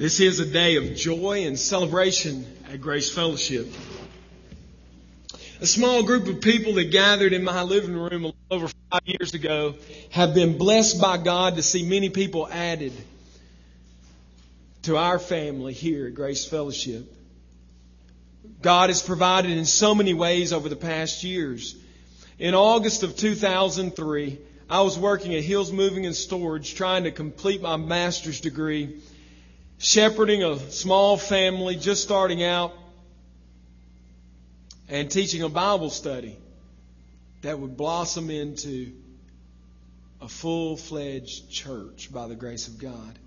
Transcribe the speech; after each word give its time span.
This 0.00 0.18
is 0.18 0.40
a 0.40 0.46
day 0.46 0.76
of 0.76 0.96
joy 0.96 1.44
and 1.44 1.58
celebration 1.58 2.46
at 2.72 2.80
Grace 2.80 3.10
Fellowship. 3.10 3.70
A 5.60 5.66
small 5.66 6.04
group 6.04 6.26
of 6.26 6.40
people 6.40 6.72
that 6.76 6.90
gathered 6.90 7.34
in 7.34 7.44
my 7.44 7.64
living 7.64 7.92
room 7.92 8.32
over 8.50 8.68
five 8.90 9.02
years 9.04 9.34
ago 9.34 9.74
have 10.08 10.34
been 10.34 10.56
blessed 10.56 11.02
by 11.02 11.18
God 11.18 11.56
to 11.56 11.62
see 11.62 11.86
many 11.86 12.08
people 12.08 12.48
added 12.48 12.94
to 14.84 14.96
our 14.96 15.18
family 15.18 15.74
here 15.74 16.06
at 16.06 16.14
Grace 16.14 16.46
Fellowship. 16.46 17.04
God 18.62 18.88
has 18.88 19.02
provided 19.02 19.50
in 19.50 19.66
so 19.66 19.94
many 19.94 20.14
ways 20.14 20.54
over 20.54 20.70
the 20.70 20.76
past 20.76 21.24
years. 21.24 21.76
In 22.38 22.54
August 22.54 23.02
of 23.02 23.16
2003, 23.18 24.38
I 24.70 24.80
was 24.80 24.98
working 24.98 25.34
at 25.34 25.44
Hills 25.44 25.70
Moving 25.70 26.06
and 26.06 26.16
Storage 26.16 26.74
trying 26.74 27.04
to 27.04 27.10
complete 27.10 27.60
my 27.60 27.76
master's 27.76 28.40
degree 28.40 28.98
shepherding 29.80 30.44
a 30.44 30.58
small 30.70 31.16
family 31.16 31.74
just 31.74 32.02
starting 32.02 32.44
out 32.44 32.74
and 34.88 35.10
teaching 35.10 35.42
a 35.42 35.48
Bible 35.48 35.88
study 35.88 36.36
that 37.40 37.58
would 37.58 37.78
blossom 37.78 38.28
into 38.28 38.92
a 40.20 40.28
full 40.28 40.76
fledged 40.76 41.50
church 41.50 42.12
by 42.12 42.28
the 42.28 42.34
grace 42.34 42.68
of 42.68 42.78
God. 42.78 43.18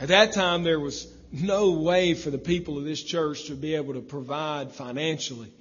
At 0.00 0.08
that 0.08 0.32
time, 0.32 0.62
there 0.62 0.80
was 0.80 1.06
no 1.30 1.72
way 1.72 2.14
for 2.14 2.30
the 2.30 2.38
people 2.38 2.78
of 2.78 2.84
this 2.84 3.02
church 3.02 3.44
to 3.44 3.54
be 3.54 3.74
able 3.74 3.92
to 3.92 4.00
provide 4.00 4.72
financially 4.72 5.52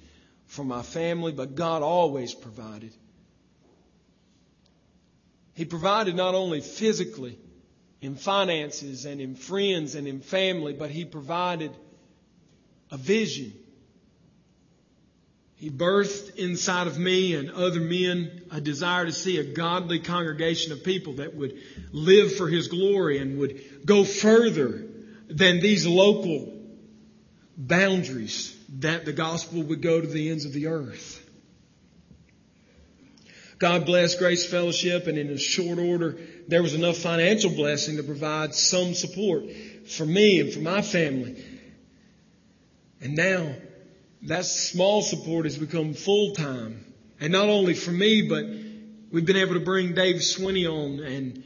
for 0.47 0.63
my 0.63 0.83
family, 0.83 1.33
but 1.33 1.55
God 1.55 1.81
always 1.81 2.33
provided. 2.33 2.93
He 5.53 5.65
provided 5.65 6.15
not 6.15 6.33
only 6.33 6.61
physically, 6.61 7.37
in 8.01 8.15
finances 8.15 9.05
and 9.05 9.21
in 9.21 9.35
friends 9.35 9.95
and 9.95 10.07
in 10.07 10.19
family, 10.19 10.73
but 10.73 10.89
He 10.89 11.05
provided 11.05 11.71
a 12.89 12.97
vision. 12.97 13.53
He 15.55 15.69
birthed 15.69 16.37
inside 16.37 16.87
of 16.87 16.97
me 16.97 17.35
and 17.35 17.51
other 17.51 17.79
men 17.79 18.41
a 18.51 18.59
desire 18.59 19.05
to 19.05 19.11
see 19.11 19.37
a 19.37 19.43
godly 19.43 19.99
congregation 19.99 20.71
of 20.71 20.83
people 20.83 21.13
that 21.13 21.35
would 21.35 21.59
live 21.91 22.35
for 22.35 22.47
His 22.47 22.67
glory 22.67 23.19
and 23.19 23.37
would 23.37 23.85
go 23.85 24.03
further 24.03 24.87
than 25.27 25.59
these 25.59 25.85
local 25.85 26.57
boundaries 27.55 28.57
that 28.79 29.05
the 29.05 29.13
gospel 29.13 29.61
would 29.61 29.81
go 29.83 30.01
to 30.01 30.07
the 30.07 30.31
ends 30.31 30.45
of 30.45 30.53
the 30.53 30.67
earth. 30.67 31.19
God 33.59 33.85
bless 33.85 34.15
Grace 34.15 34.43
Fellowship, 34.43 35.05
and 35.05 35.19
in 35.19 35.29
a 35.29 35.37
short 35.37 35.77
order, 35.77 36.17
there 36.51 36.61
was 36.61 36.73
enough 36.73 36.97
financial 36.97 37.49
blessing 37.49 37.95
to 37.95 38.03
provide 38.03 38.53
some 38.53 38.93
support 38.93 39.45
for 39.87 40.05
me 40.05 40.41
and 40.41 40.51
for 40.51 40.59
my 40.59 40.81
family. 40.81 41.41
And 42.99 43.15
now, 43.15 43.55
that 44.23 44.43
small 44.45 45.01
support 45.01 45.45
has 45.45 45.57
become 45.57 45.93
full 45.93 46.33
time. 46.33 46.85
And 47.21 47.31
not 47.31 47.47
only 47.47 47.73
for 47.73 47.91
me, 47.91 48.27
but 48.27 48.43
we've 49.13 49.25
been 49.25 49.37
able 49.37 49.53
to 49.53 49.61
bring 49.61 49.93
Dave 49.93 50.17
Swinney 50.17 50.69
on 50.69 50.99
and 50.99 51.41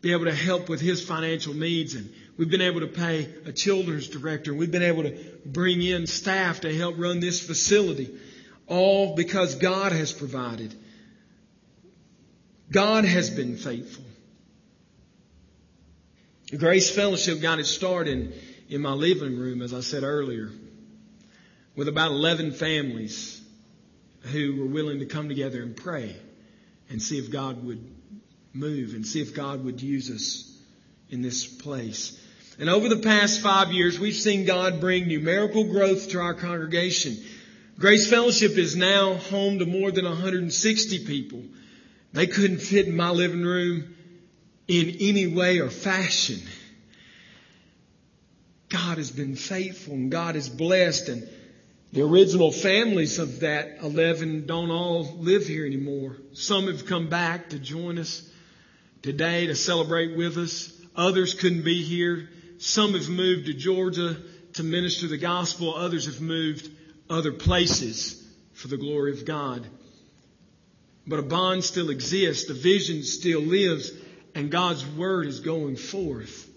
be 0.00 0.12
able 0.12 0.26
to 0.26 0.34
help 0.34 0.68
with 0.68 0.80
his 0.80 1.02
financial 1.02 1.52
needs. 1.52 1.96
And 1.96 2.08
we've 2.36 2.48
been 2.48 2.62
able 2.62 2.82
to 2.82 2.86
pay 2.86 3.28
a 3.46 3.52
children's 3.52 4.06
director. 4.06 4.54
We've 4.54 4.70
been 4.70 4.82
able 4.84 5.02
to 5.02 5.18
bring 5.44 5.82
in 5.82 6.06
staff 6.06 6.60
to 6.60 6.72
help 6.72 6.98
run 6.98 7.18
this 7.18 7.44
facility. 7.44 8.16
All 8.68 9.16
because 9.16 9.56
God 9.56 9.90
has 9.90 10.12
provided. 10.12 10.72
God 12.74 13.04
has 13.04 13.30
been 13.30 13.56
faithful. 13.56 14.04
Grace 16.58 16.90
Fellowship 16.90 17.40
got 17.40 17.60
its 17.60 17.68
start 17.68 18.08
in, 18.08 18.32
in 18.68 18.82
my 18.82 18.90
living 18.90 19.38
room, 19.38 19.62
as 19.62 19.72
I 19.72 19.80
said 19.80 20.02
earlier, 20.02 20.50
with 21.76 21.86
about 21.86 22.10
11 22.10 22.50
families 22.50 23.40
who 24.22 24.56
were 24.56 24.66
willing 24.66 24.98
to 24.98 25.06
come 25.06 25.28
together 25.28 25.62
and 25.62 25.76
pray 25.76 26.16
and 26.90 27.00
see 27.00 27.16
if 27.16 27.30
God 27.30 27.64
would 27.64 27.78
move 28.52 28.94
and 28.94 29.06
see 29.06 29.22
if 29.22 29.36
God 29.36 29.64
would 29.64 29.80
use 29.80 30.10
us 30.10 30.58
in 31.10 31.22
this 31.22 31.46
place. 31.46 32.20
And 32.58 32.68
over 32.68 32.88
the 32.88 33.02
past 33.02 33.40
five 33.40 33.70
years, 33.70 34.00
we've 34.00 34.16
seen 34.16 34.46
God 34.46 34.80
bring 34.80 35.06
numerical 35.06 35.62
growth 35.62 36.08
to 36.10 36.20
our 36.20 36.34
congregation. 36.34 37.18
Grace 37.78 38.10
Fellowship 38.10 38.58
is 38.58 38.74
now 38.74 39.14
home 39.14 39.60
to 39.60 39.66
more 39.66 39.92
than 39.92 40.04
160 40.04 41.06
people 41.06 41.40
they 42.14 42.28
couldn't 42.28 42.58
fit 42.58 42.86
in 42.86 42.96
my 42.96 43.10
living 43.10 43.42
room 43.42 43.96
in 44.68 44.96
any 45.00 45.26
way 45.26 45.58
or 45.58 45.68
fashion. 45.68 46.40
God 48.68 48.98
has 48.98 49.10
been 49.10 49.34
faithful 49.34 49.94
and 49.94 50.12
God 50.12 50.36
is 50.36 50.48
blessed 50.48 51.08
and 51.08 51.28
the 51.92 52.02
original 52.02 52.52
families 52.52 53.18
of 53.18 53.40
that 53.40 53.78
11 53.82 54.46
don't 54.46 54.70
all 54.70 55.16
live 55.18 55.46
here 55.46 55.66
anymore. 55.66 56.16
Some 56.32 56.68
have 56.68 56.86
come 56.86 57.08
back 57.08 57.50
to 57.50 57.58
join 57.58 57.98
us 57.98 58.28
today 59.02 59.48
to 59.48 59.56
celebrate 59.56 60.16
with 60.16 60.38
us. 60.38 60.72
Others 60.96 61.34
couldn't 61.34 61.64
be 61.64 61.82
here. 61.82 62.30
Some 62.58 62.94
have 62.94 63.08
moved 63.08 63.46
to 63.46 63.54
Georgia 63.54 64.16
to 64.54 64.62
minister 64.62 65.08
the 65.08 65.18
gospel. 65.18 65.74
Others 65.74 66.06
have 66.06 66.20
moved 66.20 66.70
other 67.10 67.32
places 67.32 68.24
for 68.52 68.68
the 68.68 68.76
glory 68.76 69.12
of 69.12 69.24
God. 69.24 69.66
But 71.06 71.18
a 71.18 71.22
bond 71.22 71.64
still 71.64 71.90
exists, 71.90 72.46
the 72.46 72.54
vision 72.54 73.02
still 73.02 73.40
lives, 73.40 73.92
and 74.34 74.50
God's 74.50 74.86
word 74.86 75.26
is 75.26 75.40
going 75.40 75.76
forth 75.76 76.48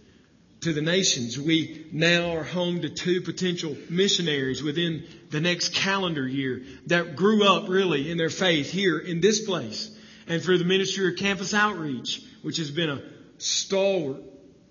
to 0.62 0.74
the 0.74 0.81
nations. 0.81 1.38
We 1.38 1.85
now 1.91 2.35
are 2.38 2.44
home 2.44 2.81
to 2.81 2.90
two 2.90 3.22
potential 3.22 3.75
missionaries 3.90 4.63
within 4.63 5.06
the 5.30 5.41
next 5.41 5.74
calendar 5.74 6.28
year 6.28 6.63
that 6.88 7.16
grew 7.16 7.44
up 7.44 7.69
really 7.69 8.09
in 8.09 8.18
their 8.18 8.30
faith 8.30 8.72
here 8.72 8.97
in 8.97 9.22
this 9.22 9.41
place. 9.46 9.91
And 10.28 10.41
through 10.41 10.57
the 10.57 10.66
ministry 10.66 11.07
of 11.07 11.18
campus 11.18 11.53
outreach, 11.53 12.22
which 12.41 12.57
has 12.57 12.72
been 12.72 12.90
a 12.90 13.03
stalwart 13.38 14.24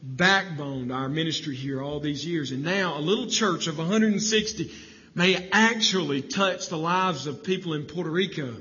backbone 0.03 0.89
to 0.89 0.95
our 0.95 1.09
ministry 1.09 1.55
here 1.55 1.83
all 1.83 2.01
these 2.01 2.27
years. 2.27 2.53
And 2.53 2.63
now 2.63 2.99
a 2.99 3.01
little 3.01 3.27
church 3.27 3.67
of 3.67 3.79
160 3.79 4.71
may 5.15 5.49
actually 5.51 6.23
touch 6.23 6.69
the 6.69 6.77
lives 6.77 7.27
of 7.27 7.43
people 7.43 7.73
in 7.75 7.85
Puerto 7.85 8.11
Rico 8.11 8.57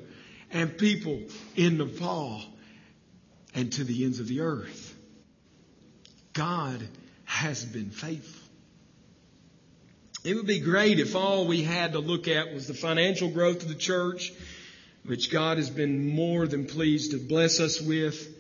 and 0.55 0.77
people 0.77 1.21
in 1.57 1.77
Nepal 1.77 2.41
and 3.53 3.73
to 3.73 3.83
the 3.83 4.05
ends 4.05 4.21
of 4.21 4.29
the 4.29 4.39
earth. 4.39 4.95
God 6.31 6.81
has 7.25 7.65
been 7.65 7.89
faithful. 7.89 8.41
It 10.23 10.33
would 10.35 10.47
be 10.47 10.61
great 10.61 10.99
if 10.99 11.13
all 11.13 11.45
we 11.45 11.61
had 11.61 11.91
to 11.91 11.99
look 11.99 12.29
at 12.29 12.53
was 12.53 12.67
the 12.67 12.73
financial 12.73 13.29
growth 13.29 13.63
of 13.63 13.67
the 13.67 13.75
church, 13.75 14.31
which 15.05 15.29
God 15.29 15.57
has 15.57 15.69
been 15.69 16.15
more 16.15 16.47
than 16.47 16.65
pleased 16.65 17.11
to 17.11 17.17
bless 17.17 17.59
us 17.59 17.81
with. 17.81 18.33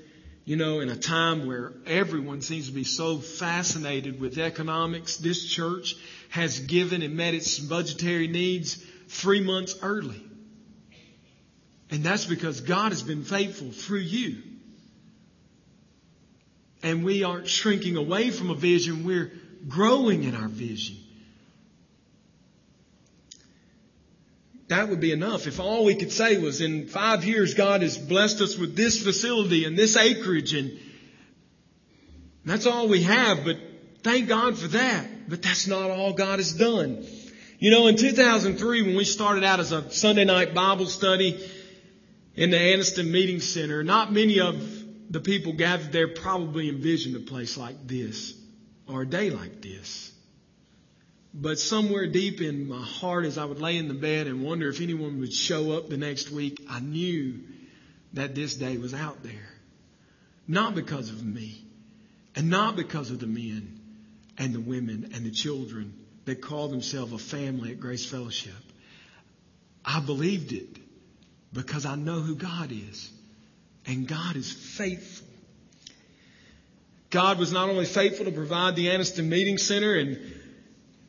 You 0.45 0.55
know, 0.55 0.79
in 0.79 0.89
a 0.89 0.95
time 0.95 1.47
where 1.47 1.73
everyone 1.85 2.41
seems 2.41 2.67
to 2.67 2.73
be 2.73 2.85
so 2.85 3.17
fascinated 3.17 4.21
with 4.21 4.37
economics, 4.37 5.17
this 5.17 5.45
church 5.45 5.95
has 6.29 6.61
given 6.61 7.01
and 7.01 7.17
met 7.17 7.33
its 7.33 7.59
budgetary 7.59 8.29
needs 8.29 8.75
three 9.09 9.41
months 9.41 9.75
early. 9.81 10.21
And 11.91 12.03
that's 12.03 12.25
because 12.25 12.61
God 12.61 12.91
has 12.91 13.03
been 13.03 13.23
faithful 13.23 13.71
through 13.71 13.99
you. 13.99 14.41
And 16.83 17.03
we 17.03 17.23
aren't 17.23 17.47
shrinking 17.47 17.95
away 17.95 18.31
from 18.31 18.49
a 18.49 18.55
vision, 18.55 19.05
we're 19.05 19.31
growing 19.67 20.23
in 20.23 20.35
our 20.35 20.47
vision. 20.47 20.97
That 24.67 24.89
would 24.89 24.99
be 24.99 25.11
enough. 25.11 25.45
If 25.45 25.59
all 25.59 25.85
we 25.85 25.93
could 25.95 26.11
say 26.11 26.39
was 26.39 26.59
in 26.59 26.87
five 26.87 27.23
years, 27.23 27.53
God 27.53 27.83
has 27.83 27.97
blessed 27.97 28.41
us 28.41 28.57
with 28.57 28.75
this 28.75 29.01
facility 29.03 29.65
and 29.65 29.77
this 29.77 29.95
acreage 29.95 30.53
and 30.53 30.79
that's 32.45 32.67
all 32.67 32.87
we 32.87 33.01
have, 33.01 33.43
but 33.43 33.57
thank 34.03 34.29
God 34.29 34.57
for 34.57 34.67
that. 34.69 35.27
But 35.27 35.41
that's 35.41 35.65
not 35.65 35.89
all 35.89 36.13
God 36.13 36.37
has 36.37 36.53
done. 36.53 37.05
You 37.57 37.71
know, 37.71 37.87
in 37.87 37.97
2003, 37.97 38.83
when 38.83 38.95
we 38.95 39.03
started 39.03 39.43
out 39.43 39.59
as 39.59 39.71
a 39.71 39.89
Sunday 39.91 40.25
night 40.25 40.53
Bible 40.53 40.85
study, 40.85 41.49
in 42.35 42.49
the 42.51 42.57
Anniston 42.57 43.09
Meeting 43.09 43.39
Center, 43.39 43.83
not 43.83 44.11
many 44.11 44.39
of 44.39 44.55
the 45.09 45.19
people 45.19 45.53
gathered 45.53 45.91
there 45.91 46.07
probably 46.07 46.69
envisioned 46.69 47.15
a 47.15 47.19
place 47.19 47.57
like 47.57 47.87
this 47.87 48.33
or 48.87 49.03
a 49.03 49.05
day 49.05 49.29
like 49.29 49.61
this. 49.61 50.11
But 51.33 51.59
somewhere 51.59 52.07
deep 52.07 52.41
in 52.41 52.67
my 52.67 52.81
heart, 52.81 53.25
as 53.25 53.37
I 53.37 53.45
would 53.45 53.59
lay 53.59 53.77
in 53.77 53.87
the 53.87 53.93
bed 53.93 54.27
and 54.27 54.43
wonder 54.43 54.69
if 54.69 54.79
anyone 54.81 55.19
would 55.19 55.33
show 55.33 55.73
up 55.73 55.89
the 55.89 55.97
next 55.97 56.31
week, 56.31 56.61
I 56.69 56.79
knew 56.79 57.41
that 58.13 58.35
this 58.35 58.55
day 58.55 58.77
was 58.77 58.93
out 58.93 59.21
there. 59.23 59.49
Not 60.47 60.75
because 60.75 61.09
of 61.09 61.23
me, 61.23 61.61
and 62.35 62.49
not 62.49 62.75
because 62.75 63.11
of 63.11 63.19
the 63.19 63.27
men 63.27 63.79
and 64.37 64.53
the 64.53 64.59
women 64.59 65.11
and 65.13 65.25
the 65.25 65.31
children 65.31 65.93
that 66.25 66.41
call 66.41 66.67
themselves 66.67 67.11
a 67.11 67.17
family 67.17 67.71
at 67.71 67.79
Grace 67.79 68.05
Fellowship. 68.05 68.53
I 69.83 69.99
believed 69.99 70.51
it 70.51 70.77
because 71.55 71.85
I 71.85 71.95
know 71.95 72.19
who 72.19 72.35
God 72.35 72.71
is. 72.71 73.09
And 73.87 74.07
God 74.07 74.35
is 74.35 74.51
faithful. 74.51 75.27
God 77.09 77.39
was 77.39 77.51
not 77.51 77.69
only 77.69 77.85
faithful 77.85 78.25
to 78.25 78.31
provide 78.31 78.75
the 78.75 78.87
Anniston 78.87 79.25
Meeting 79.25 79.57
Center 79.57 79.95
and 79.95 80.19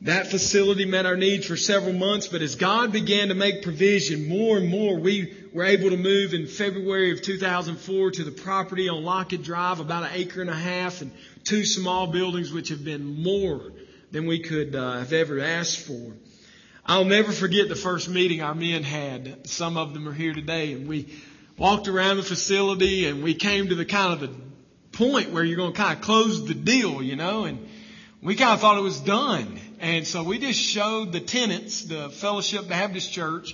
that 0.01 0.27
facility 0.27 0.85
met 0.85 1.07
our 1.07 1.17
needs 1.17 1.47
for 1.47 1.57
several 1.57 1.93
months, 1.93 2.27
but 2.27 2.43
as 2.43 2.55
God 2.55 2.93
began 2.93 3.29
to 3.29 3.33
make 3.33 3.63
provision 3.63 4.29
more 4.29 4.57
and 4.57 4.69
more, 4.69 4.99
we 4.99 5.33
were 5.53 5.63
able 5.63 5.89
to 5.89 5.97
move 5.97 6.35
in 6.35 6.45
February 6.45 7.11
of 7.11 7.23
2004 7.23 8.11
to 8.11 8.23
the 8.23 8.31
property 8.31 8.89
on 8.89 9.03
Lockett 9.03 9.43
Drive, 9.43 9.79
about 9.79 10.03
an 10.03 10.11
acre 10.13 10.39
and 10.39 10.51
a 10.51 10.55
half 10.55 11.01
and 11.01 11.11
two 11.43 11.65
small 11.65 12.07
buildings 12.07 12.53
which 12.53 12.69
have 12.69 12.85
been 12.85 13.23
more 13.23 13.71
than 14.11 14.27
we 14.27 14.39
could 14.39 14.75
uh, 14.75 14.99
have 14.99 15.13
ever 15.13 15.39
asked 15.39 15.79
for. 15.79 16.13
I'll 16.89 17.03
never 17.03 17.33
forget 17.33 17.67
the 17.67 17.75
first 17.75 18.07
meeting 18.07 18.41
our 18.41 18.55
men 18.55 18.81
had. 18.81 19.45
Some 19.45 19.75
of 19.75 19.93
them 19.93 20.07
are 20.07 20.13
here 20.13 20.33
today 20.33 20.71
and 20.71 20.87
we 20.87 21.13
walked 21.57 21.89
around 21.89 22.15
the 22.15 22.23
facility 22.23 23.07
and 23.07 23.21
we 23.21 23.33
came 23.33 23.67
to 23.67 23.75
the 23.75 23.83
kind 23.83 24.13
of 24.13 24.21
the 24.21 24.33
point 24.93 25.31
where 25.31 25.43
you're 25.43 25.57
going 25.57 25.73
to 25.73 25.77
kind 25.77 25.97
of 25.97 26.01
close 26.01 26.45
the 26.47 26.53
deal, 26.53 27.03
you 27.03 27.17
know, 27.17 27.43
and 27.43 27.67
we 28.21 28.35
kind 28.35 28.53
of 28.53 28.61
thought 28.61 28.77
it 28.77 28.83
was 28.83 29.01
done. 29.01 29.59
And 29.81 30.07
so 30.07 30.23
we 30.23 30.39
just 30.39 30.61
showed 30.61 31.11
the 31.11 31.19
tenants, 31.19 31.83
the 31.83 32.09
Fellowship 32.09 32.69
Baptist 32.69 33.11
Church, 33.11 33.53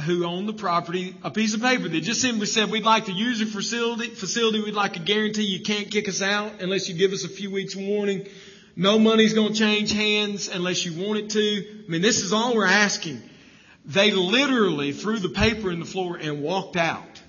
who 0.00 0.24
owned 0.24 0.48
the 0.48 0.52
property, 0.52 1.14
a 1.22 1.30
piece 1.30 1.54
of 1.54 1.62
paper 1.62 1.88
that 1.88 2.00
just 2.00 2.20
simply 2.20 2.46
said, 2.46 2.68
we'd 2.68 2.82
like 2.82 3.04
to 3.04 3.12
use 3.12 3.38
your 3.38 3.48
facility, 3.48 4.08
facility, 4.08 4.60
we'd 4.60 4.74
like 4.74 4.94
to 4.94 5.00
guarantee 5.00 5.44
you 5.44 5.62
can't 5.62 5.88
kick 5.88 6.08
us 6.08 6.20
out 6.20 6.60
unless 6.60 6.88
you 6.88 6.96
give 6.96 7.12
us 7.12 7.22
a 7.22 7.28
few 7.28 7.52
weeks 7.52 7.76
warning. 7.76 8.26
No 8.80 8.98
money's 8.98 9.34
going 9.34 9.52
to 9.52 9.58
change 9.58 9.92
hands 9.92 10.48
unless 10.48 10.86
you 10.86 11.06
want 11.06 11.18
it 11.18 11.30
to. 11.32 11.82
I 11.86 11.90
mean, 11.90 12.00
this 12.00 12.22
is 12.22 12.32
all 12.32 12.54
we're 12.54 12.64
asking. 12.64 13.20
They 13.84 14.10
literally 14.10 14.92
threw 14.92 15.18
the 15.18 15.28
paper 15.28 15.70
in 15.70 15.80
the 15.80 15.84
floor 15.84 16.16
and 16.16 16.40
walked 16.42 16.78
out. 16.78 17.20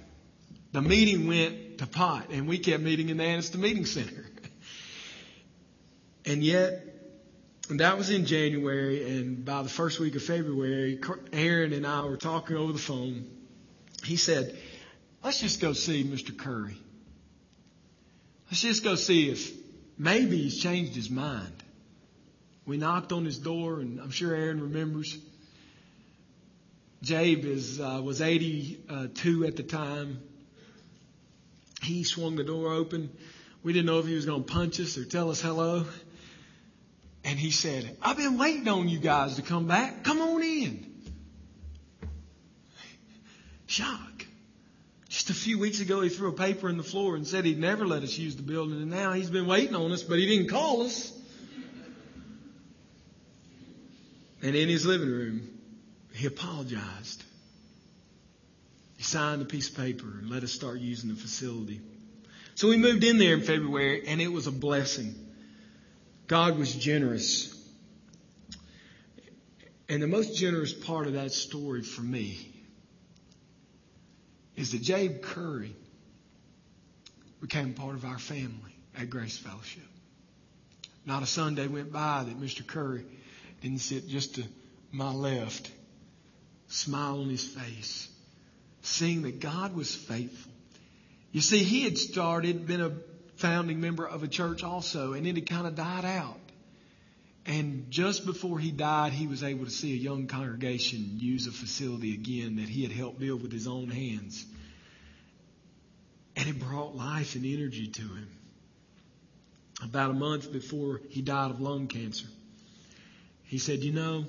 The 0.71 0.81
meeting 0.81 1.27
went 1.27 1.80
to 1.80 1.88
pot 1.88 2.27
and 2.30 2.48
we 2.48 2.57
kept 2.57 2.81
meeting 2.81 3.09
in 3.09 3.18
the 3.18 3.25
Anniston 3.25 3.59
Meeting 3.59 3.86
Center. 3.86 4.25
and 6.25 6.42
yet, 6.42 6.86
and 7.69 7.81
that 7.81 7.98
was 7.98 8.09
in 8.09 8.25
January, 8.25 9.18
and 9.18 9.44
by 9.44 9.62
the 9.62 9.69
first 9.69 10.00
week 10.00 10.15
of 10.15 10.24
February, 10.24 11.01
Aaron 11.33 11.74
and 11.74 11.86
I 11.86 12.06
were 12.06 12.15
talking 12.15 12.56
over 12.56 12.71
the 12.71 12.80
phone. 12.80 13.30
He 14.06 14.15
said, 14.15 14.57
Let's 15.21 15.42
just 15.42 15.59
go 15.59 15.74
see 15.74 16.06
Mr. 16.06 16.36
Curry. 16.36 16.77
Let's 18.50 18.62
just 18.62 18.86
go 18.86 18.95
see 18.95 19.30
if 19.30 19.61
maybe 20.01 20.38
he's 20.38 20.57
changed 20.57 20.95
his 20.95 21.09
mind. 21.09 21.53
We 22.65 22.77
knocked 22.77 23.12
on 23.12 23.24
his 23.24 23.38
door, 23.38 23.80
and 23.80 24.00
I'm 24.00 24.09
sure 24.09 24.33
Aaron 24.33 24.62
remembers. 24.62 25.18
Jabe 27.03 27.45
is, 27.45 27.80
uh, 27.80 28.01
was 28.03 28.21
82 28.21 29.45
at 29.45 29.56
the 29.56 29.63
time. 29.63 30.19
He 31.83 32.03
swung 32.03 32.36
the 32.36 32.44
door 32.44 32.74
open. 32.74 33.12
We 33.63 33.74
didn't 33.74 33.86
know 33.88 34.00
if 34.00 34.07
he 34.07 34.15
was 34.15 34.25
going 34.25 34.44
to 34.44 34.51
punch 34.51 34.80
us 34.80 34.98
or 34.98 35.06
tell 35.06 35.30
us 35.30 35.39
hello. 35.39 35.86
And 37.24 37.38
he 37.38 37.51
said, 37.51 37.98
I've 38.01 38.18
been 38.18 38.39
waiting 38.39 38.68
on 38.68 38.89
you 38.89 39.00
guys 39.00 39.36
to 39.36 39.44
come 39.44 39.68
back. 39.68 40.03
Come 40.03 40.19
on 40.19 40.42
in. 40.42 40.86
Shock. 43.68 44.11
Just 45.22 45.30
a 45.30 45.36
few 45.36 45.60
weeks 45.60 45.82
ago, 45.82 46.02
he 46.02 46.10
threw 46.10 46.30
a 46.30 46.34
paper 46.34 46.68
in 46.68 46.78
the 46.78 46.84
floor 46.84 47.16
and 47.16 47.28
said 47.28 47.46
he'd 47.46 47.60
never 47.60 47.86
let 47.86 48.02
us 48.02 48.18
use 48.18 48.36
the 48.36 48.42
building, 48.42 48.82
and 48.82 48.90
now 48.90 49.14
he's 49.14 49.30
been 49.30 49.46
waiting 49.46 49.76
on 49.76 49.92
us, 49.92 50.02
but 50.02 50.18
he 50.18 50.26
didn't 50.26 50.50
call 50.50 50.82
us. 50.82 51.14
And 54.42 54.56
in 54.56 54.68
his 54.68 54.84
living 54.84 55.12
room, 55.12 55.48
he 56.16 56.26
apologized. 56.26 57.24
He 58.98 59.04
signed 59.04 59.44
a 59.44 59.46
piece 59.46 59.70
of 59.70 59.78
paper 59.78 60.08
and 60.08 60.28
let 60.28 60.42
us 60.42 60.52
start 60.52 60.80
using 60.80 61.12
the 61.12 61.16
facility. 61.16 61.82
So 62.56 62.70
we 62.70 62.78
moved 62.78 63.04
in 63.04 63.20
there 63.20 63.36
in 63.36 63.42
February, 63.42 64.08
and 64.08 64.20
it 64.20 64.30
was 64.30 64.48
a 64.48 64.52
blessing. 64.52 65.14
God 66.26 66.58
was 66.58 66.74
generous. 66.74 67.56
And 69.88 70.02
the 70.02 70.08
most 70.08 70.36
generous 70.36 70.74
part 70.74 71.06
of 71.06 71.14
that 71.14 71.32
story 71.32 71.84
for 71.84 72.02
me 72.02 72.50
is 74.62 74.74
that 74.74 74.81
Jabe 74.84 75.24
Curry 75.24 75.75
became 77.42 77.74
part 77.74 77.96
of 77.96 78.06
our 78.06 78.19
family 78.19 78.75
at 78.96 79.10
Grace 79.10 79.36
Fellowship. 79.36 79.81
Not 81.04 81.24
a 81.24 81.25
Sunday 81.25 81.66
went 81.66 81.92
by 81.92 82.24
that 82.24 82.40
Mr. 82.40 82.66
Curry 82.66 83.04
didn't 83.62 83.80
sit 83.80 84.08
just 84.08 84.36
to 84.36 84.44
my 84.92 85.12
left, 85.12 85.72
smile 86.68 87.22
on 87.22 87.30
his 87.30 87.44
face, 87.44 88.08
seeing 88.84 89.24
that 89.24 89.40
God 89.40 89.75
was 89.75 89.96
faithful. 89.96 90.52
You 91.31 91.42
see, 91.42 91.63
he 91.63 91.84
had 91.84 91.98
started, 91.98 92.68
been 92.68 92.81
a 92.81 92.92
founding 93.38 93.81
member 93.81 94.08
of 94.08 94.22
a 94.22 94.28
church 94.28 94.63
also, 94.63 95.13
and 95.13 95.25
it 95.25 95.34
had 95.34 95.50
kind 95.50 95.66
of 95.66 95.74
died 95.74 96.06
out. 96.06 96.38
And 97.46 97.90
just 97.90 98.26
before 98.26 98.60
he 98.60 98.72
died, 98.72 99.14
he 99.14 99.28
was 99.28 99.44
able 99.44 99.66
to 99.66 99.72
see 99.72 99.94
a 99.94 99.98
young 99.98 100.28
congregation 100.28 101.18
use 101.18 101.48
a 101.48 101.52
facility 101.52 102.14
again 102.14 102.58
that 102.58 102.70
he 102.70 102.84
had 102.84 102.92
helped 102.92 103.20
build 103.20 103.42
with 103.42 103.52
his 103.52 103.68
own 103.68 103.90
hands. 103.90 104.46
And 106.36 106.48
it 106.48 106.60
brought 106.60 106.96
life 106.96 107.36
and 107.36 107.46
energy 107.46 107.88
to 107.88 108.02
him. 108.02 108.30
About 109.84 110.12
a 110.12 110.14
month 110.14 110.52
before 110.52 111.02
he 111.10 111.24
died 111.24 111.50
of 111.50 111.60
lung 111.60 111.88
cancer, 111.88 112.28
he 113.46 113.58
said, 113.58 113.80
You 113.80 113.92
know, 113.92 114.26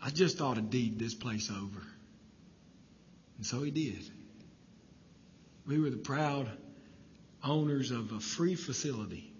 I 0.00 0.10
just 0.10 0.40
ought 0.40 0.54
to 0.54 0.60
deed 0.60 0.98
this 0.98 1.14
place 1.14 1.50
over. 1.50 1.82
And 3.36 3.44
so 3.44 3.62
he 3.62 3.72
did. 3.72 4.08
We 5.66 5.80
were 5.80 5.90
the 5.90 5.96
proud 5.96 6.48
owners 7.42 7.90
of 7.90 8.12
a 8.12 8.20
free 8.20 8.54
facility. 8.54 9.32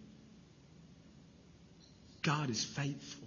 God 2.29 2.51
is 2.51 2.63
faithful. 2.63 3.27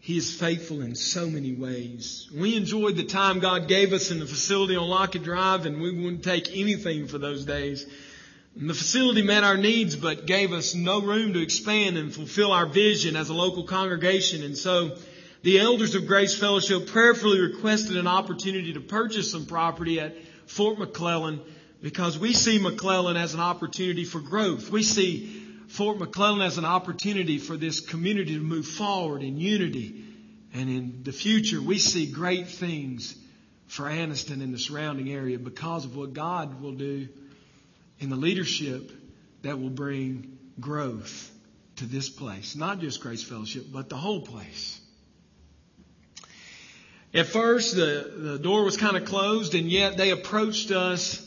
He 0.00 0.16
is 0.16 0.34
faithful 0.34 0.80
in 0.80 0.94
so 0.94 1.28
many 1.28 1.52
ways. 1.52 2.26
We 2.34 2.56
enjoyed 2.56 2.96
the 2.96 3.04
time 3.04 3.40
God 3.40 3.68
gave 3.68 3.92
us 3.92 4.10
in 4.10 4.18
the 4.18 4.24
facility 4.24 4.74
on 4.74 4.88
Lockett 4.88 5.24
Drive, 5.24 5.66
and 5.66 5.82
we 5.82 5.92
wouldn't 5.92 6.24
take 6.24 6.56
anything 6.56 7.06
for 7.06 7.18
those 7.18 7.44
days. 7.44 7.84
And 8.58 8.70
the 8.70 8.72
facility 8.72 9.20
met 9.20 9.44
our 9.44 9.58
needs, 9.58 9.94
but 9.94 10.24
gave 10.24 10.54
us 10.54 10.74
no 10.74 11.02
room 11.02 11.34
to 11.34 11.42
expand 11.42 11.98
and 11.98 12.14
fulfill 12.14 12.50
our 12.50 12.64
vision 12.64 13.14
as 13.14 13.28
a 13.28 13.34
local 13.34 13.64
congregation. 13.64 14.42
And 14.42 14.56
so, 14.56 14.96
the 15.42 15.60
elders 15.60 15.94
of 15.94 16.06
Grace 16.06 16.34
Fellowship 16.34 16.86
prayerfully 16.86 17.40
requested 17.40 17.98
an 17.98 18.06
opportunity 18.06 18.72
to 18.72 18.80
purchase 18.80 19.30
some 19.30 19.44
property 19.44 20.00
at 20.00 20.16
Fort 20.46 20.78
McClellan 20.78 21.42
because 21.82 22.18
we 22.18 22.32
see 22.32 22.58
McClellan 22.58 23.18
as 23.18 23.34
an 23.34 23.40
opportunity 23.40 24.06
for 24.06 24.20
growth. 24.20 24.70
We 24.70 24.82
see 24.82 25.43
Fort 25.74 25.98
McClellan 25.98 26.40
as 26.40 26.56
an 26.56 26.64
opportunity 26.64 27.38
for 27.38 27.56
this 27.56 27.80
community 27.80 28.34
to 28.34 28.40
move 28.40 28.64
forward 28.64 29.24
in 29.24 29.38
unity. 29.38 30.04
And 30.52 30.70
in 30.70 31.00
the 31.02 31.10
future, 31.10 31.60
we 31.60 31.80
see 31.80 32.06
great 32.06 32.46
things 32.46 33.16
for 33.66 33.86
Anniston 33.86 34.40
and 34.40 34.54
the 34.54 34.58
surrounding 34.58 35.10
area 35.10 35.36
because 35.36 35.84
of 35.84 35.96
what 35.96 36.12
God 36.12 36.62
will 36.62 36.74
do 36.74 37.08
in 37.98 38.08
the 38.08 38.14
leadership 38.14 38.92
that 39.42 39.60
will 39.60 39.70
bring 39.70 40.38
growth 40.60 41.32
to 41.76 41.86
this 41.86 42.08
place. 42.08 42.54
Not 42.54 42.78
just 42.78 43.00
Grace 43.00 43.24
Fellowship, 43.24 43.66
but 43.72 43.88
the 43.88 43.96
whole 43.96 44.20
place. 44.20 44.80
At 47.12 47.26
first, 47.26 47.74
the, 47.74 48.12
the 48.16 48.38
door 48.38 48.62
was 48.62 48.76
kind 48.76 48.96
of 48.96 49.06
closed, 49.06 49.56
and 49.56 49.68
yet 49.68 49.96
they 49.96 50.10
approached 50.10 50.70
us 50.70 51.23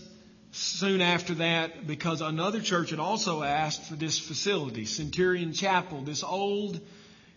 soon 0.58 1.02
after 1.02 1.36
that 1.36 1.86
because 1.86 2.22
another 2.22 2.62
church 2.62 2.90
had 2.90 3.00
also 3.00 3.44
asked 3.44 3.84
for 3.84 3.96
this 3.96 4.18
facility, 4.18 4.86
Centurion 4.86 5.54
Chapel, 5.54 6.02
this 6.02 6.24
old, 6.24 6.80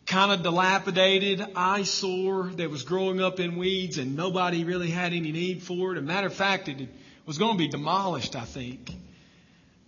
kind 0.07 0.33
of 0.33 0.43
dilapidated 0.43 1.45
eyesore 1.55 2.51
that 2.57 2.71
was 2.71 2.83
growing 2.83 3.21
up 3.21 3.39
in 3.39 3.57
weeds 3.57 3.99
and 3.99 4.17
nobody 4.17 4.65
really 4.65 4.91
had 4.91 5.13
any 5.13 5.33
need 5.33 5.63
for 5.63 5.93
it. 5.93 5.99
As 5.99 6.03
a 6.03 6.07
matter 6.07 6.27
of 6.27 6.35
fact, 6.35 6.69
it 6.69 6.89
was 7.27 7.39
going 7.39 7.53
to 7.53 7.59
be 7.59 7.69
demolished, 7.69 8.35
I 8.35 8.45
think. 8.45 8.91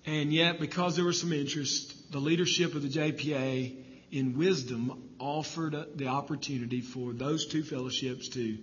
And 0.04 0.32
yet, 0.32 0.60
because 0.60 0.96
there 0.96 1.04
was 1.04 1.20
some 1.20 1.32
interest, 1.32 2.12
the 2.12 2.18
leadership 2.18 2.74
of 2.74 2.82
the 2.82 2.88
JPA 2.88 3.76
in 4.10 4.36
wisdom 4.36 5.10
offered 5.18 5.74
uh, 5.74 5.84
the 5.94 6.08
opportunity 6.08 6.80
for 6.80 7.12
those 7.12 7.46
two 7.46 7.62
fellowships 7.62 8.28
to 8.30 8.58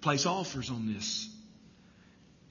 place 0.00 0.26
offers 0.26 0.68
on 0.70 0.92
this 0.92 1.33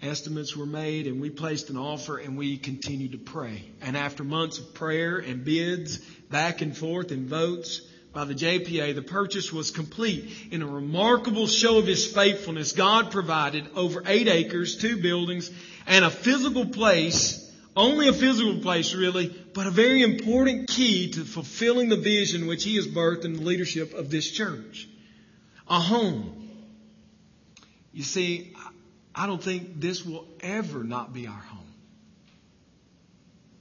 estimates 0.04 0.56
were 0.56 0.66
made 0.66 1.08
and 1.08 1.22
we 1.22 1.30
placed 1.30 1.70
an 1.70 1.78
offer 1.78 2.18
and 2.18 2.38
we 2.38 2.58
continued 2.58 3.14
to 3.14 3.18
pray. 3.18 3.64
And 3.82 3.96
after 3.96 4.24
months 4.24 4.60
of 4.60 4.74
prayer 4.74 5.18
and 5.18 5.46
bids 5.46 5.98
back 6.30 6.62
and 6.62 6.76
forth 6.76 7.12
and 7.12 7.28
votes 7.28 7.82
by 8.14 8.26
the 8.26 8.36
JPA, 8.36 8.94
the 8.94 9.02
purchase 9.02 9.52
was 9.52 9.72
complete. 9.72 10.32
In 10.52 10.62
a 10.62 10.68
remarkable 10.68 11.48
show 11.48 11.80
of 11.80 11.88
His 11.88 12.06
faithfulness, 12.06 12.74
God 12.74 13.12
provided 13.12 13.68
over 13.76 14.04
eight 14.06 14.28
acres, 14.28 14.78
two 14.78 15.02
buildings, 15.02 15.50
and 15.88 16.06
a 16.06 16.12
physical 16.12 16.68
place, 16.68 17.52
only 17.76 18.08
a 18.08 18.14
physical 18.14 18.60
place 18.60 18.94
really, 18.94 19.36
but 19.54 19.66
a 19.66 19.72
very 19.72 20.04
important 20.04 20.70
key 20.70 21.10
to 21.12 21.26
fulfilling 21.26 21.90
the 21.90 21.98
vision 21.98 22.46
which 22.46 22.64
He 22.64 22.76
has 22.76 22.88
birthed 22.88 23.26
in 23.26 23.34
the 23.34 23.42
leadership 23.42 23.96
of 23.96 24.12
this 24.12 24.30
church. 24.30 24.88
A 25.68 25.80
home. 25.80 26.40
You 27.94 28.04
see, 28.04 28.54
I 29.15 29.27
don't 29.27 29.41
think 29.43 29.79
this 29.79 30.05
will 30.05 30.27
ever 30.41 30.84
not 30.84 31.13
be 31.13 31.27
our 31.27 31.34
home. 31.34 31.60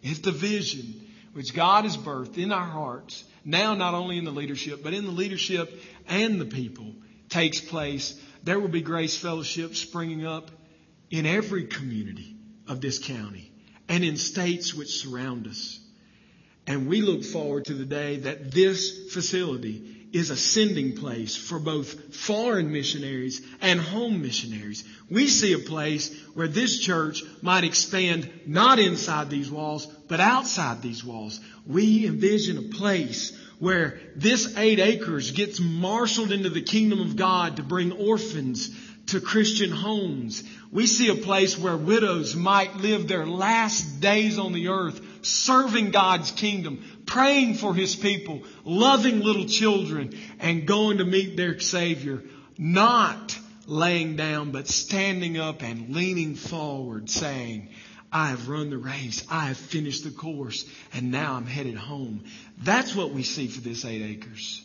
It's 0.03 0.21
the 0.21 0.33
vision 0.33 1.09
which 1.33 1.55
God 1.55 1.85
has 1.85 1.97
birthed 1.97 2.39
in 2.39 2.53
our 2.53 2.67
hearts, 2.67 3.25
now 3.45 3.75
not 3.75 3.95
only 3.95 4.19
in 4.19 4.25
the 4.25 4.31
leadership, 4.31 4.83
but 4.83 4.95
in 4.95 5.05
the 5.05 5.13
leadership 5.13 5.73
and 6.09 6.41
the 6.41 6.47
people, 6.47 6.95
takes 7.29 7.61
place. 7.61 8.19
There 8.43 8.59
will 8.59 8.69
be 8.69 8.83
grace 8.83 9.17
fellowship 9.17 9.77
springing 9.77 10.27
up 10.27 10.51
in 11.11 11.27
every 11.27 11.67
community 11.67 12.37
of 12.67 12.81
this 12.81 12.99
county 12.99 13.53
and 13.89 14.05
in 14.05 14.17
states 14.17 14.75
which 14.75 15.03
surround 15.03 15.47
us. 15.47 15.79
And 16.67 16.89
we 16.89 17.03
look 17.03 17.25
forward 17.25 17.67
to 17.67 17.75
the 17.75 17.85
day 17.85 18.19
that 18.19 18.53
this 18.53 19.13
facility 19.13 19.92
is 20.13 20.31
a 20.31 20.37
sending 20.37 20.95
place 20.95 21.35
for 21.37 21.59
both 21.59 22.15
foreign 22.15 22.71
missionaries 22.71 23.41
and 23.61 23.81
home 23.81 24.21
missionaries. 24.21 24.85
We 25.11 25.27
see 25.27 25.55
a 25.55 25.59
place 25.59 26.15
where 26.35 26.49
this 26.49 26.79
church 26.79 27.23
might 27.41 27.65
expand 27.65 28.31
not 28.47 28.79
inside 28.79 29.31
these 29.31 29.51
walls, 29.51 29.87
but 30.09 30.21
outside 30.21 30.83
these 30.83 31.05
walls. 31.05 31.41
We 31.67 32.07
envision 32.07 32.59
a 32.59 32.75
place 32.75 33.37
where 33.59 34.01
this 34.17 34.57
eight 34.57 34.81
acres 34.81 35.31
gets 35.31 35.61
marshaled 35.61 36.33
into 36.33 36.51
the 36.51 36.63
kingdom 36.63 37.01
of 37.01 37.17
God 37.17 37.57
to 37.57 37.63
bring 37.63 37.93
orphans 37.93 38.71
to 39.07 39.21
Christian 39.21 39.71
homes. 39.71 40.43
We 40.71 40.87
see 40.87 41.09
a 41.09 41.15
place 41.15 41.59
where 41.59 41.77
widows 41.77 42.35
might 42.35 42.77
live 42.77 43.09
their 43.09 43.27
last 43.27 44.01
days 44.01 44.39
on 44.39 44.53
the 44.53 44.69
earth 44.69 45.01
serving 45.23 45.91
God's 45.91 46.31
kingdom, 46.31 46.85
praying 47.07 47.55
for 47.55 47.75
His 47.75 47.97
people, 47.97 48.43
loving 48.65 49.21
little 49.21 49.47
children, 49.47 50.19
and 50.41 50.67
going 50.67 50.99
to 50.99 51.05
meet 51.05 51.37
their 51.37 51.59
Savior, 51.61 52.23
not 52.59 53.39
laying 53.67 54.17
down, 54.17 54.51
but 54.51 54.69
standing 54.69 55.39
up 55.39 55.63
and 55.63 55.95
leaning 55.95 56.35
forward 56.35 57.09
saying, 57.09 57.69
I 58.13 58.29
have 58.29 58.49
run 58.49 58.69
the 58.69 58.77
race. 58.77 59.25
I 59.31 59.47
have 59.47 59.57
finished 59.57 60.05
the 60.05 60.11
course 60.11 60.67
and 60.93 61.11
now 61.11 61.35
I'm 61.35 61.47
headed 61.47 61.77
home. 61.77 62.25
That's 62.63 62.95
what 62.95 63.13
we 63.13 63.23
see 63.23 63.49
for 63.49 63.63
this 63.63 63.85
eight 63.87 64.03
acres. 64.03 64.63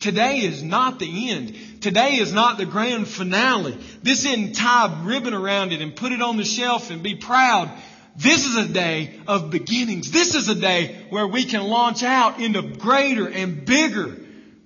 Today 0.00 0.38
is 0.38 0.62
not 0.62 0.98
the 0.98 1.30
end. 1.30 1.82
Today 1.82 2.16
is 2.16 2.32
not 2.32 2.58
the 2.58 2.66
grand 2.66 3.08
finale. 3.08 3.76
This 4.02 4.24
isn't 4.24 4.54
tie 4.54 5.02
ribbon 5.04 5.34
around 5.34 5.72
it 5.72 5.80
and 5.80 5.96
put 5.96 6.12
it 6.12 6.22
on 6.22 6.36
the 6.36 6.44
shelf 6.44 6.90
and 6.90 7.02
be 7.02 7.16
proud. 7.16 7.70
This 8.16 8.46
is 8.46 8.56
a 8.56 8.72
day 8.72 9.20
of 9.26 9.50
beginnings. 9.50 10.10
This 10.10 10.34
is 10.34 10.48
a 10.48 10.54
day 10.54 11.06
where 11.10 11.26
we 11.26 11.44
can 11.44 11.62
launch 11.62 12.02
out 12.02 12.40
into 12.40 12.62
greater 12.62 13.28
and 13.28 13.64
bigger 13.64 14.16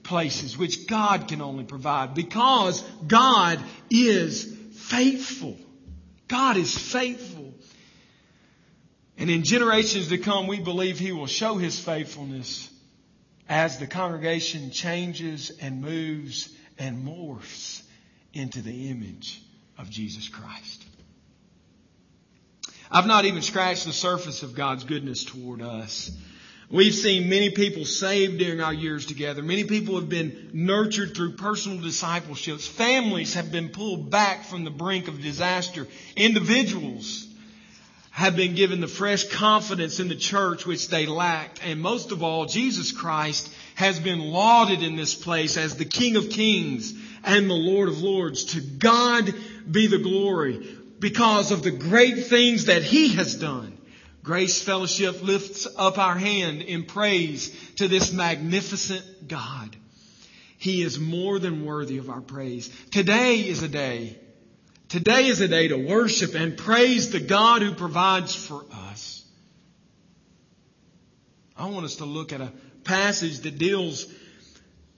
places 0.04 0.56
which 0.56 0.86
God 0.86 1.28
can 1.28 1.42
only 1.42 1.64
provide 1.64 2.14
because 2.14 2.82
God 3.06 3.60
is 3.90 4.56
faithful. 4.72 5.56
God 6.28 6.56
is 6.56 6.76
faithful. 6.76 7.52
And 9.18 9.28
in 9.28 9.42
generations 9.42 10.08
to 10.08 10.18
come, 10.18 10.46
we 10.46 10.60
believe 10.60 10.98
He 10.98 11.12
will 11.12 11.26
show 11.26 11.56
His 11.56 11.78
faithfulness 11.78 12.70
as 13.48 13.78
the 13.78 13.86
congregation 13.86 14.70
changes 14.70 15.50
and 15.60 15.82
moves 15.82 16.48
and 16.78 17.04
morphs 17.04 17.82
into 18.32 18.62
the 18.62 18.90
image 18.90 19.42
of 19.76 19.90
Jesus 19.90 20.28
Christ. 20.28 20.84
I've 22.90 23.06
not 23.06 23.24
even 23.24 23.42
scratched 23.42 23.84
the 23.84 23.92
surface 23.92 24.42
of 24.42 24.56
God's 24.56 24.82
goodness 24.82 25.24
toward 25.24 25.62
us. 25.62 26.10
We've 26.70 26.94
seen 26.94 27.28
many 27.28 27.50
people 27.50 27.84
saved 27.84 28.38
during 28.38 28.60
our 28.60 28.74
years 28.74 29.06
together. 29.06 29.42
Many 29.42 29.64
people 29.64 29.96
have 29.96 30.08
been 30.08 30.50
nurtured 30.52 31.14
through 31.14 31.32
personal 31.32 31.78
discipleships. 31.78 32.66
Families 32.66 33.34
have 33.34 33.52
been 33.52 33.68
pulled 33.68 34.10
back 34.10 34.44
from 34.44 34.64
the 34.64 34.70
brink 34.70 35.06
of 35.06 35.20
disaster. 35.20 35.86
Individuals 36.16 37.26
have 38.10 38.34
been 38.34 38.54
given 38.54 38.80
the 38.80 38.88
fresh 38.88 39.24
confidence 39.24 40.00
in 40.00 40.08
the 40.08 40.16
church 40.16 40.66
which 40.66 40.88
they 40.88 41.06
lacked. 41.06 41.60
And 41.64 41.80
most 41.80 42.10
of 42.10 42.24
all, 42.24 42.46
Jesus 42.46 42.90
Christ 42.90 43.52
has 43.76 44.00
been 44.00 44.18
lauded 44.18 44.82
in 44.82 44.96
this 44.96 45.14
place 45.14 45.56
as 45.56 45.76
the 45.76 45.84
King 45.84 46.16
of 46.16 46.30
Kings 46.30 46.92
and 47.22 47.48
the 47.48 47.54
Lord 47.54 47.88
of 47.88 48.02
Lords. 48.02 48.44
To 48.46 48.60
God 48.60 49.32
be 49.70 49.86
the 49.86 49.98
glory 49.98 50.79
because 51.00 51.50
of 51.50 51.62
the 51.62 51.70
great 51.70 52.26
things 52.26 52.66
that 52.66 52.82
He 52.82 53.14
has 53.14 53.34
done. 53.34 53.76
Grace 54.22 54.62
Fellowship 54.62 55.22
lifts 55.22 55.66
up 55.76 55.98
our 55.98 56.16
hand 56.16 56.62
in 56.62 56.84
praise 56.84 57.50
to 57.76 57.88
this 57.88 58.12
magnificent 58.12 59.28
God. 59.28 59.74
He 60.58 60.82
is 60.82 61.00
more 61.00 61.38
than 61.38 61.64
worthy 61.64 61.96
of 61.96 62.10
our 62.10 62.20
praise. 62.20 62.68
Today 62.90 63.36
is 63.36 63.62
a 63.62 63.68
day. 63.68 64.18
Today 64.90 65.26
is 65.26 65.40
a 65.40 65.48
day 65.48 65.68
to 65.68 65.76
worship 65.76 66.34
and 66.34 66.56
praise 66.56 67.10
the 67.10 67.20
God 67.20 67.62
who 67.62 67.74
provides 67.74 68.34
for 68.34 68.64
us. 68.70 69.24
I 71.56 71.68
want 71.70 71.86
us 71.86 71.96
to 71.96 72.04
look 72.04 72.32
at 72.32 72.40
a 72.40 72.52
passage 72.84 73.40
that 73.40 73.56
deals 73.56 74.06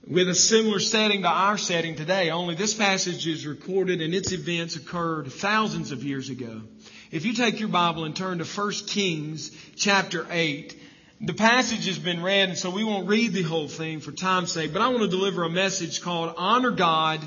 with 0.06 0.28
a 0.28 0.34
similar 0.34 0.80
setting 0.80 1.22
to 1.22 1.28
our 1.28 1.56
setting 1.56 1.94
today, 1.94 2.30
only 2.30 2.54
this 2.54 2.74
passage 2.74 3.26
is 3.26 3.46
recorded 3.46 4.00
and 4.00 4.14
its 4.14 4.32
events 4.32 4.76
occurred 4.76 5.32
thousands 5.32 5.92
of 5.92 6.02
years 6.02 6.28
ago. 6.28 6.62
If 7.10 7.24
you 7.24 7.34
take 7.34 7.60
your 7.60 7.68
Bible 7.68 8.04
and 8.04 8.16
turn 8.16 8.38
to 8.38 8.44
1 8.44 8.72
Kings 8.86 9.50
chapter 9.76 10.26
8, 10.30 10.76
the 11.20 11.34
passage 11.34 11.86
has 11.86 11.98
been 11.98 12.22
read 12.22 12.48
and 12.48 12.58
so 12.58 12.70
we 12.70 12.82
won't 12.82 13.06
read 13.06 13.32
the 13.32 13.42
whole 13.42 13.68
thing 13.68 14.00
for 14.00 14.10
time's 14.10 14.50
sake, 14.50 14.72
but 14.72 14.82
I 14.82 14.88
want 14.88 15.02
to 15.02 15.08
deliver 15.08 15.44
a 15.44 15.50
message 15.50 16.00
called 16.02 16.34
Honor 16.36 16.72
God 16.72 17.20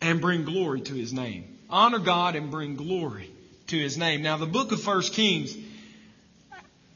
and 0.00 0.20
Bring 0.20 0.44
Glory 0.44 0.80
to 0.80 0.94
His 0.94 1.12
Name. 1.12 1.56
Honor 1.70 1.98
God 1.98 2.34
and 2.34 2.50
bring 2.50 2.74
glory 2.74 3.30
to 3.68 3.76
His 3.76 3.98
name. 3.98 4.22
Now 4.22 4.38
the 4.38 4.46
book 4.46 4.72
of 4.72 4.84
1 4.84 5.02
Kings 5.02 5.54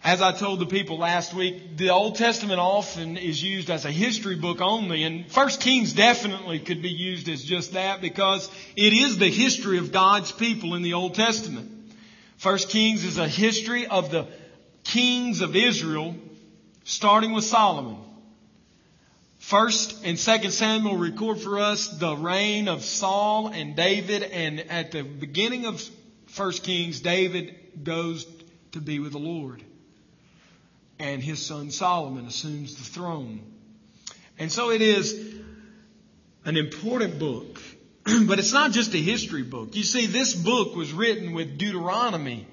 as 0.04 0.20
I 0.20 0.32
told 0.32 0.58
the 0.58 0.66
people 0.66 0.98
last 0.98 1.32
week, 1.32 1.76
the 1.76 1.90
Old 1.90 2.16
Testament 2.16 2.58
often 2.58 3.16
is 3.16 3.40
used 3.40 3.70
as 3.70 3.84
a 3.84 3.90
history 3.90 4.34
book 4.34 4.60
only, 4.60 5.04
and 5.04 5.30
First 5.30 5.60
Kings 5.60 5.92
definitely 5.92 6.58
could 6.58 6.82
be 6.82 6.90
used 6.90 7.28
as 7.28 7.44
just 7.44 7.74
that 7.74 8.00
because 8.00 8.50
it 8.74 8.92
is 8.92 9.18
the 9.18 9.30
history 9.30 9.78
of 9.78 9.92
God's 9.92 10.32
people 10.32 10.74
in 10.74 10.82
the 10.82 10.94
Old 10.94 11.14
Testament. 11.14 11.70
First 12.36 12.70
Kings 12.70 13.04
is 13.04 13.16
a 13.16 13.28
history 13.28 13.86
of 13.86 14.10
the 14.10 14.26
kings 14.82 15.40
of 15.40 15.54
Israel, 15.54 16.16
starting 16.82 17.32
with 17.32 17.44
Solomon. 17.44 17.98
First 19.38 20.04
and 20.04 20.18
Second 20.18 20.50
Samuel 20.50 20.96
record 20.96 21.40
for 21.40 21.60
us 21.60 21.86
the 21.86 22.16
reign 22.16 22.66
of 22.66 22.82
Saul 22.82 23.48
and 23.48 23.76
David, 23.76 24.24
and 24.24 24.58
at 24.58 24.90
the 24.90 25.02
beginning 25.02 25.66
of 25.66 25.80
First 26.26 26.64
Kings, 26.64 27.00
David 27.00 27.54
goes 27.84 28.26
to 28.72 28.80
be 28.80 28.98
with 28.98 29.12
the 29.12 29.18
Lord 29.18 29.62
and 31.02 31.20
his 31.20 31.44
son 31.44 31.72
Solomon 31.72 32.26
assumes 32.26 32.76
the 32.76 32.84
throne. 32.84 33.40
And 34.38 34.52
so 34.52 34.70
it 34.70 34.80
is 34.80 35.34
an 36.44 36.56
important 36.56 37.18
book, 37.18 37.60
but 38.04 38.38
it's 38.38 38.52
not 38.52 38.70
just 38.70 38.94
a 38.94 38.98
history 38.98 39.42
book. 39.42 39.74
You 39.74 39.82
see, 39.82 40.06
this 40.06 40.32
book 40.32 40.76
was 40.76 40.92
written 40.92 41.32
with 41.32 41.58
Deuteronomy 41.58 42.46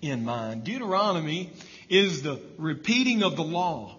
in 0.00 0.24
mind. 0.24 0.62
Deuteronomy 0.62 1.50
is 1.88 2.22
the 2.22 2.40
repeating 2.56 3.24
of 3.24 3.34
the 3.34 3.42
law 3.42 3.96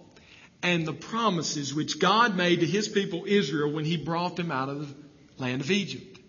and 0.63 0.85
the 0.85 0.93
promises 0.93 1.73
which 1.73 1.99
God 1.99 2.37
made 2.37 2.61
to 2.61 2.65
his 2.65 2.87
people 2.87 3.25
Israel 3.27 3.71
when 3.71 3.83
he 3.83 3.97
brought 3.97 4.37
them 4.37 4.49
out 4.49 4.69
of 4.69 4.87
the 4.87 4.95
land 5.41 5.61
of 5.61 5.71
Egypt. 5.71 6.19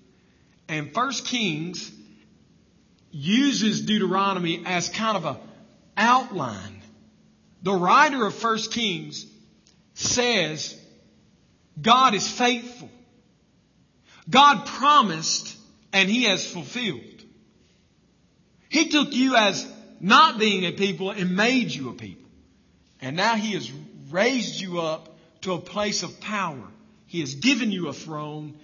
And 0.68 0.92
First 0.92 1.24
Kings 1.24 1.90
uses 3.12 3.82
Deuteronomy 3.82 4.64
as 4.66 4.88
kind 4.88 5.16
of 5.16 5.24
a 5.24 5.38
outline 5.96 6.79
the 7.62 7.74
writer 7.74 8.26
of 8.26 8.34
First 8.34 8.72
Kings 8.72 9.26
says 9.94 10.78
God 11.80 12.14
is 12.14 12.28
faithful. 12.28 12.90
God 14.28 14.66
promised 14.66 15.56
and 15.92 16.08
he 16.08 16.24
has 16.24 16.46
fulfilled. 16.46 17.24
He 18.68 18.88
took 18.88 19.12
you 19.12 19.36
as 19.36 19.66
not 20.00 20.38
being 20.38 20.64
a 20.64 20.72
people 20.72 21.10
and 21.10 21.36
made 21.36 21.70
you 21.70 21.90
a 21.90 21.92
people. 21.92 22.30
And 23.00 23.16
now 23.16 23.34
he 23.34 23.52
has 23.52 23.70
raised 24.10 24.60
you 24.60 24.80
up 24.80 25.18
to 25.42 25.52
a 25.52 25.58
place 25.58 26.02
of 26.02 26.20
power. 26.20 26.68
He 27.06 27.20
has 27.20 27.34
given 27.34 27.72
you 27.72 27.88
a 27.88 27.92
throne 27.92 28.58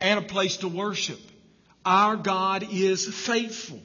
and 0.00 0.18
a 0.18 0.22
place 0.22 0.58
to 0.58 0.68
worship. 0.68 1.20
Our 1.84 2.16
God 2.16 2.66
is 2.72 3.06
faithful. 3.06 3.80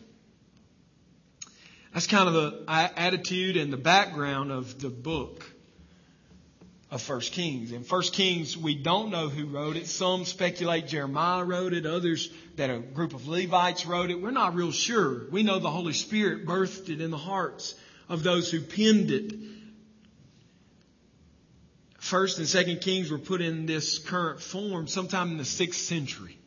That's 1.93 2.07
kind 2.07 2.29
of 2.29 2.33
the 2.33 2.63
attitude 2.69 3.57
and 3.57 3.71
the 3.71 3.77
background 3.77 4.51
of 4.51 4.79
the 4.79 4.89
book 4.89 5.43
of 6.89 7.01
First 7.01 7.33
Kings. 7.33 7.73
In 7.73 7.83
First 7.83 8.13
Kings, 8.13 8.57
we 8.57 8.75
don't 8.75 9.11
know 9.11 9.27
who 9.27 9.45
wrote 9.45 9.75
it. 9.75 9.87
Some 9.87 10.23
speculate 10.23 10.87
Jeremiah 10.87 11.43
wrote 11.43 11.73
it. 11.73 11.85
Others 11.85 12.29
that 12.55 12.69
a 12.69 12.79
group 12.79 13.13
of 13.13 13.27
Levites 13.27 13.85
wrote 13.85 14.09
it. 14.09 14.21
We're 14.21 14.31
not 14.31 14.55
real 14.55 14.71
sure. 14.71 15.29
We 15.31 15.43
know 15.43 15.59
the 15.59 15.69
Holy 15.69 15.91
Spirit 15.91 16.45
birthed 16.45 16.89
it 16.89 17.01
in 17.01 17.11
the 17.11 17.17
hearts 17.17 17.75
of 18.07 18.23
those 18.23 18.49
who 18.49 18.61
penned 18.61 19.11
it. 19.11 19.33
First 21.99 22.39
and 22.39 22.47
Second 22.47 22.79
Kings 22.81 23.11
were 23.11 23.19
put 23.19 23.41
in 23.41 23.65
this 23.65 23.99
current 23.99 24.41
form 24.41 24.87
sometime 24.87 25.31
in 25.31 25.37
the 25.37 25.45
sixth 25.45 25.81
century. 25.81 26.37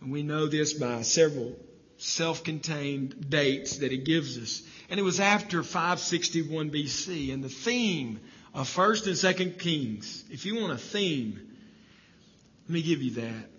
And 0.00 0.10
we 0.10 0.24
know 0.24 0.46
this 0.46 0.74
by 0.74 1.02
several 1.02 1.56
self-contained 2.04 3.30
dates 3.30 3.78
that 3.78 3.90
he 3.90 3.96
gives 3.96 4.36
us. 4.36 4.62
And 4.90 5.00
it 5.00 5.02
was 5.02 5.20
after 5.20 5.62
561 5.62 6.70
BC. 6.70 7.32
And 7.32 7.42
the 7.42 7.48
theme 7.48 8.20
of 8.52 8.68
1st 8.68 9.06
and 9.06 9.16
2nd 9.16 9.58
Kings, 9.58 10.24
if 10.30 10.44
you 10.44 10.60
want 10.60 10.72
a 10.72 10.78
theme, 10.78 11.40
let 12.68 12.74
me 12.74 12.82
give 12.82 13.02
you 13.02 13.12
that. 13.12 13.50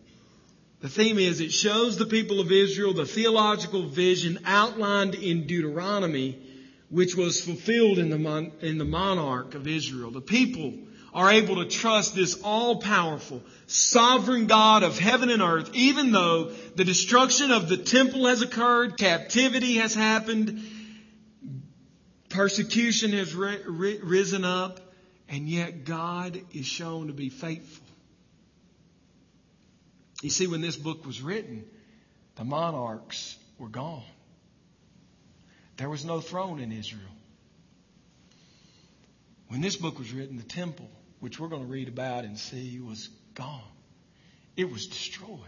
The 0.82 0.90
theme 0.90 1.18
is 1.18 1.40
it 1.40 1.52
shows 1.52 1.98
the 1.98 2.06
people 2.06 2.40
of 2.40 2.52
Israel 2.52 2.94
the 2.94 3.08
theological 3.08 3.88
vision 3.88 4.40
outlined 4.46 5.16
in 5.16 5.48
Deuteronomy, 5.48 6.38
which 6.90 7.16
was 7.16 7.44
fulfilled 7.44 7.98
in 7.98 8.12
the, 8.12 8.20
mon- 8.20 8.52
in 8.62 8.78
the 8.78 8.86
monarch 8.86 9.56
of 9.56 9.68
Israel. 9.68 10.12
The 10.12 10.22
people 10.22 10.76
are 11.16 11.32
able 11.32 11.56
to 11.56 11.66
trust 11.66 12.14
this 12.14 12.42
all 12.44 12.82
powerful, 12.82 13.42
sovereign 13.68 14.48
God 14.48 14.84
of 14.84 15.00
heaven 15.00 15.30
and 15.30 15.42
earth, 15.42 15.72
even 15.74 16.12
though 16.12 16.52
the 16.76 16.84
destruction 16.84 17.52
of 17.52 17.70
the 17.70 17.78
temple 17.78 18.28
has 18.28 18.42
occurred, 18.42 18.98
captivity 18.98 19.76
has 19.76 19.96
happened, 19.96 20.62
persecution 22.28 23.14
has 23.14 23.34
ri- 23.34 23.64
ri- 23.66 24.00
risen 24.04 24.44
up, 24.44 24.82
and 25.30 25.48
yet 25.48 25.86
God 25.86 26.38
is 26.54 26.66
shown 26.66 27.08
to 27.08 27.14
be 27.14 27.30
faithful. 27.30 27.88
You 30.22 30.30
see, 30.30 30.48
when 30.48 30.60
this 30.60 30.76
book 30.76 31.06
was 31.06 31.22
written, 31.22 31.64
the 32.36 32.44
monarchs 32.44 33.38
were 33.58 33.70
gone. 33.70 34.04
There 35.78 35.90
was 35.90 36.04
no 36.04 36.20
throne 36.20 36.60
in 36.60 36.74
Israel. 36.74 37.04
When 39.48 39.62
this 39.62 39.78
book 39.78 39.98
was 39.98 40.12
written, 40.12 40.36
the 40.36 40.44
temple 40.44 40.90
which 41.26 41.40
we're 41.40 41.48
going 41.48 41.64
to 41.64 41.72
read 41.72 41.88
about 41.88 42.24
and 42.24 42.38
see, 42.38 42.80
was 42.80 43.10
gone. 43.34 43.60
It 44.56 44.72
was 44.72 44.86
destroyed. 44.86 45.40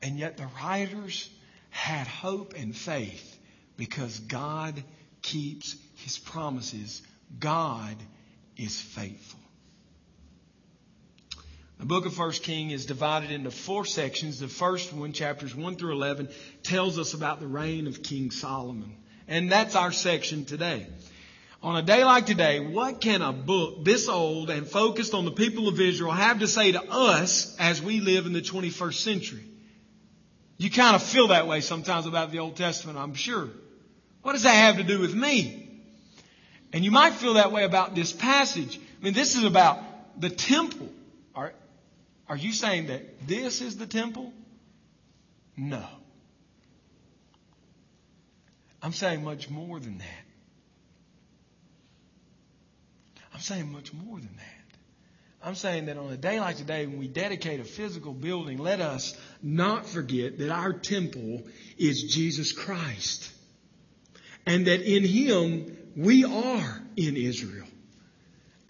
And 0.00 0.16
yet 0.16 0.36
the 0.36 0.46
writers 0.62 1.28
had 1.70 2.06
hope 2.06 2.54
and 2.56 2.72
faith 2.72 3.40
because 3.76 4.20
God 4.20 4.80
keeps 5.20 5.74
his 5.96 6.16
promises. 6.16 7.02
God 7.40 7.96
is 8.56 8.80
faithful. 8.80 9.40
The 11.80 11.86
book 11.86 12.06
of 12.06 12.14
First 12.14 12.44
King 12.44 12.70
is 12.70 12.86
divided 12.86 13.32
into 13.32 13.50
four 13.50 13.84
sections. 13.84 14.38
The 14.38 14.46
first 14.46 14.92
one, 14.92 15.12
chapters 15.12 15.56
1 15.56 15.74
through 15.74 15.94
11, 15.94 16.28
tells 16.62 17.00
us 17.00 17.14
about 17.14 17.40
the 17.40 17.48
reign 17.48 17.88
of 17.88 18.00
King 18.00 18.30
Solomon. 18.30 18.94
And 19.26 19.50
that's 19.50 19.74
our 19.74 19.90
section 19.90 20.44
today. 20.44 20.86
On 21.66 21.74
a 21.74 21.82
day 21.82 22.04
like 22.04 22.26
today, 22.26 22.60
what 22.60 23.00
can 23.00 23.22
a 23.22 23.32
book 23.32 23.84
this 23.84 24.08
old 24.08 24.50
and 24.50 24.68
focused 24.68 25.14
on 25.14 25.24
the 25.24 25.32
people 25.32 25.66
of 25.66 25.80
Israel 25.80 26.12
have 26.12 26.38
to 26.38 26.46
say 26.46 26.70
to 26.70 26.80
us 26.80 27.56
as 27.58 27.82
we 27.82 27.98
live 27.98 28.24
in 28.24 28.32
the 28.32 28.40
21st 28.40 28.94
century? 28.94 29.42
You 30.58 30.70
kind 30.70 30.94
of 30.94 31.02
feel 31.02 31.26
that 31.28 31.48
way 31.48 31.60
sometimes 31.60 32.06
about 32.06 32.30
the 32.30 32.38
Old 32.38 32.54
Testament, 32.54 32.96
I'm 32.98 33.14
sure. 33.14 33.48
What 34.22 34.34
does 34.34 34.44
that 34.44 34.54
have 34.54 34.76
to 34.76 34.84
do 34.84 35.00
with 35.00 35.12
me? 35.12 35.82
And 36.72 36.84
you 36.84 36.92
might 36.92 37.14
feel 37.14 37.34
that 37.34 37.50
way 37.50 37.64
about 37.64 37.96
this 37.96 38.12
passage. 38.12 38.78
I 38.78 39.04
mean, 39.04 39.14
this 39.14 39.34
is 39.34 39.42
about 39.42 39.82
the 40.20 40.30
temple. 40.30 40.88
Are, 41.34 41.52
are 42.28 42.36
you 42.36 42.52
saying 42.52 42.86
that 42.86 43.26
this 43.26 43.60
is 43.60 43.76
the 43.76 43.88
temple? 43.88 44.32
No. 45.56 45.84
I'm 48.80 48.92
saying 48.92 49.24
much 49.24 49.50
more 49.50 49.80
than 49.80 49.98
that. 49.98 50.25
I'm 53.36 53.42
saying 53.42 53.70
much 53.70 53.92
more 53.92 54.18
than 54.18 54.34
that. 54.34 54.78
I'm 55.46 55.56
saying 55.56 55.86
that 55.86 55.98
on 55.98 56.10
a 56.10 56.16
day 56.16 56.40
like 56.40 56.56
today, 56.56 56.86
when 56.86 56.98
we 56.98 57.06
dedicate 57.06 57.60
a 57.60 57.64
physical 57.64 58.14
building, 58.14 58.56
let 58.56 58.80
us 58.80 59.14
not 59.42 59.86
forget 59.86 60.38
that 60.38 60.48
our 60.48 60.72
temple 60.72 61.42
is 61.76 62.04
Jesus 62.04 62.52
Christ. 62.52 63.30
And 64.46 64.66
that 64.68 64.80
in 64.80 65.04
Him, 65.04 65.76
we 65.94 66.24
are 66.24 66.82
in 66.96 67.18
Israel. 67.18 67.66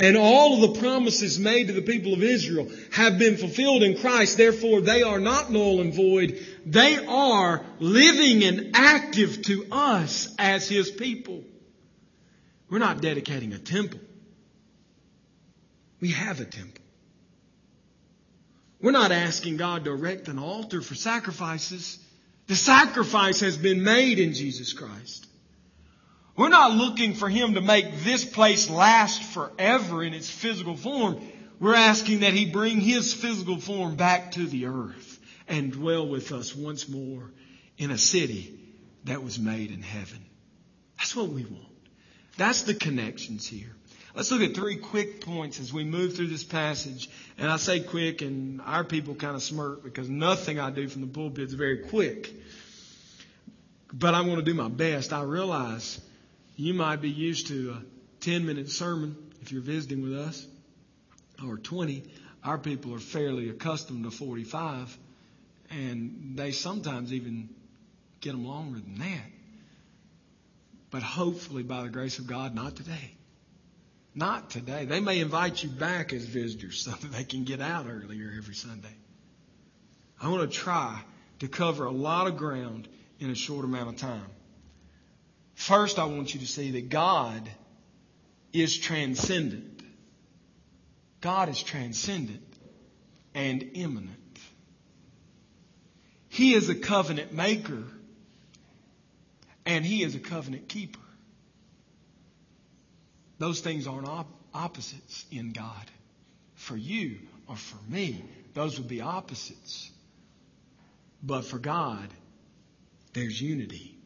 And 0.00 0.16
all 0.16 0.55
of 0.64 0.74
the 0.74 0.81
promises 0.81 1.38
made 1.38 1.68
to 1.68 1.72
the 1.72 1.83
people 1.83 2.14
of 2.14 2.24
Israel 2.24 2.68
have 2.90 3.20
been 3.20 3.37
fulfilled 3.37 3.85
in 3.85 3.96
Christ. 3.96 4.37
Therefore, 4.37 4.81
they 4.81 5.05
are 5.05 5.20
not 5.20 5.48
null 5.48 5.81
and 5.81 5.94
void. 5.94 6.44
They 6.66 7.07
are 7.07 7.64
living 7.79 8.42
and 8.42 8.72
active 8.74 9.42
to 9.42 9.66
us 9.70 10.35
as 10.40 10.68
His 10.68 10.90
people. 10.90 11.44
We're 12.68 12.79
not 12.79 13.00
dedicating 13.00 13.52
a 13.52 13.61
temple. 13.61 14.00
We 16.00 16.12
have 16.12 16.40
a 16.40 16.44
temple. 16.44 16.85
We're 18.80 18.90
not 18.92 19.12
asking 19.12 19.56
God 19.56 19.85
to 19.85 19.90
erect 19.90 20.28
an 20.28 20.38
altar 20.38 20.82
for 20.82 20.94
sacrifices. 20.94 21.98
The 22.46 22.56
sacrifice 22.56 23.40
has 23.40 23.56
been 23.56 23.82
made 23.82 24.18
in 24.18 24.35
Jesus 24.35 24.72
Christ. 24.72 25.26
We're 26.37 26.50
not 26.50 26.72
looking 26.72 27.14
for 27.14 27.28
Him 27.28 27.54
to 27.54 27.62
make 27.62 28.04
this 28.04 28.24
place 28.24 28.68
last 28.68 29.22
forever 29.22 30.04
in 30.04 30.12
its 30.12 30.30
physical 30.30 30.76
form. 30.76 31.20
We're 31.59 31.74
asking 31.74 32.20
that 32.20 32.35
He 32.35 32.44
bring 32.50 32.80
His 32.80 33.14
physical 33.14 33.59
form 33.59 33.96
back 33.96 34.32
to 34.32 34.46
the 34.46 34.66
earth 34.66 35.18
and 35.48 35.72
dwell 35.72 36.06
with 36.06 36.32
us 36.32 36.54
once 36.54 36.88
more 36.88 37.30
in 37.78 37.90
a 37.90 37.98
city 37.98 38.59
that 39.04 39.22
was 39.22 39.38
made 39.38 39.70
in 39.70 39.80
heaven. 39.80 40.22
That's 40.98 41.16
what 41.16 41.28
we 41.28 41.44
want. 41.44 41.64
That's 42.37 42.62
the 42.62 42.74
connections 42.74 43.46
here. 43.46 43.75
Let's 44.16 44.31
look 44.31 44.40
at 44.40 44.55
three 44.55 44.76
quick 44.76 45.20
points 45.20 45.61
as 45.61 45.74
we 45.74 45.85
move 45.85 46.16
through 46.16 46.29
this 46.29 46.42
passage. 46.42 47.11
And 47.37 47.50
I 47.50 47.59
say 47.59 47.81
quick, 47.81 48.22
and 48.22 48.62
our 48.62 48.83
people 48.83 49.14
kind 49.14 49.37
of 49.37 49.42
smirk 49.42 49.85
because 49.85 50.09
nothing 50.09 50.59
I 50.59 50.70
do 50.70 50.88
from 50.88 51.02
the 51.02 51.07
pulpit 51.07 51.44
is 51.44 51.52
very 51.52 51.81
quick. 51.81 52.33
But 53.92 54.14
I'm 54.14 54.24
going 54.24 54.38
to 54.38 54.42
do 54.42 54.55
my 54.55 54.68
best. 54.68 55.12
I 55.12 55.22
realize 55.22 56.00
you 56.57 56.72
might 56.72 57.02
be 57.02 57.11
used 57.11 57.48
to 57.48 57.72
a 57.72 57.83
10 58.20 58.46
minute 58.46 58.70
sermon 58.70 59.16
if 59.42 59.52
you're 59.52 59.61
visiting 59.61 60.00
with 60.00 60.14
us, 60.14 60.46
or 61.46 61.59
20. 61.59 62.02
Our 62.42 62.57
people 62.57 62.94
are 62.94 62.98
fairly 62.98 63.50
accustomed 63.50 64.05
to 64.05 64.11
45, 64.11 64.96
and 65.68 66.33
they 66.37 66.52
sometimes 66.52 67.12
even 67.12 67.50
get 68.22 68.33
them 68.33 68.46
longer 68.46 68.79
than 68.79 68.98
that. 68.98 69.31
But 70.90 71.02
hopefully, 71.02 71.64
by 71.64 71.83
the 71.83 71.90
grace 71.90 72.18
of 72.18 72.26
God, 72.26 72.55
not 72.55 72.76
today. 72.76 73.15
Not 74.16 74.48
today. 74.48 74.87
They 74.87 75.00
may 75.00 75.20
invite 75.20 75.62
you 75.62 75.68
back 75.68 76.14
as 76.14 76.24
visitors 76.24 76.81
so 76.81 76.90
that 76.90 77.12
they 77.12 77.24
can 77.24 77.44
get 77.44 77.61
out 77.61 77.85
earlier 77.87 78.33
every 78.37 78.55
Sunday. 78.55 78.94
I 80.20 80.31
want 80.31 80.50
to 80.50 80.59
try 80.59 80.98
to 81.40 81.48
cover 81.48 81.85
a 81.85 81.90
lot 81.90 82.26
of 82.26 82.38
ground 82.38 82.88
in 83.20 83.29
a 83.29 83.35
short 83.35 83.66
amount 83.66 83.90
of 83.90 83.96
time. 83.96 84.26
First, 85.55 85.98
I 85.98 86.07
want 86.07 86.33
you 86.33 86.40
to 86.40 86.46
see 86.46 86.70
that 86.72 86.88
God 86.88 87.46
is 88.55 88.79
transcendent. 88.79 89.83
God 91.20 91.50
is 91.50 91.62
transcendent 91.62 92.40
and 93.35 93.70
immanent. 93.74 94.16
He 96.31 96.55
is 96.55 96.70
a 96.70 96.74
covenant 96.74 97.35
maker 97.35 97.85
and 99.66 99.85
He 99.85 100.02
is 100.02 100.14
a 100.14 100.20
covenant 100.20 100.68
keeper. 100.68 101.00
Those 103.38 103.61
things 103.61 103.87
aren't 103.87 104.09
op- 104.09 104.33
opposites 104.55 105.27
in 105.31 105.53
God. 105.53 105.90
For 106.55 106.77
you 106.77 107.18
or 107.49 107.57
for 107.57 107.79
me, 107.90 108.25
those 108.55 108.79
would 108.79 108.88
be 108.88 109.01
opposites. 109.01 109.90
But 111.22 111.44
for 111.44 111.59
God, 111.59 112.09
there's 113.12 113.40
unity. 113.40 113.96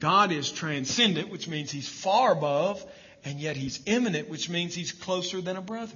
God 0.00 0.32
is 0.32 0.50
transcendent, 0.50 1.30
which 1.30 1.48
means 1.48 1.70
He's 1.70 1.88
far 1.88 2.32
above, 2.32 2.84
and 3.24 3.38
yet 3.38 3.56
He's 3.56 3.80
immanent, 3.86 4.28
which 4.28 4.48
means 4.50 4.74
He's 4.74 4.92
closer 4.92 5.40
than 5.40 5.56
a 5.56 5.62
brother. 5.62 5.94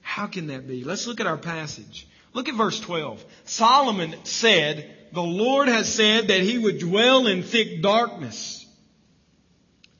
How 0.00 0.26
can 0.26 0.48
that 0.48 0.66
be? 0.66 0.84
Let's 0.84 1.06
look 1.06 1.20
at 1.20 1.26
our 1.26 1.38
passage. 1.38 2.06
Look 2.32 2.48
at 2.48 2.54
verse 2.54 2.80
12. 2.80 3.24
Solomon 3.44 4.14
said, 4.24 4.94
The 5.12 5.22
Lord 5.22 5.68
has 5.68 5.92
said 5.92 6.28
that 6.28 6.40
He 6.40 6.58
would 6.58 6.78
dwell 6.78 7.26
in 7.26 7.42
thick 7.42 7.82
darkness. 7.82 8.66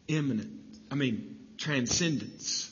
Immanent. 0.08 0.51
I 0.92 0.94
mean, 0.94 1.38
transcendence. 1.56 2.70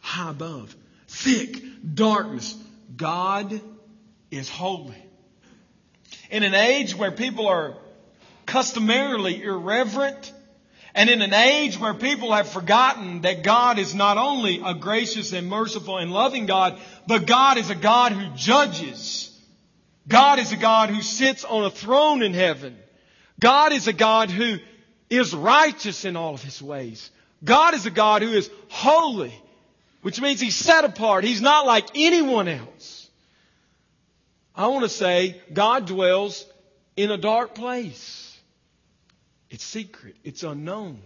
High 0.00 0.32
above. 0.32 0.74
Thick 1.06 1.62
darkness. 1.94 2.60
God 2.96 3.60
is 4.32 4.48
holy. 4.48 5.00
In 6.28 6.42
an 6.42 6.54
age 6.54 6.96
where 6.96 7.12
people 7.12 7.46
are 7.46 7.76
customarily 8.46 9.44
irreverent, 9.44 10.32
and 10.92 11.08
in 11.08 11.22
an 11.22 11.32
age 11.32 11.78
where 11.78 11.94
people 11.94 12.32
have 12.32 12.48
forgotten 12.48 13.20
that 13.20 13.44
God 13.44 13.78
is 13.78 13.94
not 13.94 14.18
only 14.18 14.60
a 14.64 14.74
gracious 14.74 15.32
and 15.32 15.48
merciful 15.48 15.98
and 15.98 16.12
loving 16.12 16.46
God, 16.46 16.80
but 17.06 17.26
God 17.26 17.58
is 17.58 17.70
a 17.70 17.76
God 17.76 18.10
who 18.10 18.34
judges. 18.34 19.30
God 20.08 20.40
is 20.40 20.50
a 20.50 20.56
God 20.56 20.90
who 20.90 21.00
sits 21.00 21.44
on 21.44 21.64
a 21.64 21.70
throne 21.70 22.24
in 22.24 22.34
heaven. 22.34 22.76
God 23.38 23.72
is 23.72 23.86
a 23.86 23.92
God 23.92 24.30
who 24.30 24.58
is 25.10 25.34
righteous 25.34 26.04
in 26.04 26.16
all 26.16 26.34
of 26.34 26.42
his 26.42 26.62
ways. 26.62 27.10
God 27.42 27.74
is 27.74 27.86
a 27.86 27.90
God 27.90 28.22
who 28.22 28.30
is 28.30 28.50
holy, 28.68 29.34
which 30.02 30.20
means 30.20 30.40
he's 30.40 30.56
set 30.56 30.84
apart. 30.84 31.24
He's 31.24 31.40
not 31.42 31.66
like 31.66 31.88
anyone 31.94 32.48
else. 32.48 33.08
I 34.54 34.68
want 34.68 34.84
to 34.84 34.88
say 34.88 35.40
God 35.52 35.86
dwells 35.86 36.46
in 36.96 37.10
a 37.10 37.16
dark 37.16 37.54
place. 37.54 38.36
It's 39.50 39.64
secret. 39.64 40.16
It's 40.24 40.42
unknown. 40.42 41.00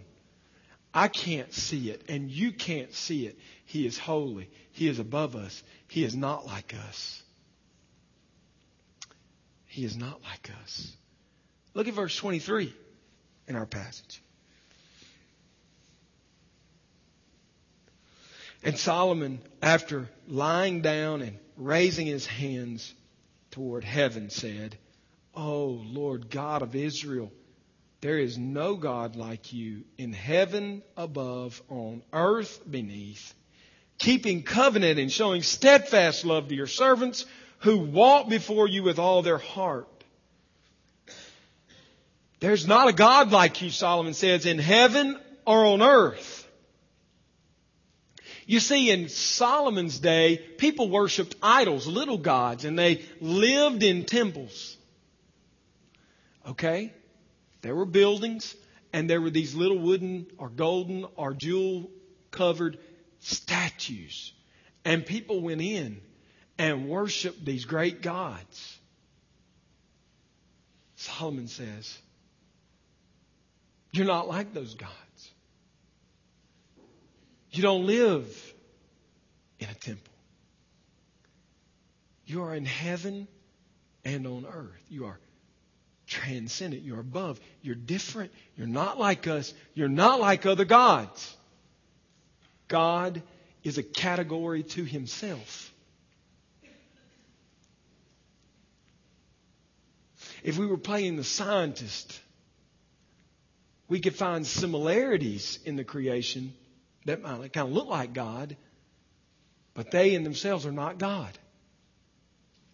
I 0.93 1.07
can't 1.07 1.53
see 1.53 1.91
it, 1.91 2.03
and 2.09 2.31
you 2.31 2.51
can't 2.51 2.93
see 2.93 3.27
it. 3.27 3.37
He 3.65 3.85
is 3.85 3.97
holy. 3.97 4.49
He 4.71 4.87
is 4.87 4.99
above 4.99 5.35
us. 5.35 5.61
He 5.87 6.03
is 6.03 6.15
not 6.15 6.45
like 6.45 6.73
us. 6.89 7.21
He 9.67 9.85
is 9.85 9.95
not 9.95 10.19
like 10.23 10.49
us. 10.63 10.91
Look 11.75 11.87
at 11.87 11.93
verse 11.93 12.15
23 12.15 12.73
in 13.49 13.55
our 13.55 13.65
passage. 13.65 14.21
And 18.63 18.77
Solomon, 18.77 19.39
after 19.61 20.07
lying 20.27 20.81
down 20.81 21.21
and 21.21 21.37
raising 21.57 22.07
his 22.07 22.25
hands 22.25 22.93
toward 23.51 23.83
heaven, 23.83 24.29
said, 24.29 24.77
Oh, 25.33 25.81
Lord 25.85 26.29
God 26.29 26.61
of 26.61 26.75
Israel, 26.75 27.31
there 28.01 28.19
is 28.19 28.37
no 28.37 28.75
God 28.75 29.15
like 29.15 29.53
you 29.53 29.83
in 29.97 30.13
heaven 30.13 30.83
above, 30.95 31.61
on 31.69 32.01
earth 32.13 32.61
beneath, 32.69 33.33
keeping 33.97 34.43
covenant 34.43 34.99
and 34.99 35.11
showing 35.11 35.41
steadfast 35.41 36.25
love 36.25 36.49
to 36.49 36.55
your 36.55 36.67
servants 36.67 37.25
who 37.59 37.77
walk 37.77 38.29
before 38.29 38.67
you 38.67 38.83
with 38.83 38.99
all 38.99 39.21
their 39.21 39.37
heart. 39.37 39.87
There's 42.39 42.67
not 42.67 42.87
a 42.87 42.93
God 42.93 43.31
like 43.31 43.61
you, 43.61 43.69
Solomon 43.69 44.13
says, 44.13 44.45
in 44.45 44.59
heaven 44.59 45.19
or 45.45 45.65
on 45.65 45.81
earth. 45.81 46.47
You 48.45 48.59
see, 48.59 48.89
in 48.89 49.09
Solomon's 49.09 49.99
day, 49.99 50.37
people 50.57 50.89
worshiped 50.89 51.35
idols, 51.43 51.85
little 51.85 52.17
gods, 52.17 52.65
and 52.65 52.79
they 52.79 53.03
lived 53.21 53.83
in 53.83 54.05
temples. 54.05 54.75
Okay? 56.47 56.91
There 57.61 57.75
were 57.75 57.85
buildings, 57.85 58.55
and 58.91 59.09
there 59.09 59.21
were 59.21 59.29
these 59.29 59.53
little 59.53 59.77
wooden 59.77 60.25
or 60.37 60.49
golden 60.49 61.05
or 61.15 61.33
jewel 61.33 61.91
covered 62.31 62.79
statues. 63.19 64.33
And 64.83 65.05
people 65.05 65.41
went 65.41 65.61
in 65.61 66.01
and 66.57 66.89
worshiped 66.89 67.45
these 67.45 67.65
great 67.65 68.01
gods. 68.01 68.79
Solomon 70.95 71.47
says, 71.47 71.97
You're 73.91 74.05
not 74.05 74.27
like 74.27 74.53
those 74.53 74.75
gods. 74.75 74.93
You 77.51 77.63
don't 77.63 77.85
live 77.85 78.53
in 79.59 79.69
a 79.69 79.73
temple. 79.73 80.13
You 82.25 82.43
are 82.43 82.53
in 82.53 82.65
heaven 82.65 83.27
and 84.05 84.27
on 84.27 84.45
earth. 84.45 84.85
You 84.89 85.05
are 85.05 85.19
transcendent. 86.05 86.83
You're 86.83 86.99
above. 86.99 87.39
You're 87.61 87.75
different. 87.75 88.31
You're 88.55 88.67
not 88.67 88.99
like 88.99 89.27
us. 89.27 89.53
You're 89.73 89.89
not 89.89 90.19
like 90.19 90.45
other 90.45 90.65
gods. 90.65 91.35
God 92.67 93.23
is 93.63 93.77
a 93.77 93.83
category 93.83 94.63
to 94.63 94.83
himself. 94.83 95.73
If 100.43 100.57
we 100.57 100.65
were 100.65 100.77
playing 100.77 101.15
the 101.15 101.23
scientist, 101.23 102.19
we 103.89 103.99
could 103.99 104.15
find 104.15 104.45
similarities 104.45 105.59
in 105.65 105.75
the 105.75 105.83
creation 105.83 106.53
that 107.05 107.21
might 107.21 107.51
kind 107.51 107.67
of 107.67 107.73
look 107.73 107.87
like 107.87 108.13
God, 108.13 108.55
but 109.73 109.91
they 109.91 110.13
in 110.13 110.23
themselves 110.23 110.65
are 110.67 110.71
not 110.71 110.99
God. 110.99 111.37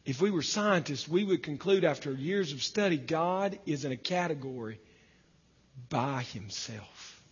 If 0.04 0.22
we 0.22 0.30
were 0.30 0.44
scientists, 0.44 1.08
we 1.08 1.24
would 1.24 1.42
conclude 1.42 1.84
after 1.84 2.12
years 2.12 2.52
of 2.52 2.62
study, 2.62 2.98
God 2.98 3.58
is 3.66 3.86
in 3.86 3.92
a 3.92 3.98
category 3.98 4.80
by 5.90 6.24
himself. 6.34 7.24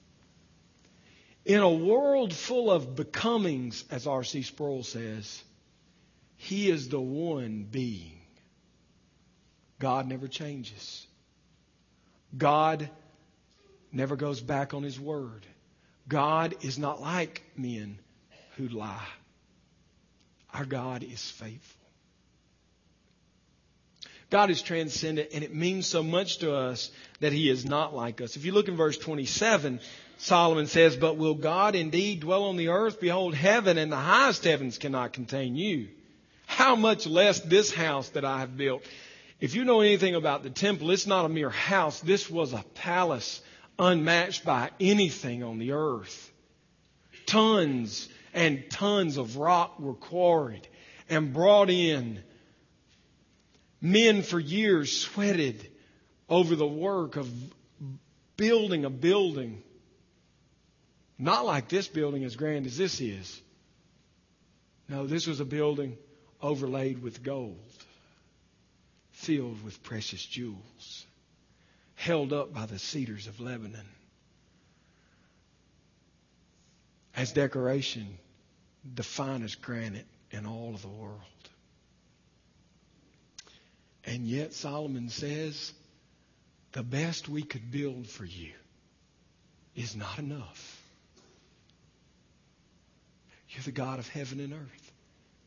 In 1.46 1.60
a 1.60 1.69
world 1.69 2.34
full 2.34 2.72
of 2.72 2.96
becomings, 2.96 3.84
as 3.91 4.08
R.C. 4.08 4.43
Sproul 4.43 4.84
says, 4.84 5.43
he 6.38 6.69
is 6.69 6.89
the 6.89 7.02
one 7.02 7.67
being. 7.69 8.19
God 9.78 10.08
never 10.08 10.28
changes. 10.28 11.06
God 12.36 12.89
never 13.93 14.15
goes 14.15 14.41
back 14.41 14.73
on 14.73 14.84
his 14.84 14.99
word. 14.99 15.45
God 16.08 16.56
is 16.62 16.77
not 16.77 17.01
like 17.01 17.43
men 17.56 17.99
who 18.58 18.67
lie. 18.67 19.08
Our 20.53 20.65
God 20.65 21.03
is 21.03 21.21
faithful. 21.32 21.84
God 24.29 24.49
is 24.49 24.63
transcendent, 24.63 25.29
and 25.34 25.43
it 25.43 25.53
means 25.53 25.86
so 25.86 26.01
much 26.01 26.39
to 26.39 26.56
us 26.56 26.89
that 27.19 27.34
He 27.34 27.49
is 27.49 27.65
not 27.65 27.95
like 27.95 28.19
us. 28.19 28.36
If 28.36 28.45
you 28.45 28.51
look 28.51 28.67
in 28.67 28.75
verse 28.75 28.97
27, 28.97 29.79
Solomon 30.17 30.65
says, 30.65 30.97
But 30.97 31.17
will 31.17 31.36
God 31.36 31.75
indeed 31.75 32.21
dwell 32.21 32.45
on 32.45 32.58
the 32.58 32.69
earth? 32.69 32.99
Behold, 32.99 33.36
heaven 33.36 33.77
and 33.77 33.91
the 33.91 33.95
highest 33.95 34.43
heavens 34.43 34.79
cannot 34.79 35.13
contain 35.13 35.56
you. 35.56 35.88
How 36.47 36.75
much 36.75 37.06
less 37.06 37.41
this 37.41 37.71
house 37.71 38.10
that 38.10 38.25
I 38.25 38.39
have 38.39 38.58
built? 38.58 38.82
If 39.39 39.53
you 39.53 39.65
know 39.65 39.82
anything 39.82 40.15
about 40.15 40.41
the 40.41 40.49
temple, 40.49 40.89
it's 40.89 41.06
not 41.06 41.25
a 41.25 41.29
mere 41.29 41.51
house. 41.51 41.99
This 41.99 42.27
was 42.27 42.53
a 42.53 42.65
palace 42.73 43.39
unmatched 43.79 44.45
by 44.45 44.69
anything 44.79 45.43
on 45.43 45.59
the 45.59 45.71
earth. 45.71 46.31
Tons 47.25 48.09
and 48.33 48.69
tons 48.69 49.17
of 49.17 49.38
rock 49.38 49.79
were 49.79 49.93
quarried 49.93 50.67
and 51.09 51.33
brought 51.33 51.69
in 51.69 52.23
Men 53.83 54.21
for 54.21 54.39
years 54.39 54.97
sweated 54.97 55.69
over 56.29 56.55
the 56.55 56.65
work 56.65 57.17
of 57.17 57.29
building 58.38 58.86
a 58.86 58.89
building. 58.89 59.62
Not 61.19 61.45
like 61.45 61.67
this 61.67 61.89
building, 61.89 62.23
as 62.23 62.38
grand 62.38 62.65
as 62.65 62.77
this 62.77 63.01
is. 63.01 63.41
No, 64.88 65.05
this 65.05 65.27
was 65.27 65.41
a 65.41 65.45
building 65.45 65.97
overlaid 66.41 67.03
with 67.03 67.23
gold, 67.23 67.59
filled 69.12 69.62
with 69.65 69.83
precious 69.83 70.25
jewels, 70.25 71.05
held 71.95 72.34
up 72.34 72.53
by 72.53 72.65
the 72.65 72.79
cedars 72.79 73.27
of 73.27 73.39
Lebanon. 73.39 73.88
As 77.15 77.32
decoration, 77.32 78.17
the 78.95 79.03
finest 79.03 79.62
granite 79.62 80.08
in 80.32 80.45
all 80.45 80.73
of 80.73 80.82
the 80.82 80.88
world. 80.88 81.19
And 84.06 84.27
yet 84.27 84.53
Solomon 84.53 85.10
says, 85.10 85.71
the 86.73 86.84
best 86.84 87.29
we 87.29 87.43
could 87.43 87.71
build 87.71 88.08
for 88.08 88.25
you 88.25 88.51
is 89.75 89.95
not 89.95 90.19
enough. 90.19 90.82
You're 93.49 93.63
the 93.63 93.71
God 93.71 93.99
of 93.99 94.10
heaven 94.10 94.39
and 94.39 94.53
earth. 94.53 94.91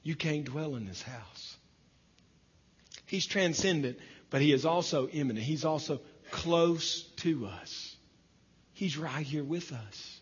You 0.03 0.15
can't 0.15 0.45
dwell 0.45 0.77
in 0.77 0.87
this 0.87 1.03
house. 1.03 1.57
He's 3.07 3.27
transcendent, 3.27 3.99
but 4.31 4.41
he 4.41 4.53
is 4.53 4.65
also 4.65 5.09
immanent. 5.09 5.45
He's 5.45 5.65
also 5.65 6.01
close 6.31 7.03
to 7.19 7.47
us. 7.47 7.97
He's 8.73 8.97
right 8.97 9.25
here 9.25 9.45
with 9.45 9.73
us. 9.73 10.21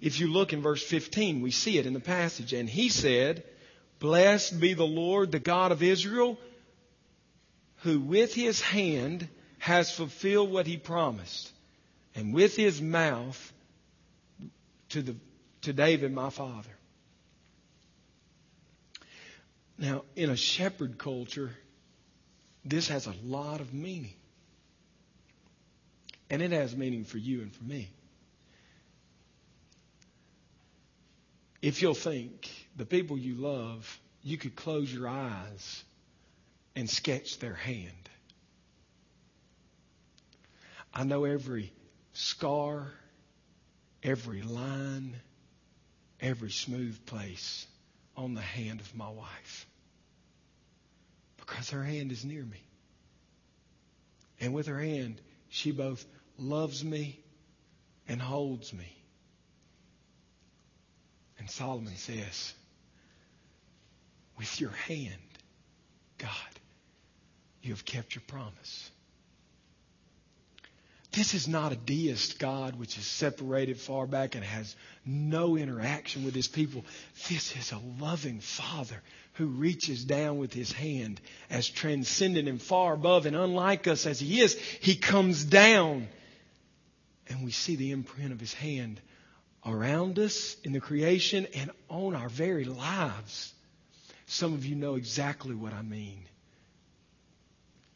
If 0.00 0.18
you 0.18 0.26
look 0.26 0.52
in 0.52 0.62
verse 0.62 0.82
15, 0.82 1.40
we 1.40 1.52
see 1.52 1.78
it 1.78 1.86
in 1.86 1.92
the 1.92 2.00
passage. 2.00 2.52
And 2.52 2.68
he 2.68 2.88
said, 2.88 3.44
Blessed 4.00 4.58
be 4.58 4.74
the 4.74 4.86
Lord, 4.86 5.30
the 5.30 5.38
God 5.38 5.70
of 5.70 5.82
Israel, 5.82 6.38
who 7.82 8.00
with 8.00 8.34
his 8.34 8.60
hand 8.60 9.28
has 9.58 9.92
fulfilled 9.92 10.50
what 10.50 10.66
he 10.66 10.76
promised, 10.76 11.50
and 12.16 12.34
with 12.34 12.56
his 12.56 12.82
mouth 12.82 13.52
to, 14.88 15.02
the, 15.02 15.16
to 15.62 15.72
David, 15.72 16.12
my 16.12 16.30
father. 16.30 16.68
Now, 19.78 20.02
in 20.16 20.30
a 20.30 20.36
shepherd 20.36 20.98
culture, 20.98 21.52
this 22.64 22.88
has 22.88 23.06
a 23.06 23.14
lot 23.24 23.60
of 23.60 23.72
meaning. 23.74 24.14
And 26.30 26.40
it 26.40 26.52
has 26.52 26.74
meaning 26.74 27.04
for 27.04 27.18
you 27.18 27.42
and 27.42 27.54
for 27.54 27.64
me. 27.64 27.90
If 31.60 31.82
you'll 31.82 31.94
think, 31.94 32.50
the 32.76 32.86
people 32.86 33.18
you 33.18 33.34
love, 33.34 34.00
you 34.22 34.36
could 34.36 34.56
close 34.56 34.92
your 34.92 35.08
eyes 35.08 35.84
and 36.74 36.88
sketch 36.88 37.38
their 37.38 37.54
hand. 37.54 37.90
I 40.94 41.04
know 41.04 41.24
every 41.24 41.72
scar, 42.12 42.86
every 44.02 44.42
line, 44.42 45.14
every 46.20 46.50
smooth 46.50 47.04
place 47.06 47.66
on 48.16 48.34
the 48.34 48.40
hand 48.40 48.80
of 48.80 48.94
my 48.94 49.08
wife. 49.08 49.66
Because 51.46 51.70
her 51.70 51.82
hand 51.82 52.12
is 52.12 52.24
near 52.24 52.44
me. 52.44 52.62
And 54.40 54.54
with 54.54 54.66
her 54.66 54.78
hand, 54.78 55.20
she 55.48 55.72
both 55.72 56.04
loves 56.38 56.84
me 56.84 57.18
and 58.06 58.22
holds 58.22 58.72
me. 58.72 58.96
And 61.38 61.50
Solomon 61.50 61.96
says, 61.96 62.54
with 64.38 64.60
your 64.60 64.70
hand, 64.70 65.12
God, 66.18 66.30
you 67.60 67.70
have 67.72 67.84
kept 67.84 68.14
your 68.14 68.22
promise. 68.28 68.90
This 71.10 71.34
is 71.34 71.46
not 71.48 71.72
a 71.72 71.76
deist 71.76 72.38
God 72.38 72.78
which 72.78 72.96
is 72.96 73.04
separated 73.04 73.78
far 73.78 74.06
back 74.06 74.34
and 74.36 74.44
has 74.44 74.74
no 75.04 75.56
interaction 75.56 76.24
with 76.24 76.34
his 76.34 76.48
people. 76.48 76.84
This 77.28 77.54
is 77.56 77.72
a 77.72 77.80
loving 78.00 78.40
Father 78.40 79.02
who 79.34 79.46
reaches 79.46 80.04
down 80.04 80.38
with 80.38 80.52
his 80.52 80.72
hand 80.72 81.20
as 81.48 81.68
transcendent 81.68 82.48
and 82.48 82.60
far 82.60 82.94
above 82.94 83.26
and 83.26 83.34
unlike 83.34 83.86
us 83.86 84.06
as 84.06 84.20
he 84.20 84.40
is. 84.40 84.54
He 84.80 84.94
comes 84.94 85.44
down 85.44 86.08
and 87.28 87.44
we 87.44 87.50
see 87.50 87.76
the 87.76 87.92
imprint 87.92 88.32
of 88.32 88.40
his 88.40 88.52
hand 88.52 89.00
around 89.64 90.18
us 90.18 90.56
in 90.64 90.72
the 90.72 90.80
creation 90.80 91.46
and 91.54 91.70
on 91.88 92.14
our 92.14 92.28
very 92.28 92.64
lives. 92.64 93.52
Some 94.26 94.54
of 94.54 94.64
you 94.66 94.74
know 94.74 94.96
exactly 94.96 95.54
what 95.54 95.72
I 95.72 95.82
mean. 95.82 96.24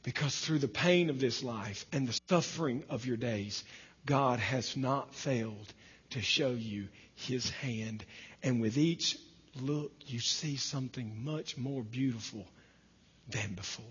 Because 0.03 0.37
through 0.39 0.61
the 0.61 0.69
pain 0.69 1.11
of 1.11 1.19
this 1.19 1.43
life 1.43 1.85
and 1.93 2.07
the 2.07 2.19
suffering 2.29 2.85
of 2.89 3.07
your 3.07 3.17
days, 3.17 3.65
God 4.07 4.39
has 4.39 4.77
not 4.77 5.15
failed 5.15 5.73
to 6.11 6.23
show 6.23 6.51
you 6.51 6.89
his 7.17 7.51
hand. 7.51 8.05
And 8.43 8.61
with 8.61 8.79
each 8.79 9.19
look, 9.61 9.93
you 10.07 10.21
see 10.21 10.57
something 10.57 11.25
much 11.25 11.57
more 11.57 11.83
beautiful 11.83 12.47
than 13.29 13.55
before. 13.55 13.85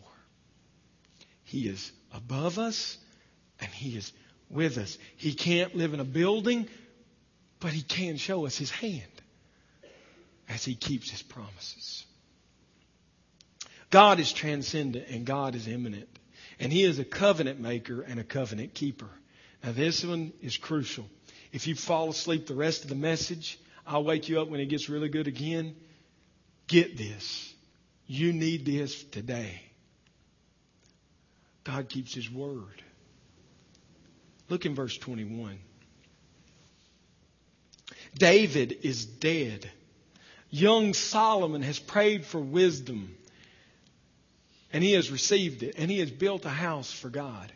He 1.43 1.67
is 1.67 1.91
above 2.13 2.57
us 2.59 2.97
and 3.59 3.71
he 3.71 3.97
is 3.97 4.11
with 4.49 4.77
us. 4.77 4.97
He 5.17 5.33
can't 5.33 5.75
live 5.75 5.93
in 5.93 5.99
a 5.99 6.05
building, 6.05 6.67
but 7.59 7.71
he 7.71 7.81
can 7.81 8.17
show 8.17 8.45
us 8.45 8.57
his 8.57 8.71
hand 8.71 9.01
as 10.49 10.63
he 10.63 10.75
keeps 10.75 11.09
his 11.09 11.21
promises. 11.21 12.05
God 13.89 14.19
is 14.19 14.33
transcendent 14.33 15.07
and 15.09 15.25
God 15.25 15.55
is 15.55 15.67
immanent. 15.67 16.09
And 16.59 16.71
He 16.71 16.83
is 16.83 16.99
a 16.99 17.05
covenant 17.05 17.59
maker 17.59 18.01
and 18.01 18.19
a 18.19 18.23
covenant 18.23 18.73
keeper. 18.73 19.09
Now, 19.63 19.71
this 19.71 20.03
one 20.03 20.33
is 20.41 20.57
crucial. 20.57 21.09
If 21.51 21.67
you 21.67 21.75
fall 21.75 22.09
asleep 22.09 22.47
the 22.47 22.55
rest 22.55 22.83
of 22.83 22.89
the 22.89 22.95
message, 22.95 23.59
I'll 23.87 24.03
wake 24.03 24.29
you 24.29 24.41
up 24.41 24.49
when 24.49 24.59
it 24.59 24.65
gets 24.65 24.89
really 24.89 25.09
good 25.09 25.27
again. 25.27 25.75
Get 26.67 26.97
this. 26.97 27.53
You 28.07 28.33
need 28.33 28.65
this 28.65 29.03
today. 29.03 29.61
God 31.63 31.89
keeps 31.89 32.13
His 32.13 32.29
word. 32.29 32.81
Look 34.49 34.65
in 34.65 34.75
verse 34.75 34.97
21. 34.97 35.57
David 38.17 38.79
is 38.83 39.05
dead. 39.05 39.69
Young 40.49 40.93
Solomon 40.93 41.61
has 41.63 41.79
prayed 41.79 42.25
for 42.25 42.39
wisdom. 42.39 43.15
And 44.71 44.83
he 44.83 44.93
has 44.93 45.11
received 45.11 45.63
it. 45.63 45.75
And 45.77 45.89
he 45.89 45.99
has 45.99 46.11
built 46.11 46.45
a 46.45 46.49
house 46.49 46.91
for 46.91 47.09
God, 47.09 47.51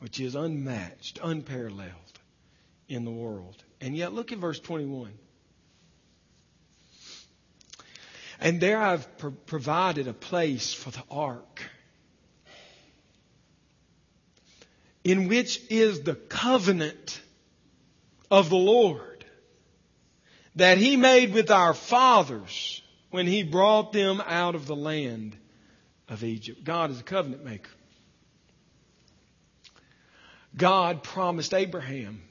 which 0.00 0.20
is 0.20 0.34
unmatched, 0.34 1.18
unparalleled 1.22 1.90
in 2.88 3.04
the 3.04 3.10
world. 3.10 3.62
And 3.80 3.96
yet, 3.96 4.12
look 4.12 4.32
at 4.32 4.38
verse 4.38 4.58
21. 4.58 5.12
And 8.40 8.60
there 8.60 8.80
I've 8.80 9.18
pro- 9.18 9.30
provided 9.30 10.08
a 10.08 10.12
place 10.12 10.72
for 10.72 10.90
the 10.90 11.02
ark, 11.10 11.62
in 15.02 15.28
which 15.28 15.60
is 15.70 16.02
the 16.02 16.14
covenant 16.14 17.20
of 18.30 18.50
the 18.50 18.56
Lord 18.56 19.24
that 20.56 20.78
he 20.78 20.96
made 20.96 21.32
with 21.34 21.50
our 21.50 21.74
fathers 21.74 22.82
when 23.10 23.26
he 23.26 23.42
brought 23.42 23.92
them 23.92 24.22
out 24.24 24.54
of 24.54 24.66
the 24.66 24.76
land 24.76 25.36
of 26.08 26.24
Egypt. 26.24 26.64
God 26.64 26.90
is 26.90 27.00
a 27.00 27.04
covenant 27.04 27.44
maker. 27.44 27.70
God 30.56 31.02
promised 31.02 31.52
Abraham 31.52 32.22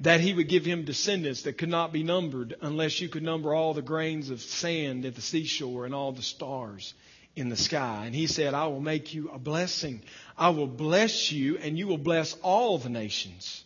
that 0.00 0.20
he 0.20 0.32
would 0.32 0.48
give 0.48 0.64
him 0.64 0.84
descendants 0.84 1.42
that 1.42 1.58
could 1.58 1.68
not 1.68 1.92
be 1.92 2.02
numbered 2.02 2.56
unless 2.60 3.00
you 3.00 3.08
could 3.08 3.22
number 3.22 3.54
all 3.54 3.74
the 3.74 3.82
grains 3.82 4.30
of 4.30 4.40
sand 4.40 5.04
at 5.04 5.14
the 5.14 5.20
seashore 5.20 5.86
and 5.86 5.94
all 5.94 6.12
the 6.12 6.22
stars 6.22 6.94
in 7.36 7.48
the 7.48 7.56
sky. 7.56 8.04
And 8.06 8.14
he 8.14 8.26
said, 8.26 8.54
I 8.54 8.66
will 8.66 8.80
make 8.80 9.14
you 9.14 9.30
a 9.30 9.38
blessing. 9.38 10.02
I 10.36 10.50
will 10.50 10.66
bless 10.66 11.30
you 11.30 11.58
and 11.58 11.78
you 11.78 11.86
will 11.86 11.98
bless 11.98 12.34
all 12.42 12.78
the 12.78 12.88
nations. 12.88 13.62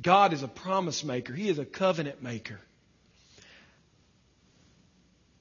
God 0.00 0.32
is 0.32 0.42
a 0.42 0.48
promise 0.48 1.04
maker. 1.04 1.32
He 1.32 1.48
is 1.48 1.58
a 1.58 1.64
covenant 1.64 2.22
maker. 2.22 2.58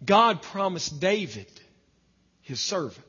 God 0.06 0.42
promised 0.42 1.00
David 1.00 1.50
his 2.42 2.60
servant. 2.60 3.06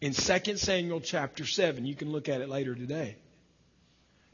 In 0.00 0.12
2 0.12 0.56
Samuel 0.56 1.00
chapter 1.00 1.44
7, 1.44 1.84
you 1.84 1.94
can 1.94 2.10
look 2.10 2.28
at 2.28 2.40
it 2.40 2.48
later 2.48 2.74
today. 2.74 3.16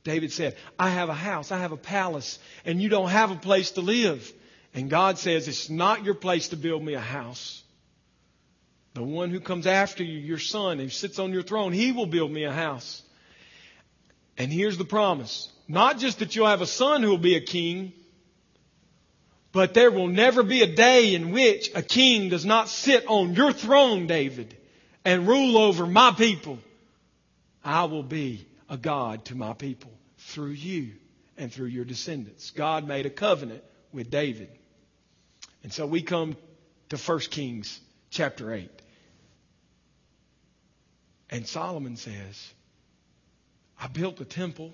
David 0.04 0.32
said, 0.32 0.56
I 0.78 0.90
have 0.90 1.08
a 1.08 1.14
house, 1.14 1.50
I 1.50 1.58
have 1.58 1.72
a 1.72 1.78
palace, 1.78 2.38
and 2.66 2.80
you 2.80 2.90
don't 2.90 3.08
have 3.08 3.30
a 3.30 3.36
place 3.36 3.72
to 3.72 3.80
live. 3.80 4.30
And 4.74 4.90
God 4.90 5.18
says, 5.18 5.48
It's 5.48 5.70
not 5.70 6.04
your 6.04 6.14
place 6.14 6.48
to 6.48 6.56
build 6.56 6.84
me 6.84 6.94
a 6.94 7.00
house. 7.00 7.62
The 8.92 9.02
one 9.02 9.30
who 9.30 9.40
comes 9.40 9.66
after 9.66 10.04
you, 10.04 10.18
your 10.18 10.38
son, 10.38 10.78
who 10.78 10.88
sits 10.88 11.18
on 11.18 11.32
your 11.32 11.42
throne, 11.42 11.72
he 11.72 11.90
will 11.90 12.06
build 12.06 12.30
me 12.30 12.44
a 12.44 12.52
house. 12.52 13.02
And 14.36 14.52
here's 14.52 14.78
the 14.78 14.84
promise 14.84 15.50
not 15.66 15.98
just 15.98 16.18
that 16.18 16.36
you'll 16.36 16.48
have 16.48 16.60
a 16.60 16.66
son 16.66 17.02
who 17.02 17.08
will 17.08 17.18
be 17.18 17.36
a 17.36 17.40
king, 17.40 17.92
but 19.52 19.72
there 19.72 19.90
will 19.90 20.08
never 20.08 20.42
be 20.42 20.60
a 20.62 20.74
day 20.74 21.14
in 21.14 21.30
which 21.30 21.70
a 21.74 21.82
king 21.82 22.28
does 22.28 22.44
not 22.44 22.68
sit 22.68 23.06
on 23.06 23.34
your 23.34 23.52
throne, 23.52 24.06
David, 24.06 24.54
and 25.04 25.26
rule 25.26 25.56
over 25.56 25.86
my 25.86 26.12
people. 26.12 26.58
I 27.64 27.84
will 27.84 28.02
be 28.02 28.46
a 28.68 28.76
God 28.76 29.24
to 29.26 29.34
my 29.34 29.52
people 29.52 29.92
through 30.18 30.50
you 30.50 30.92
and 31.36 31.52
through 31.52 31.66
your 31.66 31.84
descendants. 31.84 32.50
God 32.50 32.86
made 32.86 33.06
a 33.06 33.10
covenant 33.10 33.62
with 33.92 34.10
David. 34.10 34.48
And 35.62 35.72
so 35.72 35.86
we 35.86 36.02
come 36.02 36.36
to 36.90 36.96
1 36.96 37.18
Kings 37.30 37.80
chapter 38.10 38.52
8. 38.52 38.70
And 41.30 41.46
Solomon 41.46 41.96
says, 41.96 42.52
I 43.80 43.88
built 43.88 44.20
a 44.20 44.24
temple, 44.24 44.72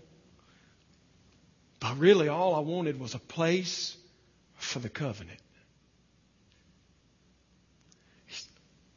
but 1.79 1.96
really 1.98 2.29
all 2.29 2.55
I 2.55 2.61
wanted 2.61 3.00
was 3.00 3.14
a 3.14 3.18
place 3.18 3.96
for 4.57 4.79
the 4.79 4.90
covenant. 4.90 5.40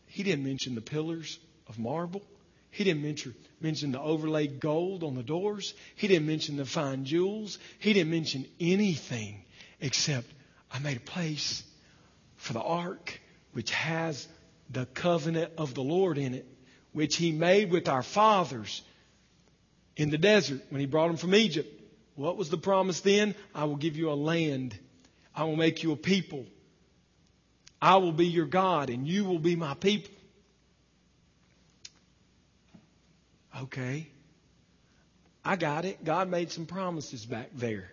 He 0.08 0.24
didn't 0.24 0.44
mention 0.44 0.76
the 0.76 0.82
pillars 0.82 1.40
of 1.68 1.80
marble. 1.80 2.22
He 2.74 2.84
didn't 2.84 3.02
mention, 3.02 3.34
mention 3.62 3.92
the 3.92 4.02
overlaid 4.02 4.60
gold 4.60 5.04
on 5.04 5.16
the 5.16 5.24
doors. 5.24 5.74
He 5.96 6.08
didn't 6.08 6.28
mention 6.28 6.58
the 6.58 6.66
fine 6.66 7.06
jewels. 7.06 7.58
He 7.80 7.94
didn't 7.94 8.12
mention 8.12 8.46
anything 8.60 9.44
except 9.80 10.28
I 10.72 10.80
made 10.80 10.98
a 10.98 11.02
place 11.02 11.64
for 12.36 12.54
the 12.54 12.62
ark, 12.62 13.20
which 13.54 13.72
has 13.72 14.28
the 14.70 14.86
covenant 14.86 15.54
of 15.58 15.74
the 15.74 15.84
Lord 15.84 16.18
in 16.18 16.34
it, 16.34 16.46
which 16.92 17.16
he 17.16 17.32
made 17.32 17.72
with 17.72 17.88
our 17.88 18.04
fathers 18.04 18.82
in 19.96 20.10
the 20.10 20.18
desert 20.18 20.62
when 20.70 20.82
he 20.82 20.88
brought 20.88 21.08
them 21.08 21.18
from 21.18 21.36
Egypt. 21.36 21.82
What 22.16 22.38
was 22.38 22.50
the 22.50 22.58
promise 22.58 23.02
then? 23.02 23.36
I 23.56 23.66
will 23.66 23.76
give 23.76 23.96
you 23.96 24.10
a 24.12 24.14
land 24.14 24.78
I 25.36 25.46
will 25.46 25.56
make 25.56 25.84
you 25.84 25.92
a 25.92 25.96
people. 25.96 26.46
I 27.82 27.98
will 27.98 28.12
be 28.12 28.28
your 28.28 28.46
God 28.46 28.90
and 28.90 29.08
you 29.08 29.26
will 29.26 29.40
be 29.40 29.56
my 29.56 29.74
people. 29.74 30.13
Okay. 33.62 34.08
I 35.46 35.56
got 35.56 35.86
it. 35.86 36.04
God 36.04 36.30
made 36.30 36.52
some 36.52 36.66
promises 36.66 37.26
back 37.26 37.50
there. 37.54 37.90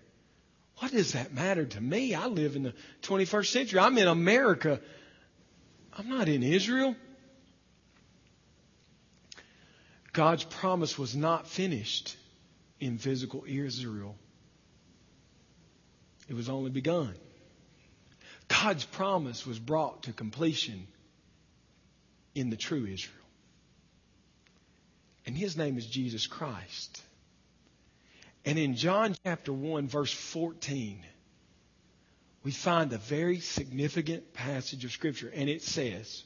What 0.78 0.92
does 0.92 1.12
that 1.12 1.34
matter 1.34 1.66
to 1.66 1.80
me? 1.80 2.14
I 2.14 2.26
live 2.26 2.56
in 2.56 2.62
the 2.62 2.74
21st 3.02 3.46
century. 3.46 3.80
I'm 3.80 3.98
in 3.98 4.08
America. 4.08 4.80
I'm 5.96 6.08
not 6.08 6.28
in 6.28 6.42
Israel. 6.42 6.96
God's 10.12 10.44
promise 10.44 10.98
was 10.98 11.14
not 11.14 11.46
finished 11.46 12.16
in 12.80 12.98
physical 12.98 13.44
Israel. 13.46 14.16
It 16.28 16.34
was 16.34 16.48
only 16.48 16.70
begun. 16.70 17.14
God's 18.48 18.84
promise 18.84 19.46
was 19.46 19.58
brought 19.58 20.04
to 20.04 20.12
completion 20.12 20.86
in 22.34 22.50
the 22.50 22.56
true 22.56 22.86
Israel. 22.86 23.16
And 25.26 25.36
his 25.36 25.56
name 25.56 25.78
is 25.78 25.86
Jesus 25.86 26.26
Christ. 26.26 27.02
And 28.44 28.58
in 28.58 28.74
John 28.74 29.14
chapter 29.24 29.52
1, 29.52 29.88
verse 29.88 30.12
14, 30.12 31.04
we 32.42 32.52
find 32.52 32.92
a 32.92 32.98
very 32.98 33.40
significant 33.40 34.32
passage 34.32 34.84
of 34.84 34.92
Scripture. 34.92 35.30
And 35.34 35.48
it 35.48 35.62
says 35.62 36.22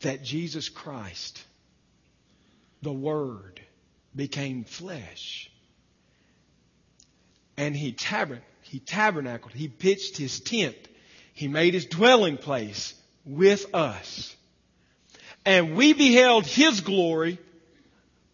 that 0.00 0.22
Jesus 0.22 0.68
Christ, 0.68 1.42
the 2.82 2.92
Word, 2.92 3.60
became 4.14 4.64
flesh 4.64 5.50
and 7.56 7.74
he, 7.74 7.92
tabern- 7.92 8.42
he 8.62 8.78
tabernacled, 8.78 9.52
he 9.52 9.68
pitched 9.68 10.16
his 10.16 10.40
tent, 10.40 10.76
he 11.32 11.48
made 11.48 11.74
his 11.74 11.86
dwelling 11.86 12.36
place 12.36 12.94
with 13.24 13.74
us. 13.74 14.35
And 15.46 15.76
we 15.76 15.92
beheld 15.92 16.44
his 16.44 16.80
glory, 16.80 17.38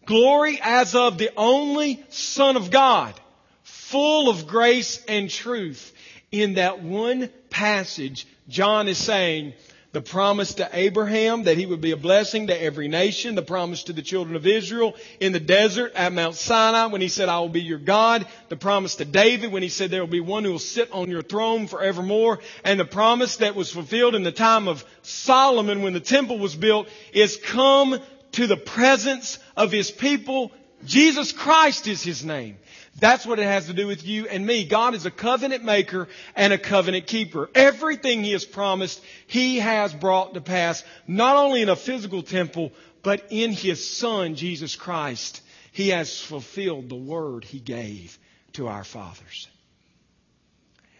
glory 0.05 0.59
as 0.61 0.95
of 0.95 1.19
the 1.19 1.31
only 1.37 2.03
Son 2.09 2.57
of 2.57 2.71
God, 2.71 3.13
full 3.61 4.29
of 4.29 4.47
grace 4.47 5.01
and 5.07 5.29
truth. 5.29 5.93
In 6.31 6.55
that 6.55 6.81
one 6.81 7.29
passage, 7.51 8.25
John 8.49 8.87
is 8.87 8.97
saying, 8.97 9.53
the 9.93 10.01
promise 10.01 10.55
to 10.55 10.67
Abraham 10.73 11.43
that 11.43 11.55
he 11.55 11.67
would 11.67 11.79
be 11.79 11.91
a 11.91 11.97
blessing 11.97 12.47
to 12.47 12.61
every 12.61 12.87
nation, 12.87 13.35
the 13.35 13.43
promise 13.43 13.83
to 13.83 13.93
the 13.93 14.01
children 14.01 14.35
of 14.35 14.47
Israel 14.47 14.95
in 15.19 15.33
the 15.33 15.39
desert 15.39 15.93
at 15.93 16.11
Mount 16.11 16.35
Sinai 16.35 16.87
when 16.87 16.99
he 16.99 17.07
said, 17.07 17.29
I 17.29 17.39
will 17.39 17.47
be 17.47 17.61
your 17.61 17.77
God, 17.77 18.25
the 18.49 18.57
promise 18.57 18.95
to 18.95 19.05
David 19.05 19.51
when 19.51 19.61
he 19.61 19.69
said 19.69 19.91
there 19.91 20.01
will 20.01 20.07
be 20.07 20.19
one 20.19 20.43
who 20.43 20.51
will 20.51 20.59
sit 20.59 20.91
on 20.91 21.11
your 21.11 21.21
throne 21.21 21.67
forevermore, 21.67 22.39
and 22.63 22.79
the 22.79 22.85
promise 22.85 23.37
that 23.37 23.55
was 23.55 23.71
fulfilled 23.71 24.15
in 24.15 24.23
the 24.23 24.31
time 24.31 24.67
of 24.67 24.83
Solomon 25.03 25.83
when 25.83 25.93
the 25.93 25.99
temple 25.99 26.39
was 26.39 26.55
built 26.55 26.87
is 27.13 27.37
come 27.37 27.99
to 28.31 28.47
the 28.47 28.57
presence 28.57 29.37
of 29.55 29.71
his 29.71 29.91
people. 29.91 30.51
Jesus 30.85 31.31
Christ 31.31 31.87
is 31.87 32.01
his 32.01 32.25
name. 32.25 32.57
That's 32.99 33.25
what 33.25 33.39
it 33.39 33.45
has 33.45 33.67
to 33.67 33.73
do 33.73 33.87
with 33.87 34.05
you 34.05 34.27
and 34.27 34.45
me. 34.45 34.65
God 34.65 34.93
is 34.93 35.05
a 35.05 35.11
covenant 35.11 35.63
maker 35.63 36.07
and 36.35 36.53
a 36.53 36.57
covenant 36.57 37.07
keeper. 37.07 37.49
Everything 37.55 38.23
He 38.23 38.33
has 38.33 38.45
promised, 38.45 39.01
He 39.27 39.57
has 39.59 39.93
brought 39.93 40.35
to 40.35 40.41
pass, 40.41 40.83
not 41.07 41.35
only 41.35 41.61
in 41.61 41.69
a 41.69 41.75
physical 41.75 42.21
temple, 42.21 42.71
but 43.01 43.23
in 43.29 43.51
His 43.51 43.87
Son, 43.97 44.35
Jesus 44.35 44.75
Christ. 44.75 45.41
He 45.71 45.89
has 45.89 46.21
fulfilled 46.21 46.89
the 46.89 46.95
word 46.95 47.43
He 47.43 47.59
gave 47.59 48.17
to 48.53 48.67
our 48.67 48.83
fathers. 48.83 49.47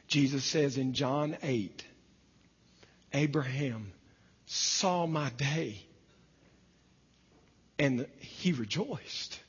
Jesus 0.08 0.44
says 0.44 0.78
in 0.78 0.94
John 0.94 1.38
8, 1.44 1.86
Abraham 3.14 3.94
saw 4.46 5.06
my 5.06 5.30
day 5.32 5.80
and 7.80 8.08
he 8.20 8.52
rejoiced. 8.52 9.40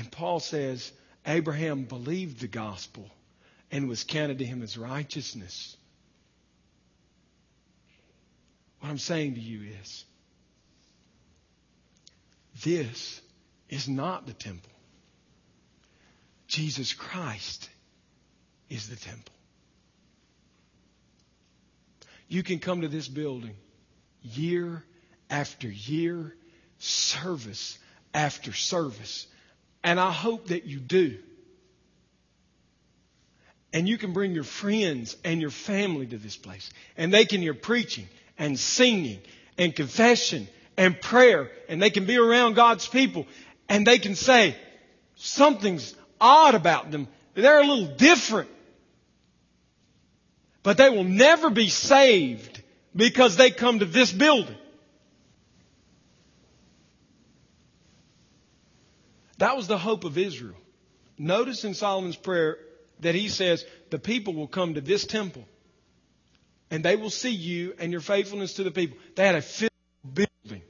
And 0.00 0.10
Paul 0.10 0.40
says 0.40 0.92
Abraham 1.26 1.84
believed 1.84 2.40
the 2.40 2.48
gospel 2.48 3.06
and 3.70 3.86
was 3.86 4.02
counted 4.02 4.38
to 4.38 4.46
him 4.46 4.62
as 4.62 4.78
righteousness. 4.78 5.76
What 8.78 8.88
I'm 8.88 8.96
saying 8.96 9.34
to 9.34 9.40
you 9.40 9.60
is 9.82 10.04
this 12.64 13.20
is 13.68 13.90
not 13.90 14.26
the 14.26 14.32
temple. 14.32 14.72
Jesus 16.48 16.94
Christ 16.94 17.68
is 18.70 18.88
the 18.88 18.96
temple. 18.96 19.34
You 22.26 22.42
can 22.42 22.58
come 22.58 22.80
to 22.80 22.88
this 22.88 23.06
building 23.06 23.54
year 24.22 24.82
after 25.28 25.68
year, 25.68 26.34
service 26.78 27.78
after 28.14 28.54
service, 28.54 29.26
and 29.82 29.98
I 29.98 30.10
hope 30.10 30.48
that 30.48 30.64
you 30.64 30.78
do. 30.78 31.18
And 33.72 33.88
you 33.88 33.98
can 33.98 34.12
bring 34.12 34.32
your 34.32 34.44
friends 34.44 35.16
and 35.24 35.40
your 35.40 35.50
family 35.50 36.06
to 36.06 36.18
this 36.18 36.36
place. 36.36 36.70
And 36.96 37.14
they 37.14 37.24
can 37.24 37.40
hear 37.40 37.54
preaching 37.54 38.08
and 38.36 38.58
singing 38.58 39.20
and 39.56 39.74
confession 39.74 40.48
and 40.76 41.00
prayer. 41.00 41.50
And 41.68 41.80
they 41.80 41.90
can 41.90 42.04
be 42.04 42.16
around 42.16 42.54
God's 42.54 42.88
people. 42.88 43.26
And 43.68 43.86
they 43.86 43.98
can 43.98 44.16
say, 44.16 44.56
something's 45.14 45.94
odd 46.20 46.54
about 46.54 46.90
them. 46.90 47.06
They're 47.34 47.60
a 47.60 47.66
little 47.66 47.94
different. 47.96 48.50
But 50.62 50.76
they 50.76 50.90
will 50.90 51.04
never 51.04 51.48
be 51.48 51.68
saved 51.68 52.62
because 52.94 53.36
they 53.36 53.50
come 53.50 53.78
to 53.78 53.86
this 53.86 54.12
building. 54.12 54.56
That 59.40 59.56
was 59.56 59.66
the 59.66 59.78
hope 59.78 60.04
of 60.04 60.18
Israel. 60.18 60.56
Notice 61.16 61.64
in 61.64 61.72
Solomon's 61.72 62.16
prayer 62.16 62.58
that 63.00 63.14
he 63.14 63.28
says, 63.28 63.64
the 63.88 63.98
people 63.98 64.34
will 64.34 64.46
come 64.46 64.74
to 64.74 64.82
this 64.82 65.06
temple 65.06 65.46
and 66.70 66.84
they 66.84 66.94
will 66.94 67.08
see 67.08 67.30
you 67.30 67.74
and 67.78 67.90
your 67.90 68.02
faithfulness 68.02 68.54
to 68.54 68.64
the 68.64 68.70
people. 68.70 68.98
They 69.16 69.24
had 69.24 69.36
a 69.36 69.42
physical 69.42 69.70
building. 70.12 70.62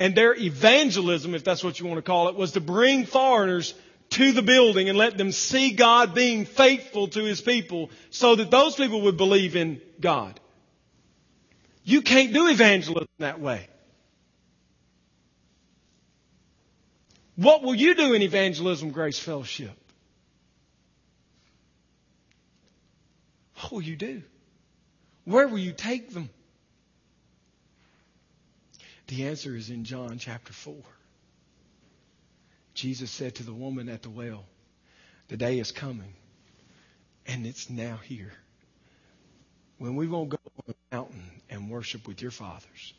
And 0.00 0.16
their 0.16 0.34
evangelism, 0.34 1.36
if 1.36 1.44
that's 1.44 1.62
what 1.62 1.78
you 1.78 1.86
want 1.86 1.98
to 1.98 2.02
call 2.02 2.28
it, 2.28 2.34
was 2.34 2.52
to 2.52 2.60
bring 2.60 3.06
foreigners 3.06 3.72
to 4.10 4.32
the 4.32 4.42
building 4.42 4.88
and 4.88 4.98
let 4.98 5.16
them 5.16 5.30
see 5.30 5.70
God 5.70 6.12
being 6.12 6.44
faithful 6.44 7.06
to 7.06 7.22
His 7.22 7.40
people 7.40 7.90
so 8.10 8.34
that 8.34 8.50
those 8.50 8.74
people 8.74 9.02
would 9.02 9.16
believe 9.16 9.54
in 9.54 9.80
God. 10.00 10.40
You 11.84 12.02
can't 12.02 12.32
do 12.32 12.48
evangelism 12.48 13.06
that 13.20 13.38
way. 13.38 13.68
What 17.42 17.64
will 17.64 17.74
you 17.74 17.96
do 17.96 18.14
in 18.14 18.22
Evangelism 18.22 18.92
Grace 18.92 19.18
Fellowship? 19.18 19.76
What 23.56 23.72
will 23.72 23.82
you 23.82 23.96
do? 23.96 24.22
Where 25.24 25.48
will 25.48 25.58
you 25.58 25.72
take 25.72 26.10
them? 26.10 26.30
The 29.08 29.26
answer 29.26 29.56
is 29.56 29.70
in 29.70 29.82
John 29.82 30.18
chapter 30.18 30.52
4. 30.52 30.76
Jesus 32.74 33.10
said 33.10 33.34
to 33.34 33.42
the 33.42 33.52
woman 33.52 33.88
at 33.88 34.02
the 34.02 34.10
well, 34.10 34.44
The 35.26 35.36
day 35.36 35.58
is 35.58 35.72
coming, 35.72 36.14
and 37.26 37.44
it's 37.44 37.68
now 37.68 37.96
here, 38.04 38.32
when 39.78 39.96
we 39.96 40.06
won't 40.06 40.28
go 40.28 40.38
on 40.58 40.64
the 40.68 40.96
mountain 40.96 41.28
and 41.50 41.68
worship 41.68 42.06
with 42.06 42.22
your 42.22 42.30
fathers, 42.30 42.94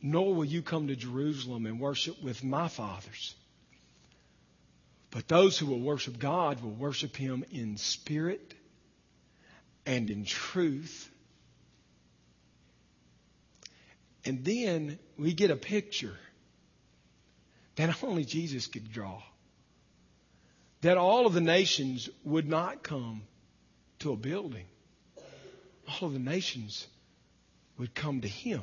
nor 0.00 0.32
will 0.32 0.44
you 0.44 0.62
come 0.62 0.86
to 0.86 0.96
Jerusalem 0.96 1.66
and 1.66 1.80
worship 1.80 2.22
with 2.22 2.44
my 2.44 2.68
fathers. 2.68 3.34
But 5.10 5.26
those 5.26 5.58
who 5.58 5.66
will 5.66 5.80
worship 5.80 6.18
God 6.18 6.62
will 6.62 6.70
worship 6.70 7.16
Him 7.16 7.44
in 7.50 7.76
spirit 7.76 8.54
and 9.84 10.08
in 10.08 10.24
truth. 10.24 11.10
And 14.24 14.44
then 14.44 14.98
we 15.18 15.32
get 15.32 15.50
a 15.50 15.56
picture 15.56 16.16
that 17.76 18.02
only 18.04 18.24
Jesus 18.24 18.66
could 18.66 18.92
draw. 18.92 19.22
That 20.82 20.96
all 20.96 21.26
of 21.26 21.34
the 21.34 21.40
nations 21.40 22.08
would 22.24 22.48
not 22.48 22.82
come 22.82 23.22
to 24.00 24.12
a 24.12 24.16
building. 24.16 24.66
All 25.88 26.08
of 26.08 26.12
the 26.12 26.18
nations 26.20 26.86
would 27.78 27.94
come 27.94 28.20
to 28.20 28.28
Him. 28.28 28.62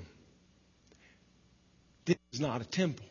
This 2.06 2.18
is 2.32 2.40
not 2.40 2.62
a 2.62 2.66
temple. 2.66 3.06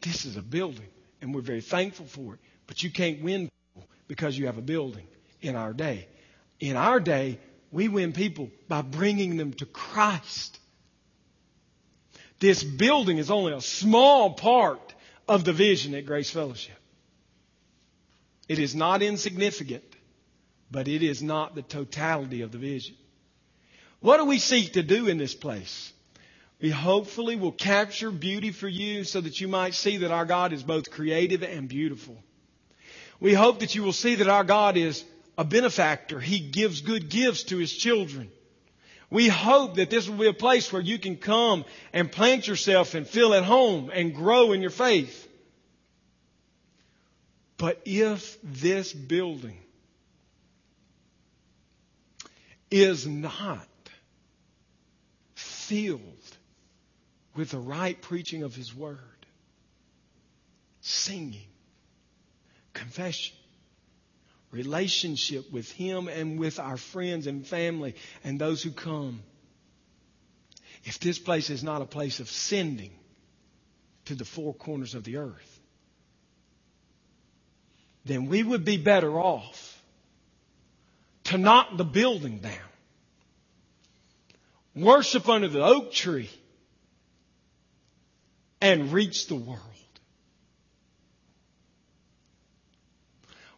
This 0.00 0.24
is 0.24 0.36
a 0.36 0.42
building 0.42 0.88
and 1.20 1.34
we're 1.34 1.40
very 1.40 1.60
thankful 1.60 2.06
for 2.06 2.34
it. 2.34 2.40
But 2.66 2.82
you 2.82 2.90
can't 2.90 3.22
win 3.22 3.48
people 3.74 3.88
because 4.08 4.38
you 4.38 4.46
have 4.46 4.58
a 4.58 4.62
building 4.62 5.06
in 5.40 5.56
our 5.56 5.72
day. 5.72 6.06
In 6.60 6.76
our 6.76 7.00
day, 7.00 7.38
we 7.72 7.88
win 7.88 8.12
people 8.12 8.50
by 8.68 8.82
bringing 8.82 9.36
them 9.36 9.52
to 9.54 9.66
Christ. 9.66 10.58
This 12.38 12.62
building 12.62 13.18
is 13.18 13.30
only 13.30 13.52
a 13.52 13.60
small 13.60 14.34
part 14.34 14.94
of 15.28 15.44
the 15.44 15.52
vision 15.52 15.94
at 15.94 16.06
Grace 16.06 16.30
Fellowship. 16.30 16.76
It 18.48 18.58
is 18.58 18.74
not 18.74 19.02
insignificant, 19.02 19.84
but 20.70 20.88
it 20.88 21.02
is 21.02 21.22
not 21.22 21.54
the 21.54 21.62
totality 21.62 22.42
of 22.42 22.50
the 22.50 22.58
vision. 22.58 22.96
What 24.00 24.16
do 24.16 24.24
we 24.24 24.38
seek 24.38 24.72
to 24.72 24.82
do 24.82 25.06
in 25.06 25.18
this 25.18 25.34
place? 25.34 25.92
We 26.60 26.70
hopefully 26.70 27.36
will 27.36 27.52
capture 27.52 28.10
beauty 28.10 28.50
for 28.50 28.68
you 28.68 29.04
so 29.04 29.20
that 29.20 29.40
you 29.40 29.48
might 29.48 29.74
see 29.74 29.98
that 29.98 30.10
our 30.10 30.26
God 30.26 30.52
is 30.52 30.62
both 30.62 30.90
creative 30.90 31.42
and 31.42 31.68
beautiful. 31.68 32.22
We 33.18 33.32
hope 33.32 33.60
that 33.60 33.74
you 33.74 33.82
will 33.82 33.94
see 33.94 34.16
that 34.16 34.28
our 34.28 34.44
God 34.44 34.76
is 34.76 35.02
a 35.38 35.44
benefactor. 35.44 36.20
He 36.20 36.38
gives 36.38 36.82
good 36.82 37.08
gifts 37.08 37.44
to 37.44 37.56
His 37.56 37.72
children. 37.72 38.30
We 39.10 39.28
hope 39.28 39.76
that 39.76 39.90
this 39.90 40.08
will 40.08 40.18
be 40.18 40.28
a 40.28 40.34
place 40.34 40.72
where 40.72 40.82
you 40.82 40.98
can 40.98 41.16
come 41.16 41.64
and 41.92 42.12
plant 42.12 42.46
yourself 42.46 42.94
and 42.94 43.08
feel 43.08 43.34
at 43.34 43.42
home 43.42 43.90
and 43.92 44.14
grow 44.14 44.52
in 44.52 44.60
your 44.60 44.70
faith. 44.70 45.26
But 47.56 47.80
if 47.84 48.38
this 48.42 48.92
building 48.92 49.58
is 52.70 53.06
not 53.06 53.66
filled 55.34 56.00
with 57.40 57.52
the 57.52 57.58
right 57.58 58.02
preaching 58.02 58.42
of 58.42 58.54
His 58.54 58.76
Word, 58.76 58.98
singing, 60.82 61.48
confession, 62.74 63.34
relationship 64.50 65.50
with 65.50 65.72
Him 65.72 66.08
and 66.08 66.38
with 66.38 66.60
our 66.60 66.76
friends 66.76 67.26
and 67.26 67.46
family 67.46 67.94
and 68.24 68.38
those 68.38 68.62
who 68.62 68.70
come. 68.70 69.22
If 70.84 71.00
this 71.00 71.18
place 71.18 71.48
is 71.48 71.64
not 71.64 71.80
a 71.80 71.86
place 71.86 72.20
of 72.20 72.28
sending 72.28 72.90
to 74.04 74.14
the 74.14 74.26
four 74.26 74.52
corners 74.52 74.94
of 74.94 75.04
the 75.04 75.16
earth, 75.16 75.60
then 78.04 78.26
we 78.26 78.42
would 78.42 78.66
be 78.66 78.76
better 78.76 79.18
off 79.18 79.82
to 81.24 81.38
knock 81.38 81.78
the 81.78 81.86
building 81.86 82.40
down, 82.40 82.52
worship 84.74 85.26
under 85.26 85.48
the 85.48 85.64
oak 85.64 85.90
tree, 85.92 86.28
and 88.60 88.92
reach 88.92 89.26
the 89.26 89.36
world. 89.36 89.60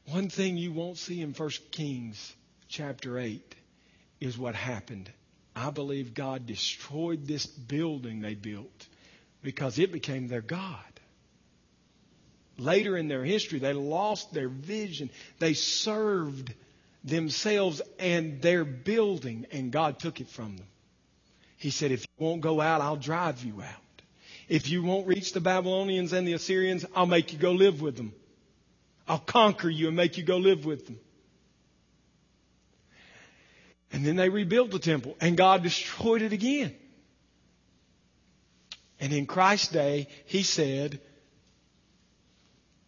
One 0.06 0.28
thing 0.28 0.56
you 0.56 0.72
won't 0.72 0.98
see 0.98 1.20
in 1.20 1.32
1 1.32 1.50
Kings 1.70 2.34
chapter 2.68 3.18
8 3.18 3.54
is 4.20 4.36
what 4.36 4.54
happened. 4.54 5.10
I 5.54 5.70
believe 5.70 6.14
God 6.14 6.46
destroyed 6.46 7.26
this 7.26 7.46
building 7.46 8.20
they 8.20 8.34
built 8.34 8.86
because 9.42 9.78
it 9.78 9.92
became 9.92 10.28
their 10.28 10.40
God. 10.40 10.78
Later 12.58 12.96
in 12.96 13.08
their 13.08 13.24
history, 13.24 13.58
they 13.58 13.72
lost 13.72 14.32
their 14.32 14.48
vision. 14.48 15.10
They 15.38 15.54
served 15.54 16.52
themselves 17.04 17.82
and 17.98 18.40
their 18.40 18.64
building, 18.64 19.46
and 19.50 19.72
God 19.72 19.98
took 19.98 20.20
it 20.20 20.28
from 20.28 20.56
them. 20.56 20.66
He 21.56 21.70
said, 21.70 21.92
If 21.92 22.00
you 22.02 22.26
won't 22.26 22.40
go 22.40 22.60
out, 22.60 22.80
I'll 22.80 22.96
drive 22.96 23.44
you 23.44 23.62
out. 23.62 23.81
If 24.52 24.68
you 24.68 24.82
won't 24.82 25.06
reach 25.06 25.32
the 25.32 25.40
Babylonians 25.40 26.12
and 26.12 26.28
the 26.28 26.34
Assyrians, 26.34 26.84
I'll 26.94 27.06
make 27.06 27.32
you 27.32 27.38
go 27.38 27.52
live 27.52 27.80
with 27.80 27.96
them. 27.96 28.12
I'll 29.08 29.18
conquer 29.18 29.70
you 29.70 29.86
and 29.86 29.96
make 29.96 30.18
you 30.18 30.24
go 30.24 30.36
live 30.36 30.66
with 30.66 30.84
them. 30.84 30.98
And 33.94 34.04
then 34.04 34.16
they 34.16 34.28
rebuilt 34.28 34.70
the 34.70 34.78
temple, 34.78 35.16
and 35.22 35.38
God 35.38 35.62
destroyed 35.62 36.20
it 36.20 36.34
again. 36.34 36.74
And 39.00 39.14
in 39.14 39.24
Christ's 39.24 39.68
day, 39.68 40.08
He 40.26 40.42
said, 40.42 41.00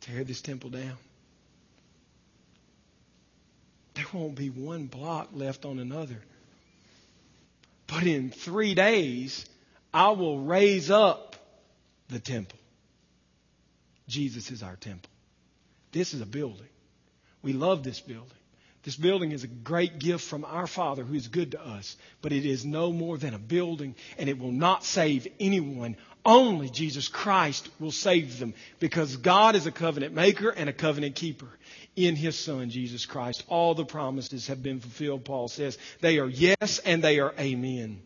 Tear 0.02 0.22
this 0.22 0.42
temple 0.42 0.68
down. 0.68 0.98
There 3.94 4.04
won't 4.12 4.34
be 4.34 4.50
one 4.50 4.84
block 4.84 5.30
left 5.32 5.64
on 5.64 5.78
another. 5.78 6.20
But 7.86 8.02
in 8.02 8.30
three 8.30 8.74
days, 8.74 9.46
I 9.94 10.10
will 10.10 10.40
raise 10.40 10.90
up 10.90 11.34
the 12.14 12.20
temple. 12.20 12.58
Jesus 14.08 14.50
is 14.50 14.62
our 14.62 14.76
temple. 14.76 15.10
This 15.92 16.14
is 16.14 16.20
a 16.20 16.26
building. 16.26 16.68
We 17.42 17.52
love 17.52 17.84
this 17.84 18.00
building. 18.00 18.38
This 18.84 18.96
building 18.96 19.32
is 19.32 19.44
a 19.44 19.48
great 19.48 19.98
gift 19.98 20.24
from 20.24 20.44
our 20.44 20.66
Father 20.66 21.04
who 21.04 21.14
is 21.14 21.28
good 21.28 21.52
to 21.52 21.60
us, 21.60 21.96
but 22.20 22.32
it 22.32 22.44
is 22.44 22.66
no 22.66 22.92
more 22.92 23.16
than 23.16 23.32
a 23.32 23.38
building 23.38 23.94
and 24.18 24.28
it 24.28 24.38
will 24.38 24.52
not 24.52 24.84
save 24.84 25.26
anyone. 25.40 25.96
Only 26.24 26.68
Jesus 26.68 27.08
Christ 27.08 27.68
will 27.80 27.92
save 27.92 28.38
them 28.38 28.54
because 28.78 29.16
God 29.16 29.56
is 29.56 29.66
a 29.66 29.72
covenant 29.72 30.14
maker 30.14 30.50
and 30.50 30.68
a 30.68 30.72
covenant 30.72 31.14
keeper 31.14 31.48
in 31.96 32.14
His 32.14 32.38
Son, 32.38 32.68
Jesus 32.68 33.06
Christ. 33.06 33.42
All 33.48 33.74
the 33.74 33.86
promises 33.86 34.48
have 34.48 34.62
been 34.62 34.80
fulfilled, 34.80 35.24
Paul 35.24 35.48
says. 35.48 35.78
They 36.00 36.18
are 36.18 36.28
yes 36.28 36.78
and 36.80 37.02
they 37.02 37.20
are 37.20 37.34
amen. 37.38 38.02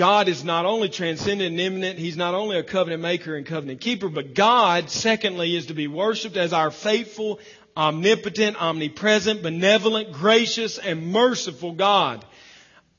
God 0.00 0.28
is 0.28 0.42
not 0.42 0.64
only 0.64 0.88
transcendent 0.88 1.50
and 1.50 1.60
immanent, 1.60 1.98
He's 1.98 2.16
not 2.16 2.32
only 2.32 2.56
a 2.56 2.62
covenant 2.62 3.02
maker 3.02 3.36
and 3.36 3.44
covenant 3.44 3.82
keeper, 3.82 4.08
but 4.08 4.32
God, 4.32 4.88
secondly, 4.88 5.54
is 5.54 5.66
to 5.66 5.74
be 5.74 5.88
worshiped 5.88 6.38
as 6.38 6.54
our 6.54 6.70
faithful, 6.70 7.38
omnipotent, 7.76 8.56
omnipresent, 8.56 9.42
benevolent, 9.42 10.12
gracious, 10.12 10.78
and 10.78 11.12
merciful 11.12 11.72
God. 11.72 12.24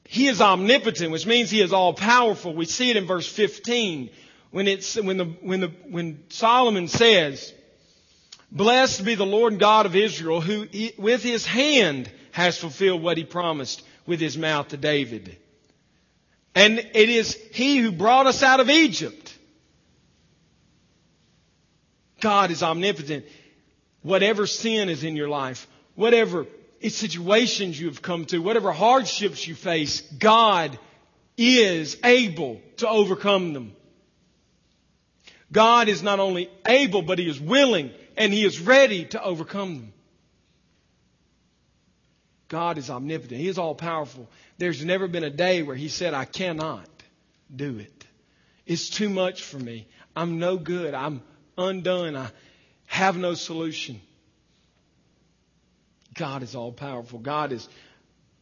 He 0.05 0.27
is 0.27 0.41
omnipotent, 0.41 1.11
which 1.11 1.25
means 1.25 1.49
He 1.49 1.59
is 1.59 1.73
all 1.73 1.95
powerful. 1.95 2.53
We 2.53 2.65
see 2.65 2.91
it 2.91 2.97
in 2.97 3.07
verse 3.07 3.27
15 3.27 4.11
when 4.51 4.67
it's, 4.67 4.95
when 4.95 5.17
the, 5.17 5.25
when 5.25 5.61
the, 5.61 5.71
when 5.89 6.23
Solomon 6.29 6.87
says, 6.87 7.51
Blessed 8.51 9.03
be 9.03 9.15
the 9.15 9.25
Lord 9.25 9.57
God 9.57 9.87
of 9.87 9.95
Israel 9.95 10.39
who 10.39 10.67
with 10.99 11.23
His 11.23 11.47
hand 11.47 12.11
has 12.31 12.59
fulfilled 12.59 13.01
what 13.01 13.17
He 13.17 13.23
promised 13.23 13.81
with 14.05 14.19
His 14.19 14.37
mouth 14.37 14.67
to 14.67 14.77
David. 14.77 15.37
And 16.53 16.79
it 16.79 17.09
is 17.09 17.37
He 17.53 17.77
who 17.77 17.91
brought 17.91 18.27
us 18.27 18.43
out 18.43 18.59
of 18.59 18.69
Egypt. 18.69 19.37
God 22.19 22.51
is 22.51 22.61
omnipotent. 22.61 23.25
Whatever 24.03 24.47
sin 24.47 24.89
is 24.89 25.03
in 25.03 25.15
your 25.15 25.29
life, 25.29 25.67
whatever 25.95 26.47
situations 26.81 27.79
you've 27.79 28.01
come 28.01 28.25
to, 28.25 28.39
whatever 28.39 28.71
hardships 28.71 29.47
you 29.47 29.55
face, 29.55 30.01
God 30.01 30.77
is 31.37 31.97
able 32.03 32.61
to 32.77 32.87
overcome 32.87 33.53
them. 33.53 33.75
God 35.51 35.89
is 35.89 36.01
not 36.01 36.19
only 36.19 36.49
able, 36.65 37.01
but 37.01 37.19
He 37.19 37.29
is 37.29 37.39
willing 37.39 37.91
and 38.17 38.33
He 38.33 38.45
is 38.45 38.59
ready 38.59 39.05
to 39.05 39.23
overcome 39.23 39.75
them. 39.75 39.93
God 42.51 42.77
is 42.77 42.89
omnipotent. 42.89 43.39
He 43.39 43.47
is 43.47 43.57
all 43.57 43.73
powerful. 43.73 44.29
There's 44.57 44.83
never 44.83 45.07
been 45.07 45.23
a 45.23 45.29
day 45.29 45.63
where 45.63 45.75
He 45.75 45.87
said, 45.87 46.13
I 46.13 46.25
cannot 46.25 46.85
do 47.53 47.79
it. 47.79 48.05
It's 48.65 48.89
too 48.89 49.09
much 49.09 49.41
for 49.41 49.57
me. 49.57 49.87
I'm 50.17 50.37
no 50.37 50.57
good. 50.57 50.93
I'm 50.93 51.23
undone. 51.57 52.17
I 52.17 52.29
have 52.87 53.15
no 53.15 53.35
solution. 53.35 54.01
God 56.13 56.43
is 56.43 56.53
all 56.53 56.73
powerful. 56.73 57.19
God 57.19 57.53
is 57.53 57.69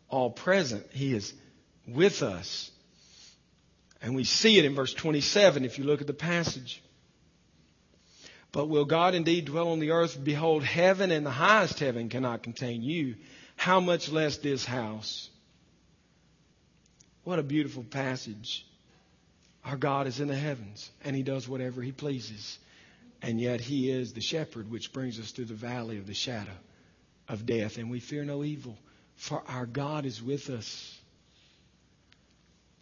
all 0.09 0.31
present. 0.31 0.87
He 0.91 1.13
is 1.13 1.31
with 1.87 2.23
us. 2.23 2.71
And 4.01 4.15
we 4.15 4.23
see 4.23 4.57
it 4.57 4.65
in 4.65 4.73
verse 4.73 4.93
27 4.95 5.65
if 5.65 5.77
you 5.77 5.83
look 5.83 6.01
at 6.01 6.07
the 6.07 6.13
passage. 6.13 6.81
But 8.51 8.69
will 8.69 8.85
God 8.85 9.13
indeed 9.13 9.45
dwell 9.45 9.67
on 9.67 9.79
the 9.79 9.91
earth? 9.91 10.17
Behold, 10.23 10.63
heaven 10.63 11.11
and 11.11 11.23
the 11.23 11.29
highest 11.29 11.77
heaven 11.79 12.09
cannot 12.09 12.41
contain 12.41 12.81
you. 12.81 13.17
How 13.59 13.81
much 13.81 14.07
less 14.07 14.37
this 14.37 14.63
house? 14.63 15.29
What 17.25 17.39
a 17.39 17.43
beautiful 17.43 17.83
passage. 17.83 18.65
Our 19.65 19.75
God 19.75 20.07
is 20.07 20.21
in 20.21 20.29
the 20.29 20.35
heavens 20.35 20.89
and 21.03 21.13
he 21.13 21.23
does 21.23 21.45
whatever 21.45 21.81
he 21.81 21.91
pleases. 21.91 22.57
And 23.21 23.39
yet 23.39 23.59
he 23.59 23.91
is 23.91 24.13
the 24.13 24.21
shepherd 24.21 24.71
which 24.71 24.93
brings 24.93 25.19
us 25.19 25.31
through 25.31 25.45
the 25.45 25.55
valley 25.55 25.97
of 25.97 26.07
the 26.07 26.13
shadow 26.13 26.55
of 27.27 27.45
death. 27.45 27.77
And 27.77 27.91
we 27.91 27.99
fear 27.99 28.23
no 28.23 28.45
evil, 28.45 28.77
for 29.17 29.43
our 29.45 29.65
God 29.65 30.05
is 30.05 30.23
with 30.23 30.49
us. 30.49 30.97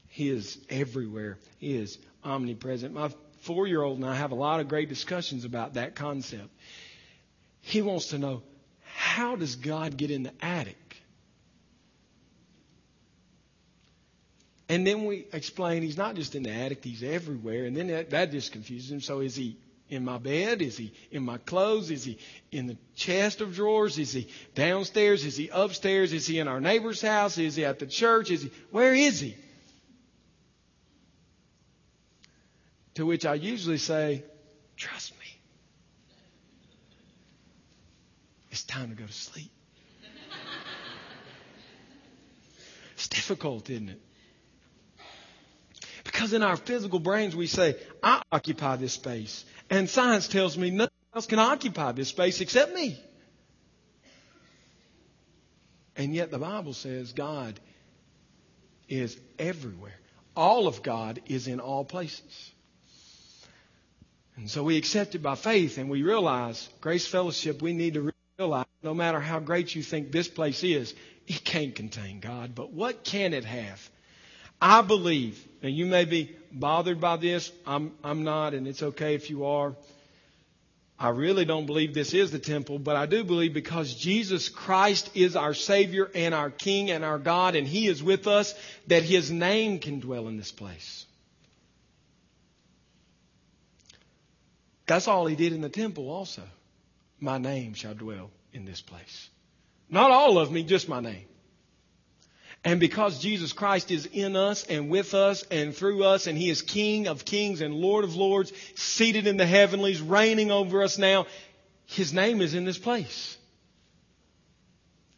He 0.10 0.30
is 0.30 0.60
everywhere. 0.70 1.40
He 1.58 1.76
is 1.76 1.98
omnipresent. 2.24 2.94
My 2.94 3.10
four 3.42 3.66
year 3.66 3.82
old 3.82 3.98
and 3.98 4.06
I 4.06 4.14
have 4.14 4.30
a 4.30 4.36
lot 4.36 4.60
of 4.60 4.68
great 4.68 4.90
discussions 4.90 5.44
about 5.44 5.74
that 5.74 5.96
concept. 5.96 6.50
He 7.62 7.82
wants 7.82 8.10
to 8.10 8.20
know 8.20 8.44
how 8.98 9.36
does 9.36 9.56
God 9.56 9.96
get 9.96 10.10
in 10.10 10.24
the 10.24 10.34
attic? 10.42 10.76
And 14.68 14.86
then 14.88 15.06
we 15.06 15.28
explain 15.32 15.84
he's 15.84 15.98
not 15.98 16.16
just 16.16 16.34
in 16.34 16.42
the 16.42 16.50
attic, 16.50 16.84
he's 16.84 17.04
everywhere. 17.04 17.66
And 17.66 17.78
then 17.78 17.88
that, 17.88 18.10
that 18.10 18.32
just 18.32 18.52
confuses 18.52 18.92
him. 18.92 19.00
So 19.00 19.20
is 19.20 19.36
he 19.36 19.56
in 19.88 20.04
my 20.04 20.18
bed? 20.18 20.64
Is 20.64 20.78
he 20.78 20.94
in 21.12 21.24
my 21.24 21.38
clothes? 21.38 21.92
Is 21.92 22.06
he 22.06 22.18
in 22.52 22.66
the 22.66 22.76
chest 22.96 23.40
of 23.40 23.54
drawers? 23.54 24.00
Is 24.00 24.14
he 24.14 24.30
downstairs? 24.56 25.24
Is 25.26 25.38
he 25.38 25.50
upstairs? 25.54 26.12
Is 26.12 26.26
he 26.26 26.40
in 26.40 26.48
our 26.48 26.60
neighbor's 26.60 27.00
house? 27.00 27.38
Is 27.38 27.56
he 27.56 27.66
at 27.66 27.78
the 27.78 27.86
church? 27.86 28.32
Is 28.32 28.42
he, 28.42 28.52
where 28.72 28.96
is 28.96 29.20
he? 29.20 29.36
To 32.96 33.06
which 33.06 33.28
I 33.28 33.36
usually 33.36 33.78
say, 33.78 34.24
trust 34.76 35.12
me. 35.20 35.26
It's 38.57 38.57
time 38.68 38.90
to 38.90 38.96
go 38.96 39.06
to 39.06 39.14
sleep. 39.14 39.52
it's 42.94 43.08
difficult, 43.08 43.70
isn't 43.70 43.90
it? 43.90 44.02
Because 46.04 46.34
in 46.34 46.44
our 46.44 46.56
physical 46.56 47.00
brains 47.00 47.36
we 47.36 47.48
say, 47.48 47.76
I 48.02 48.22
occupy 48.32 48.76
this 48.78 48.94
space. 48.94 49.46
And 49.70 49.90
science 49.90 50.28
tells 50.28 50.58
me 50.58 50.70
nothing 50.70 50.94
else 51.14 51.28
can 51.28 51.40
occupy 51.40 51.92
this 51.92 52.10
space 52.10 52.42
except 52.42 52.74
me. 52.74 53.00
And 55.96 56.14
yet 56.14 56.32
the 56.32 56.38
Bible 56.38 56.74
says 56.74 57.12
God 57.12 57.60
is 58.88 59.18
everywhere. 59.38 60.00
All 60.36 60.68
of 60.68 60.84
God 60.84 61.22
is 61.26 61.48
in 61.48 61.60
all 61.60 61.84
places. 61.84 62.52
And 64.36 64.50
so 64.50 64.64
we 64.64 64.78
accept 64.78 65.16
it 65.16 65.24
by 65.24 65.36
faith 65.36 65.80
and 65.80 65.90
we 65.90 66.04
realize, 66.04 66.70
Grace 66.80 67.08
Fellowship, 67.08 67.62
we 67.62 67.74
need 67.74 67.96
to 67.96 68.14
no 68.84 68.94
matter 68.94 69.20
how 69.20 69.40
great 69.40 69.76
you 69.76 69.84
think 69.84 70.12
this 70.12 70.28
place 70.28 70.64
is, 70.64 70.94
it 71.28 71.44
can't 71.44 71.76
contain 71.76 72.20
God. 72.20 72.56
But 72.56 72.72
what 72.72 73.04
can 73.04 73.34
it 73.34 73.46
have? 73.46 73.90
I 74.62 74.82
believe, 74.82 75.44
and 75.62 75.76
you 75.76 75.86
may 75.86 76.06
be 76.06 76.36
bothered 76.52 77.00
by 77.00 77.18
this. 77.18 77.52
I'm, 77.66 77.94
I'm 78.04 78.24
not, 78.24 78.54
and 78.54 78.68
it's 78.68 78.82
okay 78.82 79.16
if 79.16 79.30
you 79.30 79.46
are. 79.46 79.76
I 81.00 81.10
really 81.10 81.46
don't 81.46 81.68
believe 81.68 81.94
this 81.94 82.16
is 82.16 82.32
the 82.32 82.40
temple, 82.40 82.80
but 82.80 82.96
I 82.96 83.06
do 83.06 83.24
believe 83.24 83.54
because 83.54 83.94
Jesus 83.94 84.50
Christ 84.50 85.12
is 85.14 85.36
our 85.36 85.54
Savior 85.54 86.10
and 86.16 86.34
our 86.34 86.50
King 86.50 86.90
and 86.90 87.06
our 87.06 87.20
God, 87.20 87.56
and 87.56 87.68
He 87.68 87.88
is 87.88 88.02
with 88.02 88.26
us, 88.26 88.56
that 88.88 89.04
His 89.04 89.30
name 89.30 89.78
can 89.78 90.00
dwell 90.00 90.28
in 90.28 90.38
this 90.38 90.52
place. 90.52 91.06
That's 94.88 95.08
all 95.08 95.28
He 95.28 95.36
did 95.36 95.54
in 95.54 95.62
the 95.62 95.70
temple 95.70 96.10
also. 96.10 96.42
My 97.20 97.38
name 97.38 97.76
shall 97.76 97.94
dwell 97.94 98.32
in 98.58 98.66
this 98.66 98.82
place. 98.82 99.30
Not 99.90 100.12
all 100.12 100.38
of 100.38 100.52
me, 100.52 100.64
just 100.64 100.90
my 100.90 101.00
name. 101.00 101.26
And 102.66 102.80
because 102.80 103.20
Jesus 103.20 103.54
Christ 103.54 103.92
is 103.92 104.08
in 104.08 104.36
us 104.36 104.66
and 104.66 104.90
with 104.90 105.14
us 105.14 105.44
and 105.44 105.74
through 105.74 106.04
us, 106.04 106.28
and 106.28 106.38
He 106.38 106.50
is 106.50 106.62
King 106.62 107.08
of 107.08 107.24
kings 107.24 107.62
and 107.62 107.74
Lord 107.74 108.04
of 108.04 108.16
lords, 108.16 108.52
seated 108.76 109.28
in 109.28 109.38
the 109.38 109.46
heavenlies, 109.46 110.02
reigning 110.02 110.52
over 110.52 110.84
us 110.84 110.98
now, 110.98 111.28
His 111.86 112.14
name 112.14 112.42
is 112.42 112.56
in 112.56 112.66
this 112.66 112.80
place. 112.80 113.38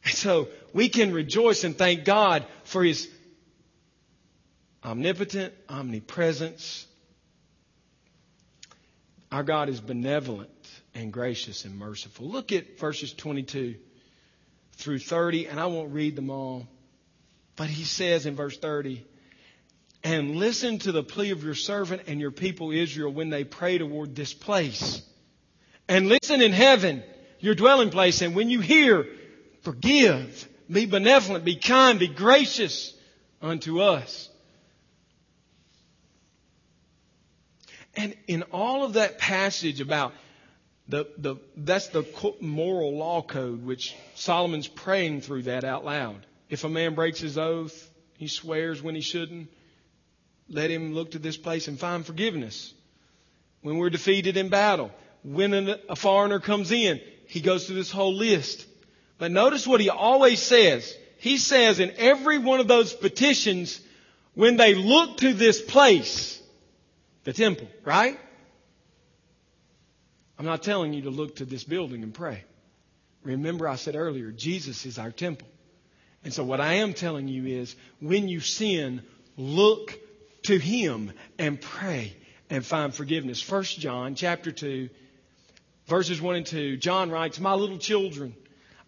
And 0.03 0.13
so 0.13 0.49
we 0.73 0.89
can 0.89 1.13
rejoice 1.13 1.63
and 1.63 1.75
thank 1.75 2.03
God 2.03 2.45
for 2.65 2.83
His 2.83 3.07
omnipotent 4.83 5.53
omnipresence. 5.69 6.85
Our 9.31 9.43
God 9.43 9.69
is 9.69 9.79
benevolent 9.79 10.49
and 10.93 11.13
gracious 11.13 11.65
and 11.65 11.77
merciful. 11.77 12.27
Look 12.27 12.51
at 12.51 12.79
verses 12.79 13.13
22 13.13 13.75
through 14.73 14.99
30, 14.99 15.47
and 15.47 15.59
I 15.59 15.67
won't 15.67 15.93
read 15.93 16.15
them 16.15 16.29
all. 16.29 16.67
But 17.55 17.67
he 17.67 17.83
says 17.83 18.25
in 18.25 18.35
verse 18.35 18.57
30, 18.57 19.05
and 20.03 20.37
listen 20.37 20.79
to 20.79 20.91
the 20.93 21.03
plea 21.03 21.31
of 21.31 21.43
your 21.43 21.55
servant 21.55 22.03
and 22.07 22.21
your 22.21 22.31
people 22.31 22.71
Israel 22.71 23.11
when 23.11 23.29
they 23.29 23.43
pray 23.43 23.77
toward 23.77 24.15
this 24.15 24.33
place. 24.33 25.01
And 25.89 26.07
listen 26.07 26.41
in 26.41 26.53
heaven, 26.53 27.03
your 27.39 27.55
dwelling 27.55 27.89
place, 27.89 28.21
and 28.21 28.35
when 28.35 28.49
you 28.49 28.61
hear, 28.61 29.07
forgive, 29.63 30.47
be 30.71 30.85
benevolent, 30.85 31.43
be 31.43 31.55
kind, 31.55 31.99
be 31.99 32.07
gracious 32.07 32.93
unto 33.41 33.81
us. 33.81 34.29
And 37.95 38.15
in 38.27 38.43
all 38.53 38.85
of 38.85 38.93
that 38.93 39.17
passage 39.17 39.81
about 39.81 40.13
the, 40.89 41.07
the, 41.19 41.35
that's 41.55 41.87
the 41.89 42.03
moral 42.41 42.97
law 42.97 43.21
code, 43.21 43.63
which 43.63 43.95
Solomon's 44.15 44.67
praying 44.67 45.21
through 45.21 45.43
that 45.43 45.63
out 45.63 45.85
loud. 45.85 46.25
If 46.49 46.63
a 46.63 46.69
man 46.69 46.95
breaks 46.95 47.19
his 47.19 47.37
oath, 47.37 47.89
he 48.17 48.27
swears 48.27 48.81
when 48.81 48.95
he 48.95 49.01
shouldn't, 49.01 49.49
let 50.49 50.71
him 50.71 50.95
look 50.95 51.11
to 51.11 51.19
this 51.19 51.37
place 51.37 51.67
and 51.67 51.79
find 51.79 52.03
forgiveness. 52.03 52.73
When 53.61 53.77
we're 53.77 53.91
defeated 53.91 54.35
in 54.35 54.49
battle, 54.49 54.89
when 55.23 55.53
a 55.87 55.95
foreigner 55.95 56.39
comes 56.39 56.71
in, 56.71 56.99
he 57.27 57.41
goes 57.41 57.67
through 57.67 57.75
this 57.75 57.91
whole 57.91 58.15
list. 58.15 58.65
But 59.19 59.31
notice 59.31 59.67
what 59.67 59.81
he 59.81 59.91
always 59.91 60.41
says. 60.41 60.97
He 61.19 61.37
says 61.37 61.79
in 61.79 61.93
every 61.97 62.39
one 62.39 62.59
of 62.59 62.67
those 62.67 62.93
petitions, 62.93 63.79
when 64.33 64.57
they 64.57 64.73
look 64.73 65.17
to 65.17 65.33
this 65.33 65.61
place, 65.61 66.41
the 67.25 67.33
temple, 67.33 67.67
right? 67.85 68.19
I'm 70.39 70.45
not 70.45 70.63
telling 70.63 70.93
you 70.93 71.01
to 71.01 71.09
look 71.09 71.35
to 71.35 71.45
this 71.45 71.65
building 71.65 72.01
and 72.01 72.13
pray. 72.13 72.45
Remember, 73.23 73.67
I 73.67 73.75
said 73.75 73.97
earlier, 73.97 74.31
Jesus 74.31 74.85
is 74.85 74.97
our 74.97 75.11
temple. 75.11 75.49
And 76.23 76.33
so, 76.33 76.45
what 76.45 76.61
I 76.61 76.75
am 76.75 76.93
telling 76.93 77.27
you 77.27 77.45
is 77.45 77.75
when 77.99 78.29
you 78.29 78.39
sin, 78.39 79.01
look 79.35 79.99
to 80.43 80.57
Him 80.57 81.11
and 81.37 81.59
pray 81.59 82.15
and 82.49 82.65
find 82.65 82.93
forgiveness. 82.93 83.41
First 83.41 83.79
John 83.79 84.15
chapter 84.15 84.53
2, 84.53 84.89
verses 85.87 86.21
1 86.21 86.35
and 86.37 86.45
2, 86.45 86.77
John 86.77 87.11
writes, 87.11 87.37
My 87.39 87.53
little 87.53 87.77
children, 87.77 88.33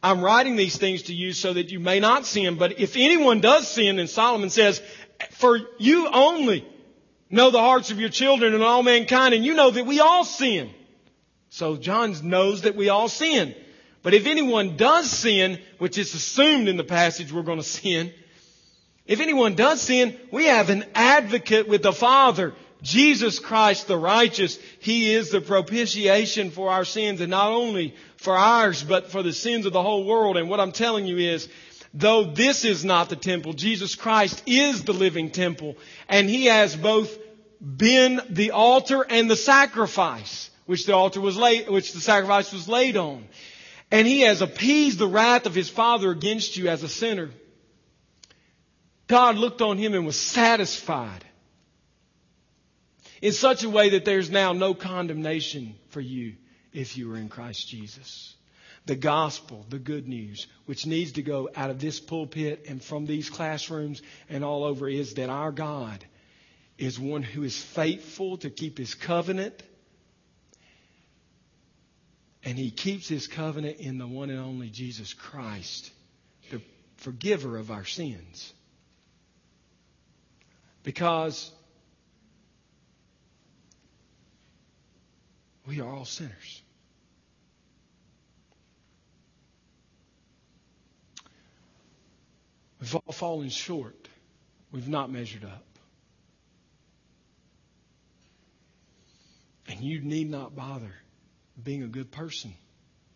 I'm 0.02 0.22
writing 0.22 0.56
these 0.56 0.78
things 0.78 1.04
to 1.04 1.14
you 1.14 1.34
so 1.34 1.52
that 1.52 1.70
you 1.70 1.82
may 1.82 2.00
not 2.00 2.26
sin. 2.26 2.56
But 2.56 2.80
if 2.80 2.96
anyone 2.96 3.42
does 3.42 3.68
sin, 3.68 3.98
then 3.98 4.08
Solomon 4.08 4.50
says, 4.50 4.82
For 5.32 5.60
you 5.78 6.08
only 6.08 6.66
know 7.30 7.52
the 7.52 7.60
hearts 7.60 7.92
of 7.92 8.00
your 8.00 8.10
children 8.10 8.54
and 8.54 8.64
all 8.64 8.84
mankind, 8.84 9.34
and 9.34 9.44
you 9.44 9.54
know 9.54 9.70
that 9.70 9.86
we 9.86 10.00
all 10.00 10.24
sin. 10.24 10.70
So 11.52 11.76
John 11.76 12.16
knows 12.24 12.62
that 12.62 12.78
we 12.78 12.88
all 12.88 13.10
sin. 13.10 13.54
But 14.04 14.14
if 14.14 14.26
anyone 14.26 14.78
does 14.78 15.12
sin, 15.12 15.60
which 15.80 15.98
is 15.98 16.14
assumed 16.14 16.70
in 16.70 16.78
the 16.78 16.84
passage 16.84 17.32
we're 17.32 17.44
going 17.44 17.60
to 17.60 17.64
sin, 17.64 18.14
if 19.06 19.20
anyone 19.20 19.56
does 19.56 19.82
sin, 19.82 20.18
we 20.32 20.46
have 20.46 20.70
an 20.70 20.86
advocate 20.96 21.68
with 21.68 21.84
the 21.84 21.92
Father, 21.92 22.54
Jesus 22.82 23.40
Christ 23.40 23.88
the 23.88 23.98
righteous. 23.98 24.58
He 24.80 25.14
is 25.14 25.30
the 25.30 25.42
propitiation 25.42 26.52
for 26.52 26.70
our 26.70 26.86
sins 26.86 27.20
and 27.20 27.30
not 27.30 27.50
only 27.50 27.96
for 28.16 28.36
ours, 28.36 28.82
but 28.82 29.12
for 29.12 29.22
the 29.22 29.34
sins 29.34 29.66
of 29.66 29.74
the 29.74 29.84
whole 29.84 30.06
world. 30.06 30.38
And 30.38 30.50
what 30.50 30.62
I'm 30.62 30.72
telling 30.72 31.06
you 31.06 31.18
is, 31.18 31.50
though 31.94 32.24
this 32.24 32.64
is 32.64 32.86
not 32.86 33.10
the 33.10 33.18
temple, 33.18 33.52
Jesus 33.54 33.96
Christ 33.96 34.42
is 34.46 34.86
the 34.86 34.94
living 34.94 35.32
temple 35.32 35.76
and 36.08 36.30
He 36.30 36.46
has 36.46 36.78
both 36.78 37.16
been 37.60 38.22
the 38.30 38.52
altar 38.52 39.06
and 39.08 39.30
the 39.30 39.36
sacrifice 39.36 40.50
which 40.72 40.86
the 40.86 40.96
altar 40.96 41.20
was 41.20 41.36
laid, 41.36 41.68
which 41.68 41.92
the 41.92 42.00
sacrifice 42.00 42.54
was 42.54 42.70
laid 42.70 42.96
on. 42.96 43.28
And 43.92 44.08
he 44.08 44.22
has 44.22 44.42
appeased 44.42 45.00
the 45.00 45.06
wrath 45.06 45.46
of 45.46 45.54
his 45.54 45.70
father 45.70 46.12
against 46.12 46.56
you 46.56 46.70
as 46.70 46.82
a 46.82 46.88
sinner. 46.88 47.30
God 49.08 49.36
looked 49.36 49.62
on 49.62 49.78
him 49.78 49.94
and 49.94 50.06
was 50.06 50.16
satisfied 50.16 51.26
in 53.22 53.34
such 53.34 53.66
a 53.66 53.70
way 53.70 53.90
that 53.90 54.06
there's 54.06 54.30
now 54.30 54.54
no 54.54 54.74
condemnation 54.74 55.76
for 55.90 56.00
you 56.00 56.38
if 56.72 56.98
you 56.98 57.12
are 57.14 57.18
in 57.18 57.28
Christ 57.28 57.68
Jesus. 57.68 58.34
The 58.86 58.96
gospel, 58.96 59.66
the 59.68 59.78
good 59.78 60.08
news, 60.08 60.48
which 60.68 60.86
needs 60.86 61.12
to 61.14 61.22
go 61.22 61.50
out 61.54 61.70
of 61.70 61.82
this 61.82 62.00
pulpit 62.00 62.68
and 62.70 62.82
from 62.82 63.06
these 63.06 63.30
classrooms 63.30 64.02
and 64.30 64.46
all 64.46 64.64
over 64.64 64.88
is 64.88 65.16
that 65.16 65.28
our 65.28 65.52
God 65.52 66.06
is 66.78 66.98
one 66.98 67.24
who 67.24 67.44
is 67.44 67.62
faithful 67.62 68.38
to 68.38 68.50
keep 68.50 68.78
his 68.78 68.96
covenant 68.96 69.64
and 72.44 72.58
he 72.58 72.72
keeps 72.72 73.08
his 73.08 73.28
covenant 73.28 73.78
in 73.78 73.98
the 73.98 74.08
one 74.08 74.30
and 74.30 74.40
only 74.40 74.70
Jesus 74.70 75.14
Christ, 75.14 75.92
the 76.50 76.62
forgiver 76.98 77.58
of 77.58 77.70
our 77.70 77.86
sins. 77.86 78.54
Because 80.84 81.52
we 85.68 85.80
are 85.80 85.88
all 85.88 86.06
sinners. 86.06 86.62
We've 92.80 92.96
all 92.96 93.14
fallen 93.14 93.50
short. 93.50 94.08
We've 94.72 94.90
not 94.90 95.12
measured 95.12 95.46
up. 95.46 95.64
And 99.68 99.82
you 99.82 100.02
need 100.02 100.32
not 100.32 100.56
bother 100.56 100.92
being 101.62 101.84
a 101.84 101.88
good 101.88 102.12
person 102.12 102.54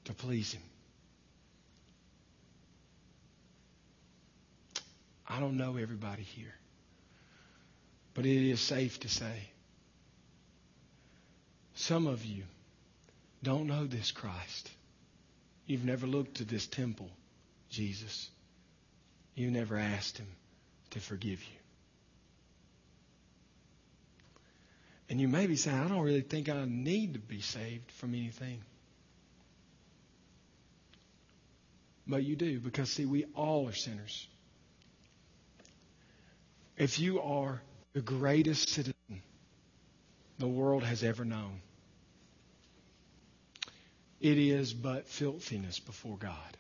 to 0.06 0.14
please 0.14 0.54
Him. 0.54 0.62
I 5.28 5.40
don't 5.40 5.58
know 5.58 5.78
everybody 5.78 6.24
here, 6.24 6.54
but 8.14 8.26
it 8.26 8.50
is 8.50 8.60
safe 8.60 9.00
to 9.02 9.10
say 9.10 9.50
some 11.76 12.08
of 12.08 12.24
you 12.24 12.44
don't 13.44 13.68
know 13.68 13.86
this 13.86 14.12
Christ. 14.12 14.72
You've 15.66 15.86
never 15.86 16.08
looked 16.08 16.38
to 16.38 16.46
this 16.46 16.68
temple, 16.68 17.10
Jesus. 17.70 18.30
You 19.36 19.52
never 19.52 19.78
asked 19.78 20.18
Him 20.18 20.28
to 20.92 21.00
forgive 21.00 21.42
you. 21.44 21.65
And 25.10 25.22
you 25.22 25.28
may 25.28 25.46
be 25.46 25.56
saying, 25.56 25.78
I 25.78 25.88
don't 25.88 26.02
really 26.02 26.22
think 26.22 26.50
I 26.50 26.66
need 26.66 27.14
to 27.14 27.20
be 27.20 27.42
saved 27.42 27.92
from 27.92 28.16
anything. 28.16 28.62
But 32.08 32.24
you 32.24 32.36
do, 32.36 32.60
because 32.60 32.90
see, 32.92 33.06
we 33.06 33.26
all 33.36 33.68
are 33.68 33.74
sinners. 33.74 34.28
If 36.78 37.00
you 37.00 37.22
are 37.22 37.62
the 37.94 38.02
greatest 38.02 38.70
citizen 38.70 38.96
the 40.38 40.48
world 40.48 40.84
has 40.84 41.04
ever 41.04 41.24
known, 41.24 41.62
it 44.20 44.38
is 44.38 44.74
but 44.74 45.08
filthiness 45.08 45.80
before 45.80 46.18
God. 46.18 46.58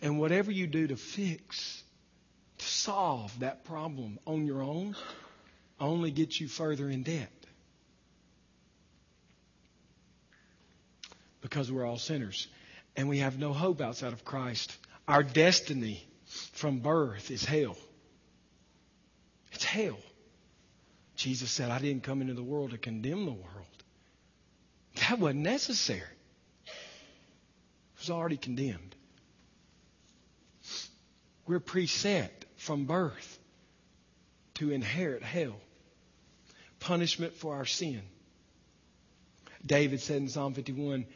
And 0.00 0.18
whatever 0.18 0.50
you 0.50 0.66
do 0.66 0.88
to 0.88 0.96
fix, 0.96 1.84
to 2.58 2.64
solve 2.64 3.38
that 3.40 3.64
problem 3.64 4.18
on 4.26 4.46
your 4.46 4.62
own, 4.62 4.96
only 5.80 6.10
gets 6.10 6.40
you 6.40 6.48
further 6.48 6.88
in 6.88 7.02
debt. 7.02 7.30
Because 11.40 11.70
we're 11.70 11.84
all 11.84 11.98
sinners. 11.98 12.46
And 12.96 13.08
we 13.08 13.18
have 13.18 13.38
no 13.38 13.52
hope 13.52 13.80
outside 13.80 14.12
of 14.12 14.24
Christ. 14.24 14.76
Our 15.08 15.22
destiny 15.22 16.06
from 16.52 16.80
birth 16.80 17.30
is 17.30 17.44
hell. 17.44 17.76
It's 19.52 19.64
hell. 19.64 19.98
Jesus 21.16 21.50
said, 21.50 21.70
I 21.70 21.78
didn't 21.78 22.02
come 22.04 22.20
into 22.20 22.34
the 22.34 22.42
world 22.42 22.70
to 22.70 22.78
condemn 22.78 23.24
the 23.24 23.32
world. 23.32 23.66
That 24.96 25.18
wasn't 25.18 25.40
necessary. 25.40 26.00
It 26.66 26.72
was 27.98 28.10
already 28.10 28.36
condemned. 28.36 28.94
We're 31.46 31.60
preset 31.60 32.30
from 32.56 32.84
birth 32.86 33.38
to 34.54 34.70
inherit 34.70 35.22
hell, 35.22 35.56
punishment 36.80 37.34
for 37.34 37.54
our 37.54 37.64
sin. 37.64 38.02
David 39.64 40.00
said 40.00 40.18
in 40.18 40.28
Psalm 40.28 40.54
51, 40.54 41.06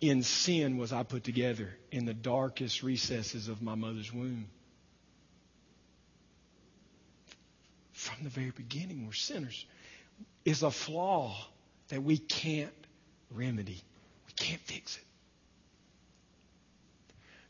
In 0.00 0.22
sin 0.22 0.76
was 0.76 0.92
I 0.92 1.02
put 1.02 1.24
together 1.24 1.70
in 1.90 2.04
the 2.04 2.14
darkest 2.14 2.82
recesses 2.82 3.48
of 3.48 3.62
my 3.62 3.74
mother's 3.74 4.12
womb. 4.12 4.46
From 7.92 8.24
the 8.24 8.30
very 8.30 8.50
beginning, 8.50 9.06
we're 9.06 9.12
sinners. 9.12 9.64
Is 10.44 10.62
a 10.62 10.70
flaw 10.70 11.34
that 11.88 12.02
we 12.02 12.18
can't 12.18 12.72
remedy, 13.30 13.82
we 14.26 14.32
can't 14.36 14.60
fix 14.60 14.96
it. 14.96 15.04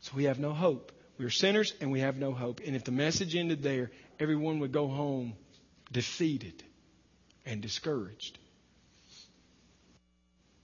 So 0.01 0.11
we 0.15 0.25
have 0.25 0.39
no 0.39 0.53
hope. 0.53 0.91
We're 1.17 1.29
sinners 1.29 1.73
and 1.81 1.91
we 1.91 2.01
have 2.01 2.17
no 2.17 2.31
hope. 2.31 2.61
And 2.65 2.75
if 2.75 2.83
the 2.83 2.91
message 2.91 3.35
ended 3.35 3.63
there, 3.63 3.89
everyone 4.19 4.59
would 4.59 4.71
go 4.71 4.87
home 4.87 5.33
defeated 5.91 6.63
and 7.45 7.61
discouraged. 7.61 8.37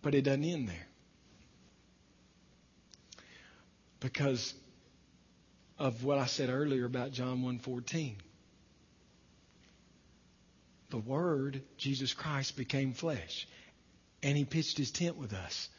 But 0.02 0.16
it 0.16 0.24
doesn't 0.24 0.44
end 0.44 0.68
there. 0.68 0.88
Because 4.00 4.54
of 5.78 6.04
what 6.04 6.18
I 6.18 6.26
said 6.26 6.50
earlier 6.50 6.86
about 6.86 7.12
John 7.12 7.42
1:14. 7.44 8.16
The 10.90 10.98
word 10.98 11.62
Jesus 11.78 12.14
Christ 12.14 12.58
became 12.58 12.94
flesh 12.94 13.48
and 14.24 14.38
he 14.38 14.46
pitched 14.46 14.78
his 14.78 14.92
tent 14.92 15.18
with 15.18 15.34
us. 15.34 15.70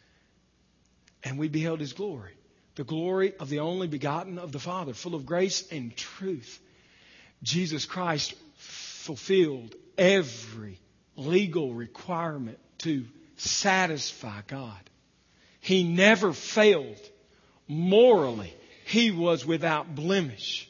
And 1.22 1.38
we 1.38 1.48
beheld 1.48 1.80
his 1.80 1.92
glory, 1.92 2.34
the 2.74 2.84
glory 2.84 3.36
of 3.36 3.48
the 3.48 3.60
only 3.60 3.86
begotten 3.86 4.38
of 4.38 4.50
the 4.50 4.58
Father, 4.58 4.92
full 4.92 5.14
of 5.14 5.26
grace 5.26 5.70
and 5.70 5.96
truth. 5.96 6.60
Jesus 7.42 7.84
Christ 7.86 8.34
fulfilled 8.56 9.74
every 9.98 10.78
legal 11.16 11.74
requirement 11.74 12.58
to 12.78 13.04
satisfy 13.36 14.40
God. 14.46 14.78
He 15.60 15.84
never 15.84 16.32
failed 16.32 17.00
morally. 17.68 18.54
He 18.84 19.10
was 19.10 19.44
without 19.46 19.94
blemish. 19.94 20.68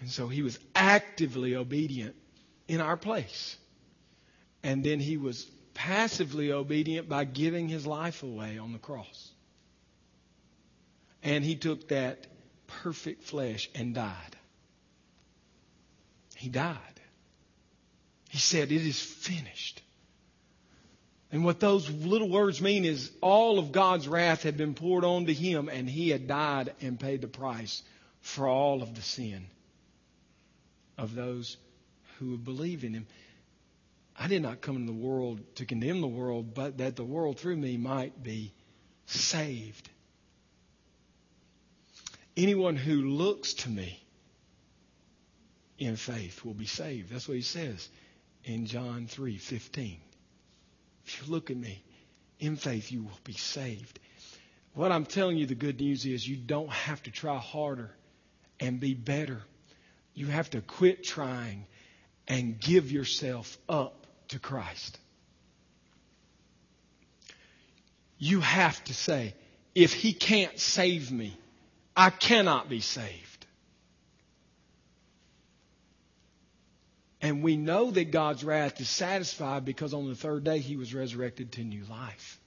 And 0.00 0.10
so 0.10 0.28
he 0.28 0.42
was 0.42 0.58
actively 0.74 1.54
obedient 1.54 2.16
in 2.68 2.80
our 2.80 2.96
place. 2.96 3.56
And 4.62 4.82
then 4.82 4.98
he 4.98 5.18
was 5.18 5.44
passively 5.74 6.52
obedient 6.52 7.08
by 7.08 7.24
giving 7.24 7.68
his 7.68 7.86
life 7.86 8.22
away 8.22 8.58
on 8.58 8.72
the 8.72 8.78
cross. 8.78 9.29
And 11.22 11.44
he 11.44 11.56
took 11.56 11.88
that 11.88 12.26
perfect 12.66 13.22
flesh 13.24 13.68
and 13.74 13.94
died. 13.94 14.36
He 16.36 16.48
died. 16.48 16.78
He 18.30 18.38
said, 18.38 18.72
It 18.72 18.86
is 18.86 19.00
finished. 19.00 19.82
And 21.32 21.44
what 21.44 21.60
those 21.60 21.88
little 21.88 22.28
words 22.28 22.60
mean 22.60 22.84
is 22.84 23.10
all 23.20 23.58
of 23.58 23.72
God's 23.72 24.08
wrath 24.08 24.42
had 24.42 24.56
been 24.56 24.74
poured 24.74 25.04
onto 25.04 25.32
him, 25.32 25.68
and 25.68 25.88
he 25.88 26.08
had 26.08 26.26
died 26.26 26.72
and 26.80 26.98
paid 26.98 27.20
the 27.20 27.28
price 27.28 27.82
for 28.20 28.48
all 28.48 28.82
of 28.82 28.94
the 28.94 29.02
sin 29.02 29.46
of 30.98 31.14
those 31.14 31.56
who 32.18 32.32
would 32.32 32.44
believe 32.44 32.84
in 32.84 32.94
him. 32.94 33.06
I 34.18 34.28
did 34.28 34.42
not 34.42 34.60
come 34.60 34.76
into 34.76 34.92
the 34.92 34.98
world 34.98 35.40
to 35.56 35.64
condemn 35.64 36.00
the 36.00 36.08
world, 36.08 36.52
but 36.54 36.78
that 36.78 36.96
the 36.96 37.04
world 37.04 37.38
through 37.38 37.56
me 37.56 37.76
might 37.76 38.22
be 38.22 38.52
saved. 39.06 39.88
Anyone 42.42 42.76
who 42.76 43.02
looks 43.02 43.52
to 43.52 43.68
me 43.68 44.02
in 45.78 45.96
faith 45.96 46.42
will 46.42 46.54
be 46.54 46.64
saved. 46.64 47.12
That's 47.12 47.28
what 47.28 47.36
he 47.36 47.42
says 47.42 47.86
in 48.44 48.64
John 48.64 49.06
3:15. 49.06 49.98
If 51.04 51.20
you 51.20 51.30
look 51.30 51.50
at 51.50 51.58
me 51.58 51.82
in 52.38 52.56
faith, 52.56 52.90
you 52.90 53.02
will 53.02 53.20
be 53.24 53.34
saved. 53.34 54.00
What 54.72 54.90
I'm 54.90 55.04
telling 55.04 55.36
you, 55.36 55.44
the 55.44 55.54
good 55.54 55.80
news 55.80 56.06
is 56.06 56.26
you 56.26 56.36
don't 56.36 56.70
have 56.70 57.02
to 57.02 57.10
try 57.10 57.36
harder 57.36 57.94
and 58.58 58.80
be 58.80 58.94
better. 58.94 59.42
You 60.14 60.28
have 60.28 60.48
to 60.50 60.62
quit 60.62 61.04
trying 61.04 61.66
and 62.26 62.58
give 62.58 62.90
yourself 62.90 63.58
up 63.68 64.06
to 64.28 64.38
Christ. 64.38 64.98
You 68.16 68.40
have 68.40 68.82
to 68.84 68.94
say, 68.94 69.34
if 69.74 69.92
He 69.92 70.14
can't 70.14 70.58
save 70.58 71.12
me, 71.12 71.36
I 72.00 72.10
cannot 72.10 72.68
be 72.68 72.80
saved. 72.80 73.46
And 77.20 77.42
we 77.42 77.56
know 77.56 77.90
that 77.90 78.10
God's 78.10 78.42
wrath 78.42 78.80
is 78.80 78.88
satisfied 78.88 79.64
because 79.64 79.92
on 79.92 80.08
the 80.08 80.14
third 80.14 80.44
day 80.44 80.60
He 80.60 80.76
was 80.76 80.94
resurrected 80.94 81.52
to 81.52 81.60
new 81.62 81.84
life. 81.84 82.40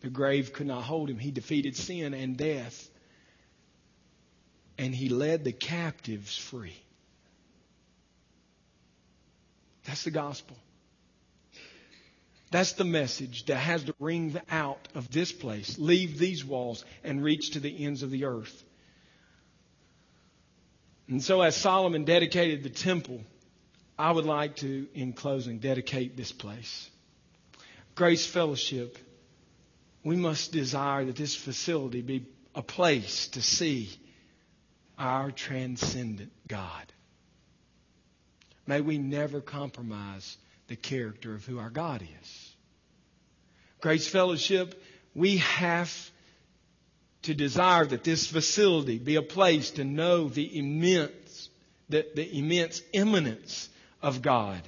The 0.00 0.08
grave 0.08 0.54
could 0.54 0.66
not 0.66 0.82
hold 0.82 1.10
Him. 1.10 1.18
He 1.18 1.30
defeated 1.30 1.76
sin 1.76 2.14
and 2.14 2.36
death 2.36 2.88
and 4.80 4.94
he 4.94 5.10
led 5.10 5.44
the 5.44 5.52
captives 5.52 6.38
free. 6.38 6.76
That's 9.84 10.04
the 10.04 10.10
gospel. 10.10 10.56
That's 12.50 12.72
the 12.72 12.84
message 12.84 13.46
that 13.46 13.56
has 13.56 13.84
to 13.84 13.94
ring 14.00 14.38
out 14.50 14.88
of 14.94 15.10
this 15.10 15.30
place, 15.30 15.78
leave 15.78 16.18
these 16.18 16.44
walls, 16.44 16.84
and 17.04 17.22
reach 17.22 17.52
to 17.52 17.60
the 17.60 17.84
ends 17.84 18.02
of 18.02 18.10
the 18.10 18.24
earth. 18.24 18.64
And 21.08 21.22
so, 21.22 21.42
as 21.42 21.56
Solomon 21.56 22.04
dedicated 22.04 22.62
the 22.62 22.70
temple, 22.70 23.20
I 23.98 24.10
would 24.10 24.24
like 24.24 24.56
to, 24.56 24.88
in 24.94 25.12
closing, 25.12 25.58
dedicate 25.58 26.16
this 26.16 26.32
place. 26.32 26.88
Grace 27.94 28.26
Fellowship, 28.26 28.98
we 30.04 30.16
must 30.16 30.52
desire 30.52 31.04
that 31.04 31.16
this 31.16 31.34
facility 31.34 32.00
be 32.00 32.26
a 32.54 32.62
place 32.62 33.28
to 33.28 33.42
see 33.42 33.90
our 34.98 35.30
transcendent 35.30 36.32
God. 36.48 36.92
May 38.66 38.80
we 38.80 38.98
never 38.98 39.40
compromise 39.40 40.36
the 40.70 40.76
character 40.76 41.34
of 41.34 41.44
who 41.44 41.58
our 41.58 41.68
God 41.68 42.00
is. 42.00 42.54
Grace 43.80 44.06
Fellowship, 44.06 44.80
we 45.16 45.38
have 45.38 45.92
to 47.22 47.34
desire 47.34 47.84
that 47.84 48.04
this 48.04 48.28
facility 48.28 48.96
be 48.96 49.16
a 49.16 49.22
place 49.22 49.72
to 49.72 49.84
know 49.84 50.28
the 50.28 50.56
immense, 50.56 51.48
the, 51.88 52.06
the 52.14 52.38
immense 52.38 52.82
immanence 52.92 53.68
of 54.00 54.22
God 54.22 54.62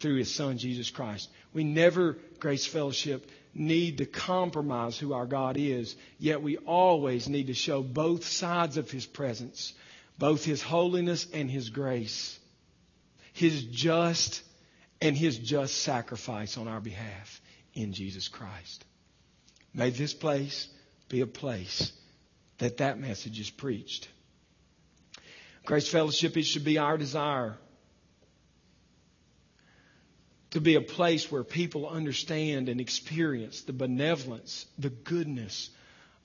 through 0.00 0.16
His 0.16 0.32
Son, 0.32 0.58
Jesus 0.58 0.90
Christ. 0.90 1.30
We 1.54 1.64
never, 1.64 2.18
Grace 2.40 2.66
Fellowship, 2.66 3.30
need 3.54 3.98
to 3.98 4.04
compromise 4.04 4.98
who 4.98 5.14
our 5.14 5.26
God 5.26 5.56
is, 5.56 5.96
yet 6.18 6.42
we 6.42 6.58
always 6.58 7.26
need 7.26 7.46
to 7.46 7.54
show 7.54 7.82
both 7.82 8.26
sides 8.26 8.76
of 8.76 8.90
His 8.90 9.06
presence, 9.06 9.72
both 10.18 10.44
His 10.44 10.60
holiness 10.60 11.26
and 11.32 11.50
His 11.50 11.70
grace, 11.70 12.38
His 13.32 13.64
just 13.64 14.42
and 15.00 15.16
His 15.16 15.38
just 15.38 15.82
sacrifice 15.82 16.56
on 16.56 16.68
our 16.68 16.80
behalf 16.80 17.40
in 17.74 17.92
Jesus 17.92 18.28
Christ. 18.28 18.84
May 19.72 19.90
this 19.90 20.14
place 20.14 20.68
be 21.08 21.20
a 21.20 21.26
place 21.26 21.92
that 22.58 22.78
that 22.78 22.98
message 22.98 23.38
is 23.38 23.50
preached. 23.50 24.08
Grace 25.64 25.88
Fellowship, 25.88 26.36
it 26.36 26.44
should 26.44 26.64
be 26.64 26.78
our 26.78 26.96
desire 26.96 27.56
to 30.50 30.60
be 30.60 30.76
a 30.76 30.80
place 30.80 31.30
where 31.30 31.44
people 31.44 31.88
understand 31.88 32.68
and 32.68 32.80
experience 32.80 33.62
the 33.62 33.72
benevolence, 33.72 34.66
the 34.78 34.88
goodness 34.90 35.70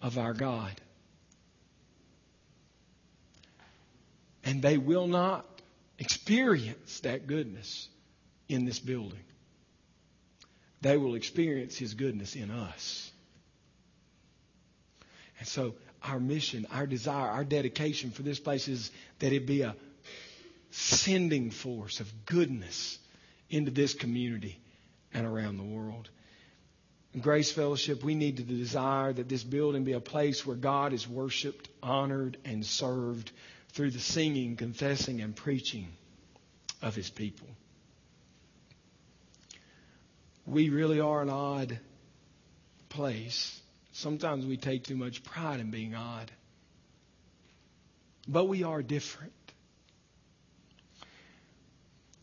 of 0.01 0.17
our 0.17 0.33
God. 0.33 0.71
And 4.45 4.61
they 4.61 4.77
will 4.77 5.07
not 5.07 5.45
experience 5.99 7.01
that 7.01 7.27
goodness 7.27 7.87
in 8.53 8.65
this 8.65 8.79
building. 8.79 9.19
They 10.81 10.97
will 10.97 11.15
experience 11.15 11.77
His 11.77 11.93
goodness 11.93 12.35
in 12.35 12.51
us. 12.51 13.11
And 15.39 15.47
so, 15.47 15.75
our 16.03 16.19
mission, 16.19 16.67
our 16.71 16.85
desire, 16.85 17.29
our 17.29 17.45
dedication 17.45 18.11
for 18.11 18.23
this 18.23 18.39
place 18.39 18.67
is 18.67 18.91
that 19.19 19.31
it 19.31 19.47
be 19.47 19.61
a 19.61 19.75
sending 20.71 21.51
force 21.51 21.99
of 21.99 22.11
goodness 22.25 22.97
into 23.49 23.71
this 23.71 23.93
community 23.93 24.59
and 25.13 25.25
around 25.25 25.57
the 25.57 25.63
world. 25.63 26.09
Grace 27.21 27.51
Fellowship, 27.51 28.03
we 28.03 28.15
need 28.15 28.37
to 28.37 28.43
desire 28.43 29.13
that 29.13 29.29
this 29.29 29.43
building 29.43 29.83
be 29.83 29.93
a 29.93 29.99
place 29.99 30.45
where 30.45 30.55
God 30.55 30.93
is 30.93 31.07
worshiped, 31.07 31.69
honored, 31.83 32.37
and 32.43 32.65
served 32.65 33.31
through 33.69 33.91
the 33.91 33.99
singing, 33.99 34.55
confessing, 34.55 35.21
and 35.21 35.35
preaching 35.35 35.87
of 36.81 36.95
His 36.95 37.09
people. 37.11 37.47
We 40.45 40.69
really 40.69 40.99
are 40.99 41.21
an 41.21 41.29
odd 41.29 41.79
place. 42.89 43.59
Sometimes 43.91 44.45
we 44.45 44.57
take 44.57 44.83
too 44.83 44.95
much 44.95 45.23
pride 45.23 45.59
in 45.59 45.71
being 45.71 45.95
odd. 45.95 46.31
But 48.27 48.45
we 48.45 48.63
are 48.63 48.81
different 48.81 49.33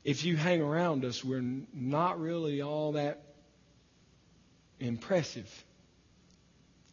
if 0.05 0.25
you 0.25 0.37
hang 0.37 0.63
around 0.63 1.05
us, 1.05 1.25
we're 1.25 1.45
not 1.75 2.21
really 2.21 2.63
all 2.63 2.93
that 2.93 3.23
impressive 4.79 5.65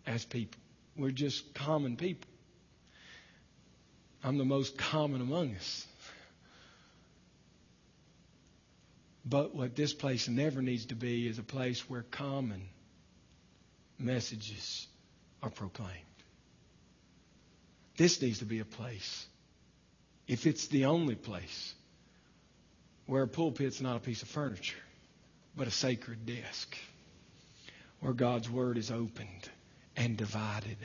as 0.05 0.25
people. 0.25 0.59
We're 0.97 1.11
just 1.11 1.53
common 1.53 1.95
people. 1.95 2.30
I'm 4.23 4.38
the 4.38 4.45
most 4.45 4.78
common 4.78 5.21
among 5.21 5.55
us. 5.55 5.86
But 9.30 9.53
what 9.53 9.75
this 9.75 9.93
place 9.93 10.30
never 10.30 10.61
needs 10.61 10.86
to 10.86 10.95
be 10.95 11.28
is 11.28 11.38
a 11.38 11.43
place 11.43 11.89
where 11.89 12.03
common 12.03 12.61
messages 13.99 14.88
are 15.43 15.49
proclaimed. 15.49 15.91
This 17.97 18.21
needs 18.21 18.39
to 18.39 18.45
be 18.45 18.59
a 18.59 18.65
place, 18.65 19.25
if 20.28 20.45
it's 20.45 20.67
the 20.67 20.86
only 20.86 21.15
place, 21.15 21.73
where 23.05 23.23
a 23.23 23.28
pulpit's 23.28 23.82
not 23.82 23.97
a 23.97 23.99
piece 23.99 24.21
of 24.21 24.30
furniture, 24.30 24.78
but 25.57 25.67
a 25.67 25.71
sacred 25.71 26.25
desk, 26.25 26.78
where 27.99 28.13
God's 28.13 28.49
Word 28.49 28.78
is 28.78 28.91
opened 28.91 29.49
and 29.97 30.15
divided 30.15 30.78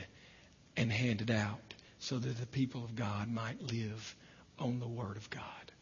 and 0.75 0.91
handed 0.91 1.31
out 1.31 1.73
so 1.99 2.17
that 2.17 2.37
the 2.39 2.47
people 2.47 2.83
of 2.83 2.95
God 2.95 3.29
might 3.29 3.61
live 3.61 4.15
on 4.59 4.79
the 4.79 4.87
Word 4.87 5.15
of 5.15 5.29
God. 5.29 5.72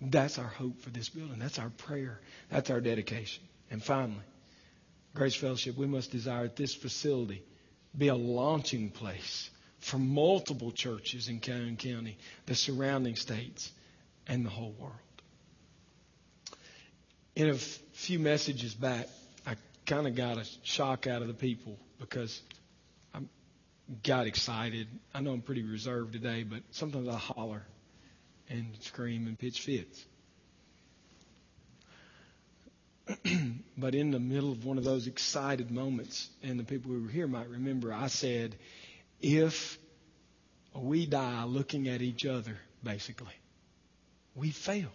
That's 0.00 0.38
our 0.38 0.46
hope 0.46 0.80
for 0.82 0.90
this 0.90 1.08
building. 1.08 1.38
That's 1.38 1.58
our 1.58 1.70
prayer. 1.70 2.20
That's 2.50 2.70
our 2.70 2.80
dedication. 2.80 3.42
And 3.70 3.82
finally, 3.82 4.22
Grace 5.14 5.34
Fellowship, 5.34 5.76
we 5.76 5.86
must 5.86 6.10
desire 6.10 6.44
that 6.44 6.56
this 6.56 6.74
facility 6.74 7.42
be 7.96 8.08
a 8.08 8.14
launching 8.14 8.90
place 8.90 9.50
for 9.78 9.98
multiple 9.98 10.70
churches 10.72 11.28
in 11.28 11.40
Calhoun 11.40 11.76
County, 11.76 12.18
the 12.46 12.54
surrounding 12.54 13.16
states, 13.16 13.72
and 14.26 14.44
the 14.44 14.50
whole 14.50 14.74
world. 14.78 14.92
In 17.34 17.48
a 17.48 17.54
f- 17.54 17.78
few 17.92 18.18
messages 18.18 18.74
back, 18.74 19.08
I 19.46 19.54
kind 19.86 20.06
of 20.06 20.14
got 20.14 20.38
a 20.38 20.46
shock 20.62 21.06
out 21.06 21.22
of 21.22 21.28
the 21.28 21.34
people 21.34 21.78
because 21.98 22.40
I 23.14 23.20
got 24.02 24.26
excited. 24.26 24.88
I 25.14 25.20
know 25.20 25.32
I'm 25.32 25.42
pretty 25.42 25.62
reserved 25.62 26.12
today, 26.12 26.42
but 26.42 26.60
sometimes 26.72 27.08
I 27.08 27.16
holler 27.16 27.62
and 28.48 28.66
scream 28.80 29.26
and 29.26 29.38
pitch 29.38 29.60
fits. 29.60 30.04
but 33.78 33.94
in 33.94 34.10
the 34.10 34.18
middle 34.18 34.52
of 34.52 34.64
one 34.64 34.78
of 34.78 34.84
those 34.84 35.06
excited 35.06 35.70
moments, 35.70 36.28
and 36.42 36.58
the 36.58 36.64
people 36.64 36.90
who 36.90 37.02
were 37.02 37.08
here 37.08 37.26
might 37.26 37.48
remember, 37.48 37.92
I 37.92 38.08
said, 38.08 38.56
if 39.20 39.78
we 40.74 41.06
die 41.06 41.44
looking 41.44 41.88
at 41.88 42.02
each 42.02 42.26
other, 42.26 42.56
basically, 42.82 43.34
we 44.34 44.50
failed. 44.50 44.90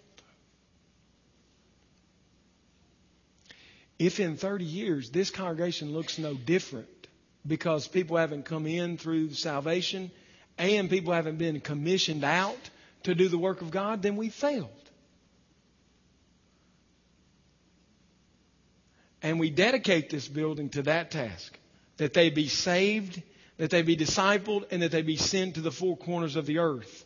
If 3.98 4.20
in 4.20 4.36
30 4.36 4.66
years 4.66 5.12
this 5.12 5.30
congregation 5.30 5.94
looks 5.94 6.18
no 6.18 6.34
different 6.34 6.88
because 7.46 7.88
people 7.88 8.18
haven't 8.18 8.46
come 8.46 8.66
in 8.66 8.98
through 8.98 9.34
salvation 9.34 10.10
and 10.58 10.90
people 10.90 11.14
haven't 11.14 11.38
been 11.38 11.60
commissioned 11.60 12.24
out 12.24 12.58
to 13.04 13.16
do 13.16 13.28
the 13.28 13.38
work 13.38 13.62
of 13.62 13.72
God, 13.72 14.02
then 14.02 14.16
we 14.16 14.30
failed. 14.30 14.70
And 19.22 19.40
we 19.40 19.50
dedicate 19.50 20.10
this 20.10 20.28
building 20.28 20.70
to 20.70 20.84
that 20.84 21.12
task 21.12 21.58
that 21.98 22.14
they 22.14 22.30
be 22.30 22.48
saved, 22.48 23.22
that 23.58 23.70
they 23.70 23.84
be 23.84 23.96
discipled, 23.96 24.66
and 24.72 24.82
that 24.82 24.92
they 24.92 25.04
be 25.04 25.18
sent 25.18 25.56
to 25.56 25.62
the 25.62 25.72
four 25.72 25.96
corners 25.96 26.36
of 26.36 26.46
the 26.46 26.60
earth. 26.60 27.06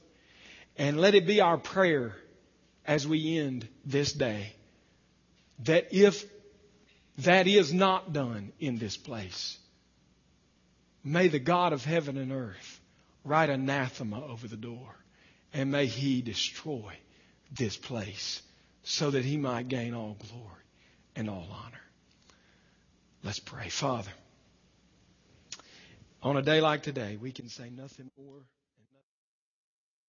And 0.78 1.00
let 1.00 1.16
it 1.16 1.28
be 1.28 1.42
our 1.42 1.58
prayer 1.58 2.16
as 2.86 3.08
we 3.08 3.38
end 3.38 3.68
this 3.86 4.14
day 4.14 4.54
that 5.64 5.88
if 5.92 6.26
that 7.20 7.48
is 7.48 7.74
not 7.74 8.14
done 8.14 8.52
in 8.60 8.78
this 8.78 8.98
place, 8.98 9.58
may 11.04 11.28
the 11.28 11.40
God 11.40 11.74
of 11.74 11.86
heaven 11.86 12.18
and 12.18 12.32
earth 12.32 12.80
write 13.24 13.50
anathema 13.50 14.24
over 14.24 14.48
the 14.48 14.58
door 14.58 14.96
and 15.56 15.72
may 15.72 15.86
he 15.86 16.22
destroy 16.22 16.94
this 17.58 17.78
place 17.78 18.42
so 18.84 19.10
that 19.10 19.24
he 19.24 19.38
might 19.38 19.70
gain 19.70 19.94
all 19.94 20.18
glory 20.30 20.66
and 21.16 21.30
all 21.30 21.48
honor. 21.50 21.82
Let's 23.24 23.40
pray. 23.40 23.70
Father, 23.70 24.12
on 26.22 26.36
a 26.36 26.42
day 26.42 26.60
like 26.60 26.84
today, 26.84 27.18
we 27.20 27.32
can 27.32 27.48
say 27.48 27.70
nothing 27.70 28.12
more 28.18 28.42